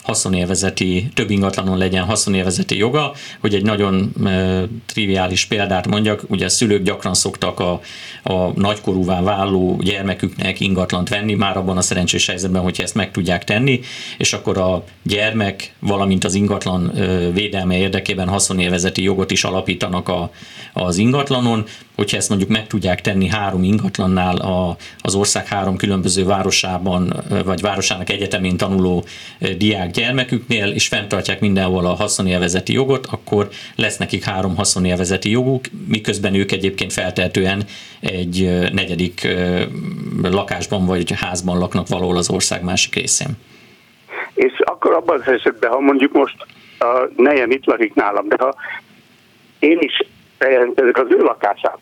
haszonélvezeti, 0.03 1.09
több 1.15 1.31
ingatlanon 1.31 1.79
legyen 1.79 2.05
haszonélvezeti 2.05 2.77
joga, 2.77 3.13
hogy 3.41 3.55
egy 3.55 3.63
nagyon 3.63 4.13
e, 4.25 4.63
triviális 4.87 5.45
példát 5.45 5.89
mondjak, 5.89 6.23
ugye 6.29 6.45
a 6.45 6.49
szülők 6.49 6.83
gyakran 6.83 7.15
szoktak 7.15 7.61
a, 7.61 7.81
a 8.23 8.61
nagykorúvá 8.61 9.23
váló 9.23 9.77
gyermeküknek 9.83 10.61
ingatlant 10.61 11.09
venni, 11.09 11.35
már 11.35 11.57
abban 11.57 11.77
a 11.77 11.83
szerencsés 11.83 12.27
helyzetben, 12.27 12.63
hogyha 12.63 12.83
ezt 12.83 12.95
meg 12.95 13.11
tudják 13.11 13.45
tenni, 13.45 13.81
és 14.19 14.33
akkor 14.33 14.59
a 14.59 14.85
gyermek, 15.03 15.75
valamint 15.79 16.25
az 16.25 16.35
ingatlan 16.35 16.93
védelme 17.33 17.79
érdekében 17.79 18.29
haszonélvezeti 18.29 19.03
jogot 19.03 19.31
is 19.31 19.45
alapítanak 19.45 20.09
a, 20.09 20.31
az 20.73 20.97
ingatlanon, 20.97 21.65
hogyha 21.95 22.17
ezt 22.17 22.29
mondjuk 22.29 22.51
meg 22.51 22.67
tudják 22.67 23.01
tenni 23.01 23.29
három 23.29 23.63
ingatlannál 23.63 24.37
a, 24.37 24.77
az 24.99 25.15
ország 25.15 25.47
három 25.47 25.77
különböző 25.77 26.25
városában, 26.25 27.13
vagy 27.45 27.61
városának 27.61 28.11
egyetemén 28.11 28.57
tanuló 28.57 29.05
diák 29.59 29.91
gyermeküknél, 29.91 30.71
és 30.73 30.89
fenntartják 30.89 31.41
mindenhol 31.41 31.87
a 31.87 31.95
haszonélvezeti 31.95 32.73
jogot, 32.73 33.07
akkor 33.07 33.49
lesz 33.77 33.97
nekik 33.97 34.25
három 34.25 34.57
haszonélvezeti 34.57 35.31
joguk, 35.31 35.65
miközben 35.89 36.35
ők 36.35 36.53
egyébként 36.53 36.93
feltehetően 36.93 37.63
egy 38.01 38.59
negyedik 38.73 39.29
lakásban 40.23 40.87
vagy 40.87 41.13
házban 41.21 41.59
laknak 41.59 41.89
valahol 41.89 42.17
az 42.17 42.31
ország 42.31 42.65
másik 42.65 42.95
részén. 42.95 43.29
És 44.35 44.53
akkor 44.65 44.93
abban 44.93 45.21
az 45.21 45.33
esetben, 45.33 45.71
ha 45.71 45.81
mondjuk 45.81 46.13
most 46.13 46.37
a 46.79 47.09
nejem 47.17 47.51
itt 47.51 47.65
lakik 47.65 47.95
nálam, 47.95 48.29
de 48.29 48.37
ha 48.39 48.55
én 49.59 49.79
is 49.81 50.03
ezek 50.75 50.99
az 50.99 51.07
ő 51.09 51.19
lakását, 51.19 51.79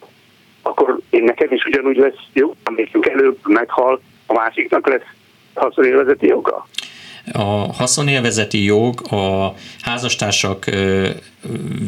akkor 0.63 0.99
én 1.11 1.25
nekem 1.25 1.53
is 1.53 1.65
ugyanúgy 1.65 1.97
lesz 1.97 2.21
jó, 2.33 2.55
emlékszünk 2.65 3.07
előbb 3.07 3.39
meghal, 3.43 4.01
a 4.27 4.33
másiknak 4.33 4.89
lesz 4.89 5.07
haszonélvezeti 5.55 6.27
joga? 6.27 6.67
A 7.33 7.73
haszonélvezeti 7.73 8.65
jog 8.65 9.13
a 9.13 9.55
házastársak 9.83 10.65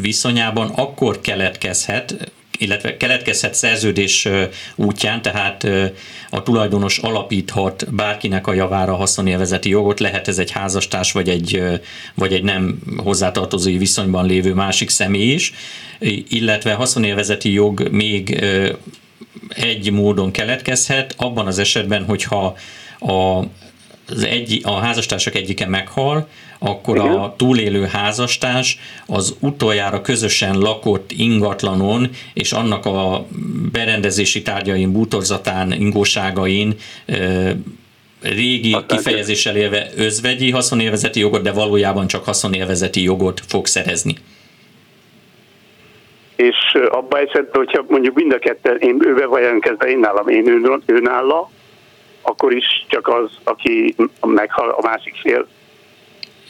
viszonyában 0.01 0.71
akkor 0.77 1.21
keletkezhet, 1.21 2.33
illetve 2.59 2.97
keletkezhet 2.97 3.55
szerződés 3.55 4.29
útján, 4.75 5.23
tehát 5.23 5.67
a 6.31 6.43
tulajdonos 6.43 6.99
alapíthat 6.99 7.95
bárkinek 7.95 8.47
a 8.47 8.53
javára 8.53 8.95
haszonélvezeti 8.95 9.69
jogot, 9.69 10.01
lehet 10.01 10.29
ez 10.29 10.39
egy 10.39 10.51
házastárs 10.51 11.13
vagy 11.13 11.29
egy, 11.29 11.63
vagy 12.15 12.33
egy 12.33 12.43
nem 12.43 12.79
hozzátartozói 12.97 13.79
viszonyban 13.79 14.27
lévő 14.27 14.55
másik 14.55 14.91
személy 14.91 15.33
is, 15.33 15.53
illetve 16.29 16.73
haszonélvezeti 16.73 17.53
jog 17.53 17.89
még 17.91 18.45
egy 19.49 19.91
módon 19.91 20.31
keletkezhet, 20.31 21.15
abban 21.17 21.47
az 21.47 21.59
esetben, 21.59 22.05
hogyha 22.05 22.57
a 23.01 23.45
az 24.09 24.25
egy, 24.25 24.61
a 24.63 24.73
házastársak 24.73 25.35
egyike 25.35 25.67
meghal, 25.67 26.29
akkor 26.65 26.97
Igen. 26.97 27.13
a 27.13 27.35
túlélő 27.37 27.85
házastárs 27.85 28.79
az 29.07 29.37
utoljára 29.41 30.01
közösen 30.01 30.59
lakott 30.59 31.13
ingatlanon 31.13 32.09
és 32.35 32.53
annak 32.53 32.87
a 32.87 33.27
berendezési 33.73 34.43
tárgyain, 34.43 34.93
bútorzatán, 34.93 35.73
ingóságain 35.73 36.75
régi 38.23 38.73
Hatán 38.73 38.99
kifejezéssel 38.99 39.57
élve 39.57 39.87
özvegyi 39.97 40.51
haszonélvezeti 40.51 41.21
jogot, 41.21 41.43
de 41.43 41.53
valójában 41.53 42.07
csak 42.07 42.25
haszonélvezeti 42.25 43.03
jogot 43.03 43.41
fog 43.49 43.67
szerezni. 43.67 44.15
És 46.37 46.57
abban 46.91 47.21
esetben, 47.27 47.65
hogyha 47.65 47.85
mondjuk 47.89 48.15
mind 48.15 48.33
a 48.33 48.39
ketten, 48.39 48.77
én 48.79 48.97
őbe 49.01 49.27
vagy 49.27 49.43
jelentkezve, 49.43 49.91
én 49.91 49.99
nálam, 49.99 50.29
én 50.29 50.49
ő, 50.49 50.81
ő 50.87 50.99
nála, 50.99 51.51
akkor 52.23 52.53
is 52.53 52.85
csak 52.89 53.09
az, 53.09 53.31
aki 53.45 53.95
meghal, 54.21 54.69
a 54.69 54.83
másik 54.83 55.15
fél 55.23 55.47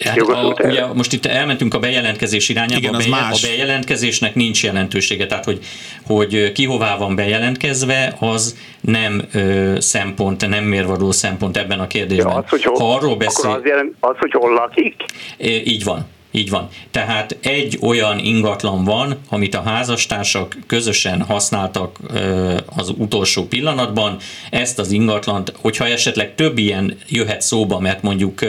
Hát 0.00 0.18
a, 0.18 0.56
ugye 0.64 0.86
most 0.86 1.12
itt 1.12 1.26
elmentünk 1.26 1.74
a 1.74 1.78
bejelentkezés 1.78 2.48
irányába, 2.48 2.78
Igen, 2.78 2.94
a, 2.94 2.96
beje, 2.96 3.10
más. 3.10 3.44
a 3.44 3.46
bejelentkezésnek 3.46 4.34
nincs 4.34 4.62
jelentősége, 4.62 5.26
tehát 5.26 5.44
hogy, 5.44 5.58
hogy 6.06 6.52
ki 6.52 6.64
hová 6.64 6.96
van 6.96 7.14
bejelentkezve, 7.14 8.16
az 8.20 8.56
nem 8.80 9.22
ö, 9.32 9.74
szempont, 9.78 10.48
nem 10.48 10.64
mérvadó 10.64 11.10
szempont 11.10 11.56
ebben 11.56 11.80
a 11.80 11.86
kérdésben. 11.86 12.32
Ja, 12.32 12.38
az, 12.38 12.48
hogy 12.48 12.62
hol, 12.64 12.76
ha 12.78 12.94
arról 12.94 13.16
beszél, 13.16 13.50
az, 13.50 13.64
jelent, 13.64 13.94
az, 14.00 14.16
hogy 14.18 14.32
hol 14.32 14.52
lakik? 14.52 15.04
Így 15.64 15.84
van. 15.84 16.06
Így 16.36 16.50
van. 16.50 16.68
Tehát 16.90 17.36
egy 17.40 17.78
olyan 17.80 18.18
ingatlan 18.18 18.84
van, 18.84 19.16
amit 19.28 19.54
a 19.54 19.62
házastársak 19.62 20.56
közösen 20.66 21.22
használtak 21.22 21.98
az 22.76 22.92
utolsó 22.96 23.46
pillanatban. 23.46 24.16
Ezt 24.50 24.78
az 24.78 24.90
ingatlant, 24.90 25.52
hogyha 25.60 25.86
esetleg 25.86 26.34
több 26.34 26.58
ilyen 26.58 26.98
jöhet 27.08 27.42
szóba, 27.42 27.78
mert 27.78 28.02
mondjuk 28.02 28.40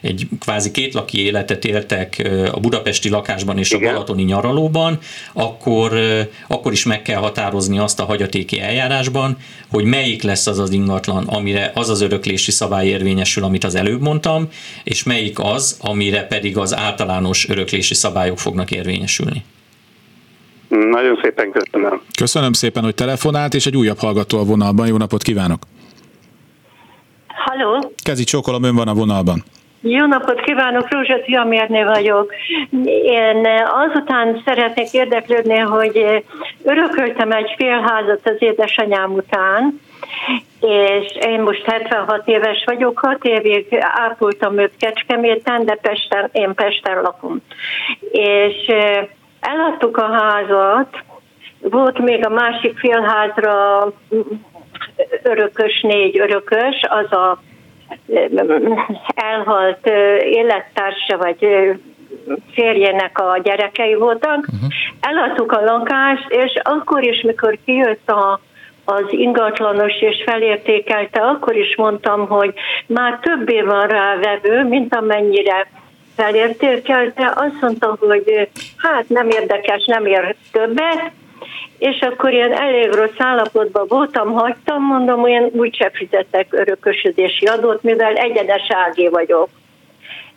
egy 0.00 0.28
kvázi 0.40 0.70
kétlaki 0.70 1.24
életet 1.24 1.64
éltek 1.64 2.30
a 2.52 2.60
budapesti 2.60 3.08
lakásban 3.08 3.58
és 3.58 3.70
Igen. 3.70 3.88
a 3.88 3.92
balatoni 3.92 4.22
nyaralóban, 4.22 4.98
akkor, 5.32 6.00
akkor 6.46 6.72
is 6.72 6.84
meg 6.84 7.02
kell 7.02 7.20
határozni 7.20 7.78
azt 7.78 8.00
a 8.00 8.04
hagyatéki 8.04 8.60
eljárásban, 8.60 9.36
hogy 9.70 9.84
melyik 9.84 10.22
lesz 10.22 10.46
az 10.46 10.58
az 10.58 10.70
ingatlan, 10.70 11.26
amire 11.26 11.72
az 11.74 11.88
az 11.88 12.00
öröklési 12.00 12.50
szabály 12.50 12.86
érvényesül, 12.86 13.44
amit 13.44 13.64
az 13.64 13.74
előbb 13.74 14.00
mondtam, 14.00 14.48
és 14.84 15.02
melyik 15.02 15.38
az, 15.38 15.76
amire 15.80 16.26
pedig 16.26 16.56
az 16.56 16.76
általán 16.76 17.16
általános 17.18 17.48
öröklési 17.48 17.94
szabályok 17.94 18.38
fognak 18.38 18.70
érvényesülni. 18.70 19.44
Nagyon 20.68 21.18
szépen 21.22 21.50
köszönöm. 21.50 22.00
Köszönöm 22.18 22.52
szépen, 22.52 22.82
hogy 22.82 22.94
telefonált, 22.94 23.54
és 23.54 23.66
egy 23.66 23.76
újabb 23.76 23.98
hallgató 23.98 24.38
a 24.38 24.44
vonalban. 24.44 24.86
Jó 24.86 24.96
napot 24.96 25.22
kívánok! 25.22 25.62
Halló! 27.26 27.92
Kezi 28.02 28.24
csókolom, 28.24 28.62
ön 28.62 28.74
van 28.74 28.88
a 28.88 28.94
vonalban. 28.94 29.44
Jó 29.80 30.06
napot 30.06 30.40
kívánok, 30.40 30.90
Rózsa 30.90 31.20
Tiamérné 31.20 31.82
vagyok. 31.82 32.34
Én 33.02 33.46
azután 33.66 34.42
szeretnék 34.44 34.92
érdeklődni, 34.92 35.56
hogy 35.56 36.24
örököltem 36.64 37.32
egy 37.32 37.54
félházat 37.56 38.20
az 38.24 38.36
édesanyám 38.38 39.12
után, 39.12 39.80
és 40.60 41.16
én 41.26 41.40
most 41.40 41.64
76 41.64 42.28
éves 42.28 42.62
vagyok, 42.66 42.98
6 42.98 43.24
évig 43.24 43.66
ápoltam 43.80 44.58
őt 44.58 44.76
Kecskeméten, 44.78 45.64
de 45.64 45.74
Pesten, 45.74 46.28
én 46.32 46.54
Pesten 46.54 47.00
lakom. 47.00 47.42
És 48.10 48.72
eladtuk 49.40 49.96
a 49.96 50.12
házat, 50.12 50.96
volt 51.60 51.98
még 51.98 52.26
a 52.26 52.30
másik 52.30 52.78
félházra 52.78 53.86
örökös, 55.22 55.80
négy 55.80 56.18
örökös, 56.18 56.80
az 56.88 57.12
a 57.12 57.38
elhalt 59.14 59.86
élettársa, 60.24 61.16
vagy 61.18 61.46
férjének 62.52 63.18
a 63.18 63.40
gyerekei 63.42 63.94
voltak. 63.94 64.38
Uh-huh. 64.38 64.70
Eladtuk 65.00 65.52
a 65.52 65.64
lakást, 65.64 66.26
és 66.28 66.60
akkor 66.62 67.04
is, 67.04 67.22
mikor 67.22 67.58
kijött 67.64 68.10
a 68.10 68.40
az 68.90 69.04
ingatlanos 69.08 70.00
és 70.00 70.22
felértékelte, 70.26 71.20
akkor 71.20 71.56
is 71.56 71.76
mondtam, 71.76 72.26
hogy 72.26 72.54
már 72.86 73.18
többé 73.22 73.60
van 73.60 73.86
rá 73.86 74.16
vevő, 74.16 74.64
mint 74.64 74.94
amennyire 74.94 75.66
felértékelte. 76.16 77.32
Azt 77.34 77.60
mondta, 77.60 77.96
hogy 78.00 78.48
hát 78.76 79.08
nem 79.08 79.28
érdekes, 79.28 79.84
nem 79.84 80.06
ér 80.06 80.34
többet, 80.52 81.10
és 81.78 82.00
akkor 82.00 82.32
ilyen 82.32 82.52
elég 82.52 82.90
rossz 82.90 83.18
állapotban 83.18 83.86
voltam, 83.88 84.32
hagytam, 84.32 84.82
mondom, 84.82 85.22
olyan 85.22 85.50
úgyse 85.52 85.90
fizetek 85.94 86.46
örökösödési 86.50 87.46
adót, 87.46 87.82
mivel 87.82 88.14
egyenes 88.14 88.66
ágé 88.68 89.08
vagyok. 89.08 89.48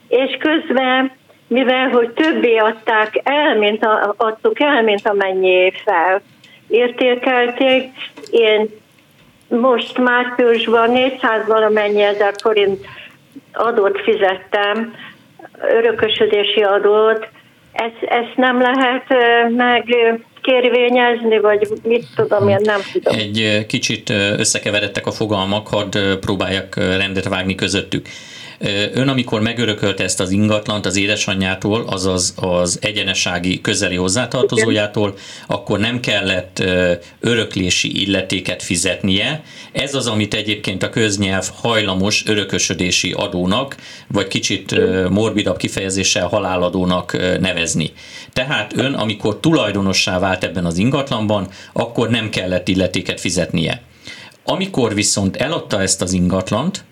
És 0.08 0.38
közben, 0.40 1.12
mivel 1.48 1.90
hogy 1.90 2.10
többé 2.10 2.58
adták 2.58 3.22
el, 3.24 3.58
mint 3.58 3.86
a, 3.86 4.14
adtuk 4.18 4.60
el, 4.60 4.84
mint 4.84 5.08
amennyi 5.08 5.72
fel 5.86 6.22
értékelték, 6.68 7.90
én 8.32 8.70
most 9.48 9.98
márciusban 9.98 10.92
400 10.92 11.48
valamennyi 11.48 12.02
ezer 12.02 12.34
forint 12.42 12.86
adót 13.54 14.02
fizettem, 14.02 14.94
örökösödési 15.62 16.64
adót, 16.64 17.28
ezt, 17.72 18.04
ezt 18.04 18.36
nem 18.36 18.62
lehet 18.62 19.06
meg 19.50 19.96
kérvényezni, 20.42 21.40
vagy 21.40 21.68
mit 21.84 22.06
tudom, 22.16 22.48
én 22.48 22.60
nem 22.64 22.80
tudom. 22.92 23.20
Egy 23.20 23.66
kicsit 23.68 24.10
összekeveredtek 24.38 25.08
a 25.08 25.12
fogalmak, 25.12 25.68
hadd 25.68 25.98
próbáljak 26.20 26.76
rendet 26.76 27.28
vágni 27.28 27.56
közöttük. 27.56 28.08
Ön, 28.94 29.08
amikor 29.08 29.42
megörökölte 29.42 30.04
ezt 30.04 30.20
az 30.20 30.30
ingatlant 30.30 30.86
az 30.86 30.98
édesanyjától, 30.98 31.84
azaz 31.88 32.34
az 32.36 32.80
egyenesági 32.82 33.62
közeli 33.62 33.96
hozzátartozójától, 33.96 35.18
akkor 35.48 35.80
nem 35.80 36.00
kellett 36.00 36.64
öröklési 37.20 38.02
illetéket 38.02 38.64
fizetnie. 38.64 39.44
Ez 39.72 39.96
az, 39.96 40.08
amit 40.08 40.34
egyébként 40.34 40.84
a 40.84 40.90
köznyelv 40.90 41.50
hajlamos 41.54 42.24
örökösödési 42.28 43.12
adónak, 43.12 43.76
vagy 44.08 44.28
kicsit 44.28 44.76
morbidabb 45.10 45.58
kifejezéssel 45.58 46.28
haláladónak 46.28 47.40
nevezni. 47.40 47.92
Tehát 48.34 48.78
ön, 48.78 48.94
amikor 48.94 49.40
tulajdonossá 49.40 50.20
vált 50.20 50.44
ebben 50.44 50.66
az 50.66 50.78
ingatlanban, 50.78 51.48
akkor 51.74 52.10
nem 52.10 52.30
kellett 52.30 52.68
illetéket 52.68 53.20
fizetnie. 53.20 53.82
Amikor 54.46 54.94
viszont 54.94 55.38
eladta 55.38 55.82
ezt 55.82 56.02
az 56.02 56.14
ingatlant, 56.14 56.84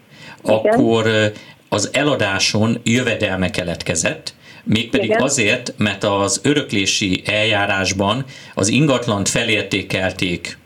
Igen. 0.43 0.55
akkor 0.55 1.31
az 1.69 1.89
eladáson 1.93 2.79
jövedelme 2.83 3.49
keletkezett, 3.49 4.33
mégpedig 4.63 5.09
Igen. 5.09 5.21
azért, 5.21 5.73
mert 5.77 6.03
az 6.03 6.39
öröklési 6.43 7.21
eljárásban 7.25 8.25
az 8.53 8.67
ingatlant 8.67 9.29
felértékelték 9.29 10.57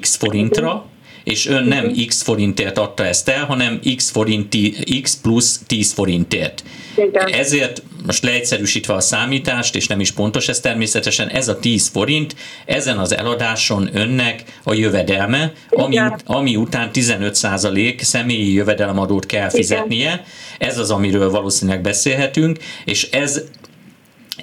x 0.00 0.16
forintra, 0.16 0.86
és 1.30 1.46
ön 1.46 1.64
nem 1.64 1.92
x 2.06 2.22
forintért 2.22 2.78
adta 2.78 3.04
ezt 3.04 3.28
el, 3.28 3.44
hanem 3.44 3.80
x, 3.96 4.10
forint, 4.10 4.56
x 5.02 5.16
plusz 5.22 5.60
10 5.66 5.92
forintért. 5.92 6.62
Igen. 6.96 7.26
Ezért 7.26 7.82
most 8.06 8.22
leegyszerűsítve 8.22 8.94
a 8.94 9.00
számítást, 9.00 9.76
és 9.76 9.86
nem 9.86 10.00
is 10.00 10.12
pontos 10.12 10.48
ez 10.48 10.60
természetesen, 10.60 11.28
ez 11.28 11.48
a 11.48 11.58
10 11.58 11.88
forint, 11.88 12.36
ezen 12.64 12.98
az 12.98 13.16
eladáson 13.16 13.90
önnek 13.92 14.42
a 14.62 14.74
jövedelme, 14.74 15.52
ami, 15.70 16.00
ami 16.24 16.56
után 16.56 16.90
15% 16.92 18.02
személyi 18.02 18.52
jövedelemadót 18.52 19.26
kell 19.26 19.48
fizetnie. 19.48 19.96
Igen. 19.96 20.20
Ez 20.58 20.78
az, 20.78 20.90
amiről 20.90 21.30
valószínűleg 21.30 21.80
beszélhetünk, 21.80 22.58
és 22.84 23.08
ez 23.10 23.42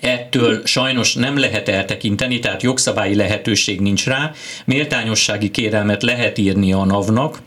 Ettől 0.05 0.61
sajnos 0.65 1.13
nem 1.13 1.37
lehet 1.37 1.69
eltekinteni, 1.69 2.39
tehát 2.39 2.63
jogszabályi 2.63 3.15
lehetőség 3.15 3.81
nincs 3.81 4.05
rá. 4.05 4.31
Méltányossági 4.65 5.51
kérelmet 5.51 6.03
lehet 6.03 6.37
írni 6.37 6.73
a 6.73 6.85
NAV-nak, 6.85 7.39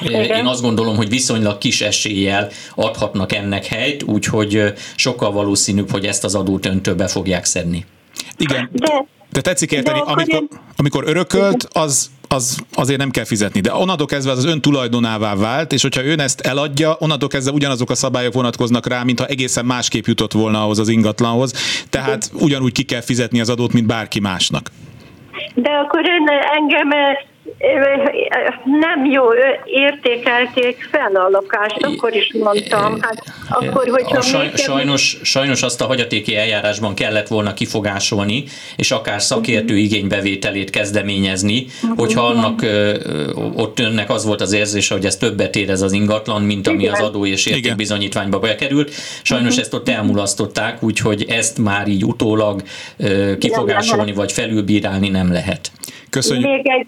igen. 0.00 0.24
Én 0.24 0.46
azt 0.46 0.62
gondolom, 0.62 0.96
hogy 0.96 1.08
viszonylag 1.08 1.58
kis 1.58 1.80
eséllyel 1.80 2.48
adhatnak 2.74 3.32
ennek 3.32 3.66
helyt, 3.66 4.02
úgyhogy 4.02 4.72
sokkal 4.96 5.32
valószínűbb, 5.32 5.90
hogy 5.90 6.06
ezt 6.06 6.24
az 6.24 6.34
adót 6.34 6.66
öntől 6.66 6.94
be 6.94 7.06
fogják 7.06 7.44
szedni. 7.44 7.84
Igen. 8.36 8.70
De, 8.72 9.06
de 9.30 9.40
tetszik 9.40 9.72
érteni, 9.72 9.98
de 9.98 10.04
amikor, 10.04 10.48
amikor 10.76 11.04
örökölt, 11.06 11.68
az 11.72 12.10
az 12.32 12.64
azért 12.72 12.98
nem 12.98 13.10
kell 13.10 13.24
fizetni. 13.24 13.60
De 13.60 13.74
onnantól 13.74 14.06
kezdve 14.06 14.32
az 14.32 14.38
az 14.38 14.44
ön 14.44 14.60
tulajdonává 14.60 15.34
vált, 15.34 15.72
és 15.72 15.82
hogyha 15.82 16.04
ön 16.04 16.20
ezt 16.20 16.40
eladja, 16.40 16.96
onnantól 16.98 17.28
kezdve 17.28 17.52
ugyanazok 17.52 17.90
a 17.90 17.94
szabályok 17.94 18.32
vonatkoznak 18.32 18.86
rá, 18.86 19.02
mintha 19.02 19.26
egészen 19.26 19.64
másképp 19.64 20.04
jutott 20.06 20.32
volna 20.32 20.62
ahhoz 20.62 20.78
az 20.78 20.88
ingatlanhoz. 20.88 21.84
Tehát 21.90 22.30
ugyanúgy 22.34 22.72
ki 22.72 22.82
kell 22.82 23.00
fizetni 23.00 23.40
az 23.40 23.48
adót, 23.48 23.72
mint 23.72 23.86
bárki 23.86 24.20
másnak. 24.20 24.70
De 25.54 25.70
akkor 25.70 26.00
ön 26.00 26.28
engem 26.56 26.88
nem 28.64 29.04
jó 29.04 29.22
értékelték 29.64 30.88
fel 30.90 31.14
a 31.14 31.28
lakást, 31.28 31.82
akkor 31.82 32.14
is 32.14 32.32
mondtam. 32.32 33.00
Hát, 33.00 33.22
akkor, 33.48 33.88
hogyha 33.88 34.18
a 34.18 34.20
saj, 34.20 34.50
sajnos, 34.54 35.18
sajnos 35.22 35.62
azt 35.62 35.80
a 35.80 35.86
hagyatéki 35.86 36.36
eljárásban 36.36 36.94
kellett 36.94 37.28
volna 37.28 37.54
kifogásolni, 37.54 38.44
és 38.76 38.90
akár 38.90 39.22
szakértő 39.22 39.76
igénybevételét 39.76 40.70
kezdeményezni, 40.70 41.66
hogyha 41.96 42.26
annak 42.26 42.66
ott 43.56 43.78
önnek 43.78 44.10
az 44.10 44.24
volt 44.24 44.40
az 44.40 44.52
érzése, 44.52 44.94
hogy 44.94 45.04
ez 45.04 45.16
többet 45.16 45.56
ér 45.56 45.70
ez 45.70 45.82
az 45.82 45.92
ingatlan, 45.92 46.42
mint 46.42 46.66
ami 46.66 46.88
az 46.88 47.00
adó 47.00 47.26
és 47.26 47.46
értékbizonyítványba 47.46 48.38
bekerült. 48.38 48.90
Sajnos 49.22 49.48
uh-huh. 49.48 49.62
ezt 49.62 49.74
ott 49.74 49.88
elmulasztották, 49.88 50.82
úgyhogy 50.82 51.24
ezt 51.28 51.58
már 51.58 51.88
így 51.88 52.04
utólag 52.04 52.62
kifogásolni 53.38 54.12
vagy 54.12 54.32
felülbírálni 54.32 55.08
nem 55.08 55.32
lehet. 55.32 55.70
Köszönjük. 56.10 56.50
Még 56.50 56.68
egy 56.68 56.86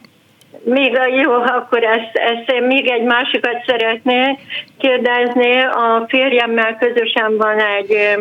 még 0.65 0.99
jó, 1.23 1.33
akkor 1.33 1.83
ezt, 1.83 2.15
ezt 2.15 2.61
még 2.61 2.89
egy 2.89 3.03
másikat 3.03 3.65
szeretnék 3.67 4.41
kérdezni. 4.79 5.61
A 5.61 6.05
férjemmel 6.09 6.77
közösen 6.77 7.37
van 7.37 7.59
egy 7.59 8.19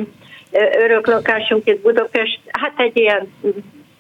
örök 0.80 1.08
lakásunk 1.08 1.68
itt 1.68 1.82
Budapest, 1.82 2.39
hát 2.52 2.74
egy 2.78 2.98
ilyen 2.98 3.34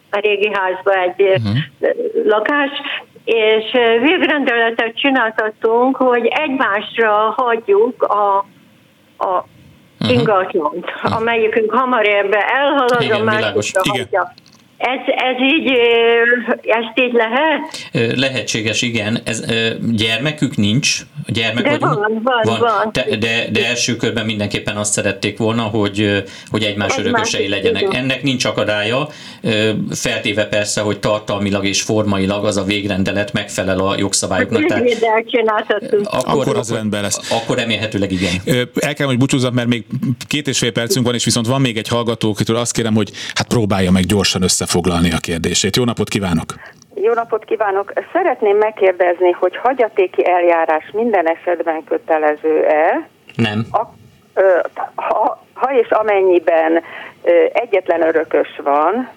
a 0.09 0.19
régi 0.19 0.51
házban 0.53 0.97
egy 0.97 1.21
uh-huh. 1.21 1.57
lakás, 2.25 2.69
és 3.25 3.71
végrendeletet 4.01 4.97
csináltattunk, 4.97 5.95
hogy 5.95 6.25
egymásra 6.25 7.33
hagyjuk 7.37 8.03
a, 8.03 8.37
a 9.17 9.45
uh-huh. 9.99 10.17
ingatlant, 10.17 10.85
amelyikünk 11.01 11.71
hamar 11.71 12.07
ebbe 12.07 12.37
elhalad, 12.37 13.01
Igen, 13.01 13.19
a 13.19 13.23
másikra 13.23 13.81
hagyja. 13.83 14.33
Ez, 14.83 14.99
ez 15.05 15.41
így, 15.41 15.71
ezt 16.61 16.99
így 16.99 17.13
lehet? 17.13 17.89
Lehetséges, 18.17 18.81
igen. 18.81 19.19
Ez, 19.23 19.43
gyermekük 19.91 20.55
nincs, 20.55 20.99
gyermek 21.27 21.63
de 21.63 21.77
vagyunk? 21.77 21.99
Van, 21.99 22.21
van, 22.23 22.41
van. 22.43 22.59
van. 22.59 22.89
De, 22.91 23.17
de, 23.17 23.45
de 23.51 23.67
első 23.67 23.95
körben 23.95 24.25
mindenképpen 24.25 24.75
azt 24.75 24.93
szerették 24.93 25.37
volna, 25.37 25.61
hogy, 25.61 26.23
hogy 26.47 26.63
egymás 26.63 26.97
egy 26.97 27.05
örökösei 27.05 27.47
legyenek. 27.47 27.83
Tudom. 27.83 27.99
Ennek 27.99 28.23
nincs 28.23 28.45
akadálya, 28.45 29.09
feltéve 29.91 30.45
persze, 30.45 30.81
hogy 30.81 30.99
tartalmilag 30.99 31.65
és 31.65 31.81
formailag 31.81 32.45
az 32.45 32.57
a 32.57 32.63
végrendelet 32.63 33.33
megfelel 33.33 33.79
a 33.79 33.95
jogszabályoknak. 33.97 34.65
Tehát, 34.65 34.85
akkor, 36.03 36.41
akkor 36.41 36.57
az 36.57 36.71
rendben 36.71 37.01
lesz. 37.01 37.31
Akkor 37.31 37.57
remélhetőleg 37.57 38.11
igen. 38.11 38.31
El 38.73 38.93
kell, 38.93 39.07
hogy 39.07 39.17
búcsúzzak, 39.17 39.53
mert 39.53 39.67
még 39.67 39.85
két 40.27 40.47
és 40.47 40.57
fél 40.57 40.71
percünk 40.71 41.05
van, 41.05 41.15
és 41.15 41.23
viszont 41.23 41.47
van 41.47 41.61
még 41.61 41.77
egy 41.77 41.87
hallgató, 41.87 42.29
akitől 42.29 42.55
azt 42.55 42.73
kérem, 42.73 42.93
hogy 42.93 43.11
hát 43.33 43.47
próbálja 43.47 43.91
meg 43.91 44.05
gyorsan 44.05 44.41
össze 44.41 44.65
összefoglalni 44.73 45.11
a 45.11 45.17
kérdését. 45.17 45.75
Jó 45.75 45.83
napot 45.83 46.09
kívánok! 46.09 46.45
Jó 46.95 47.13
napot 47.13 47.45
kívánok! 47.45 47.93
Szeretném 48.13 48.57
megkérdezni, 48.57 49.31
hogy 49.31 49.57
hagyatéki 49.57 50.27
eljárás 50.27 50.89
minden 50.93 51.27
esetben 51.27 51.83
kötelező-e? 51.83 53.07
Nem. 53.35 53.65
A, 53.71 53.81
ha, 54.95 55.45
ha 55.53 55.79
és 55.79 55.89
amennyiben 55.89 56.81
egyetlen 57.53 58.01
örökös 58.01 58.47
van, 58.63 59.09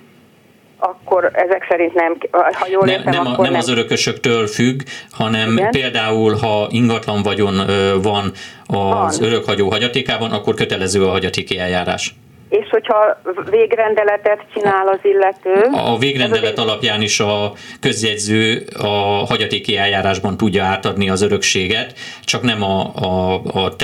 akkor 0.79 1.31
ezek 1.33 1.67
szerint 1.69 1.95
nem, 1.95 2.17
ha 2.31 2.67
jól 2.71 2.89
értem, 2.89 3.13
nem, 3.13 3.27
akkor 3.27 3.45
nem, 3.45 3.53
nem 3.53 3.61
az 3.61 3.69
örökösöktől 3.69 4.47
függ, 4.47 4.81
hanem 5.11 5.57
Igen? 5.57 5.71
például, 5.71 6.35
ha 6.35 6.67
ingatlan 6.71 7.23
vagyon 7.23 7.55
van 8.03 8.33
az 8.67 9.21
van. 9.21 9.29
örökhagyó 9.29 9.71
hagyatékában, 9.71 10.31
akkor 10.33 10.55
kötelező 10.55 11.05
a 11.05 11.11
hagyatéki 11.11 11.59
eljárás. 11.59 12.15
És 12.61 12.69
hogyha 12.71 13.21
végrendeletet 13.51 14.41
csinál 14.55 14.89
az 14.89 14.99
illető? 15.03 15.55
A 15.73 15.99
végrendelet 15.99 16.59
alapján 16.59 17.03
is 17.03 17.21
a 17.21 17.53
közjegyző 17.81 18.63
a 18.79 19.25
hagyatéki 19.29 19.77
eljárásban 19.77 20.37
tudja 20.37 20.65
átadni 20.65 21.11
az 21.11 21.23
örökséget, 21.23 21.93
csak 22.25 22.43
nem 22.43 22.63
a, 22.63 22.91
a, 22.95 23.35
a 23.65 23.77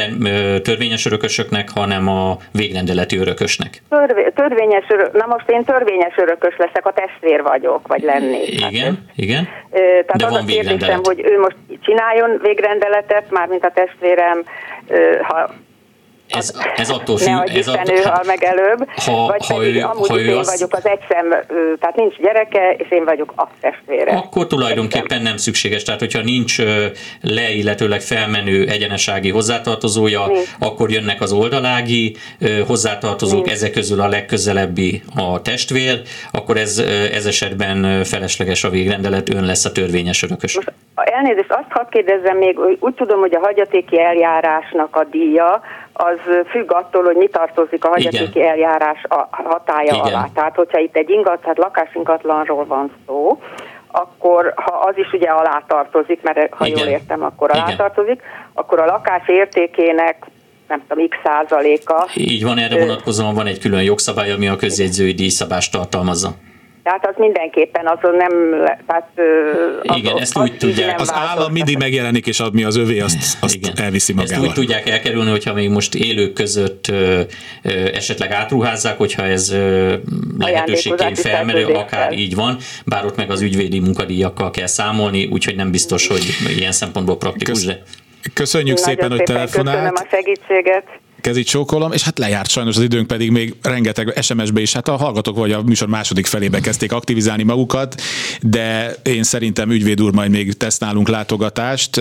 törvényes 0.63 1.07
örökösöknek, 1.07 1.69
hanem 1.75 2.09
a 2.09 2.37
végrendeleti 2.53 3.17
örökösnek. 3.17 3.83
Törvé, 3.89 4.33
törvényes 4.35 4.85
örök, 4.89 5.13
na 5.13 5.27
most 5.27 5.51
én 5.51 5.65
törvényes 5.65 6.17
örökös 6.17 6.55
leszek, 6.57 6.87
a 6.87 6.93
testvér 6.93 7.43
vagyok, 7.43 7.87
vagy 7.87 8.03
lennék. 8.03 8.49
Igen, 8.49 8.85
hát, 8.85 9.17
igen. 9.17 9.49
Tehát 9.71 10.17
De 10.17 10.27
az 10.27 10.33
van 10.33 10.43
a 10.43 10.45
kérdésem, 10.45 11.01
hogy 11.03 11.21
ő 11.25 11.39
most 11.39 11.57
csináljon 11.81 12.39
végrendeletet, 12.43 13.31
mármint 13.31 13.65
a 13.65 13.73
testvérem, 13.75 14.45
ha 15.23 15.51
ez, 16.33 16.53
ez 16.77 16.91
attól 16.91 17.17
függ. 17.17 17.29
Ne 17.29 17.43
ez 17.43 17.69
attól, 17.69 17.95
ő 17.95 18.03
hal 18.03 18.23
meg 18.27 18.45
előbb, 18.45 18.89
ha, 18.97 19.27
vagy 19.27 19.47
ha 19.47 19.57
pedig 19.57 19.77
ő, 19.77 19.83
amúgy 19.85 20.09
ha 20.09 20.21
ő 20.21 20.25
én 20.25 20.37
azt... 20.37 20.51
vagyok 20.51 20.75
az 20.75 20.87
egyszem, 20.87 21.29
tehát 21.81 21.97
nincs 21.97 22.17
gyereke, 22.17 22.75
és 22.79 22.91
én 22.91 23.05
vagyok 23.05 23.33
a 23.37 23.49
testvére. 23.61 24.13
Akkor 24.13 24.47
tulajdonképpen 24.47 25.05
egyszem. 25.05 25.23
nem 25.23 25.37
szükséges, 25.37 25.83
tehát 25.83 26.01
hogyha 26.01 26.23
nincs 26.23 26.59
le, 27.21 27.51
illetőleg 27.51 28.01
felmenő 28.01 28.67
egyenesági 28.69 29.31
hozzátartozója, 29.31 30.27
nincs. 30.27 30.49
akkor 30.59 30.91
jönnek 30.91 31.21
az 31.21 31.33
oldalági 31.33 32.17
hozzátartozók, 32.67 33.45
nincs. 33.45 33.57
ezek 33.57 33.71
közül 33.73 34.01
a 34.01 34.09
legközelebbi 34.09 35.03
a 35.17 35.43
testvér, 35.43 36.01
akkor 36.33 36.57
ez, 36.57 36.79
ez 37.13 37.27
esetben 37.27 38.05
felesleges 38.05 38.65
a 38.65 38.71
végrendelet, 38.71 39.29
ön 39.29 39.45
lesz 39.45 39.65
a 39.65 39.73
törvényes 39.73 40.23
örökös. 40.23 40.55
Most 40.55 40.73
elnézést, 40.95 41.51
azt 41.51 41.71
hadd 41.71 41.91
kérdezzem 41.91 42.37
még, 42.37 42.59
úgy 42.79 42.95
tudom, 42.95 43.21
hogy 43.21 43.35
a 43.35 43.41
hagyatéki 43.41 44.01
eljárásnak 44.01 44.97
a 44.97 45.05
díja, 45.05 45.61
az 45.93 46.19
függ 46.51 46.73
attól, 46.73 47.05
hogy 47.05 47.17
mi 47.17 47.29
tartozik 47.29 47.85
a 47.85 47.89
hagyatéki 47.89 48.39
Igen. 48.39 48.51
eljárás 48.51 49.03
hatája 49.31 49.95
Igen. 49.95 50.01
alá. 50.01 50.29
Tehát, 50.35 50.55
hogyha 50.55 50.79
itt 50.79 50.97
egy 50.97 51.11
ingat, 51.11 51.41
tehát 51.41 51.59
lakásingatlanról 51.59 52.65
van 52.65 52.91
szó, 53.07 53.41
akkor 53.87 54.53
ha 54.57 54.75
az 54.75 54.99
is 54.99 55.13
ugye 55.13 55.29
alá 55.29 55.63
tartozik, 55.67 56.23
mert 56.23 56.55
ha 56.55 56.67
Igen. 56.67 56.79
jól 56.79 56.89
értem, 56.89 57.23
akkor 57.23 57.51
alá 57.51 57.65
Igen. 57.65 57.77
tartozik, 57.77 58.23
akkor 58.53 58.81
a 58.81 58.85
lakás 58.85 59.29
értékének 59.29 60.27
nem 60.69 60.83
tudom, 60.89 61.09
x 61.09 61.17
százaléka. 61.25 62.09
Így 62.15 62.45
van, 62.45 62.59
erre 62.59 62.79
vonatkozóan 62.79 63.35
van 63.35 63.47
egy 63.47 63.59
külön 63.59 63.83
jogszabály, 63.83 64.33
ami 64.33 64.49
a 64.49 64.57
közjegyzői 64.57 65.13
díjszabást 65.13 65.73
tartalmazza. 65.73 66.29
Tehát 66.83 67.07
az 67.07 67.15
mindenképpen 67.17 67.87
azon 67.87 68.17
nem... 68.17 68.31
Tehát, 68.87 69.11
Igen, 69.83 70.13
az, 70.13 70.21
ezt 70.21 70.39
úgy 70.39 70.57
tudják. 70.57 71.01
Az 71.01 71.13
állam 71.13 71.53
mindig 71.53 71.79
megjelenik, 71.79 72.27
és 72.27 72.41
ad 72.41 72.55
mi 72.55 72.65
az 72.65 72.77
övé, 72.77 73.01
azt, 73.01 73.43
azt 73.43 73.55
Igen. 73.55 73.73
elviszi 73.77 74.13
magával. 74.13 74.37
Ezt 74.37 74.49
úgy 74.49 74.65
tudják 74.65 74.89
elkerülni, 74.89 75.31
hogyha 75.31 75.55
még 75.55 75.71
most 75.71 75.95
élők 75.95 76.33
között 76.33 76.89
ö, 76.89 77.21
ö, 77.63 77.71
esetleg 77.95 78.31
átruházzák, 78.31 78.99
hogyha 78.99 79.23
ez 79.23 79.51
ö, 79.51 79.95
lehetőségként 80.39 81.19
felmerül, 81.19 81.75
akár 81.75 82.13
így 82.13 82.35
van, 82.35 82.57
bár 82.85 83.05
ott 83.05 83.17
meg 83.17 83.31
az 83.31 83.41
ügyvédi 83.41 83.79
munkadíjakkal 83.79 84.51
kell 84.51 84.67
számolni, 84.67 85.27
úgyhogy 85.27 85.57
nem 85.57 85.71
biztos, 85.71 86.07
hogy 86.07 86.23
ilyen 86.57 86.73
szempontból 86.73 87.17
praktikus. 87.17 87.65
Kösz, 87.65 87.67
de... 87.67 87.83
Köszönjük 88.35 88.79
Nagyon 88.79 88.91
szépen, 88.91 89.11
hogy 89.11 89.23
telefonált. 89.23 89.77
Köszönöm 89.77 89.95
a 89.95 90.07
segítséget 90.11 90.85
kezit 91.23 91.47
csókolom, 91.47 91.93
és 91.93 92.03
hát 92.03 92.19
lejárt 92.19 92.51
sajnos 92.51 92.77
az 92.77 92.83
időnk 92.83 93.07
pedig 93.07 93.31
még 93.31 93.55
rengeteg 93.63 94.19
SMS-be 94.21 94.61
is, 94.61 94.73
hát 94.73 94.89
a 94.89 94.97
hallgatók 94.97 95.37
vagy 95.37 95.53
a 95.53 95.63
műsor 95.63 95.89
második 95.89 96.27
felébe 96.27 96.61
kezdték 96.61 96.93
aktivizálni 96.93 97.43
magukat, 97.43 98.03
de 98.41 98.97
én 99.03 99.23
szerintem 99.23 99.71
ügyvéd 99.71 100.03
úr 100.03 100.13
majd 100.13 100.31
még 100.31 100.53
tesztálunk 100.53 101.09
látogatást. 101.09 102.01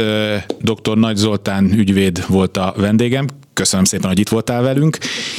Dr. 0.60 0.98
Nagy 0.98 1.16
Zoltán 1.16 1.74
ügyvéd 1.74 2.24
volt 2.28 2.58
a 2.58 2.74
vendégem. 2.78 3.26
Köszönöm 3.54 3.86
szépen, 3.86 4.10
hogy 4.10 4.20
itt 4.20 4.30
voltál 4.30 4.62
velünk. 4.62 4.98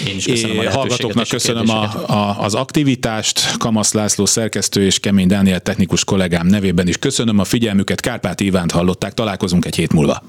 Én 0.09 0.17
is 0.17 0.25
köszönöm 0.25 0.59
a 0.59 0.71
Hallgatóknak 0.71 1.29
köszönöm 1.29 1.69
a, 1.69 1.83
a, 2.13 2.37
az 2.39 2.55
aktivitást. 2.55 3.57
Kamasz 3.57 3.93
László 3.93 4.27
szerkesztő 4.27 4.85
és 4.85 4.99
Kemény 4.99 5.27
Dániel 5.27 5.61
technikus 5.61 6.05
kollégám 6.05 6.47
nevében 6.47 6.89
is 6.89 6.97
köszönöm 6.97 7.39
a 7.39 7.45
figyelmüket. 7.45 8.01
Kárpát 8.01 8.41
Ivánt 8.41 8.71
hallották. 8.71 9.15
Találkozunk 9.15 9.65
egy 9.65 9.77
hét 9.77 9.93
múlva. 9.93 10.23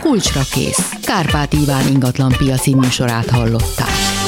Kulcsra 0.00 0.40
kész. 0.52 0.90
Kárpát 1.02 1.52
Iván 1.52 1.86
ingatlan 1.88 2.34
piaci 2.38 2.74
műsorát 2.74 3.30
hallották. 3.30 4.19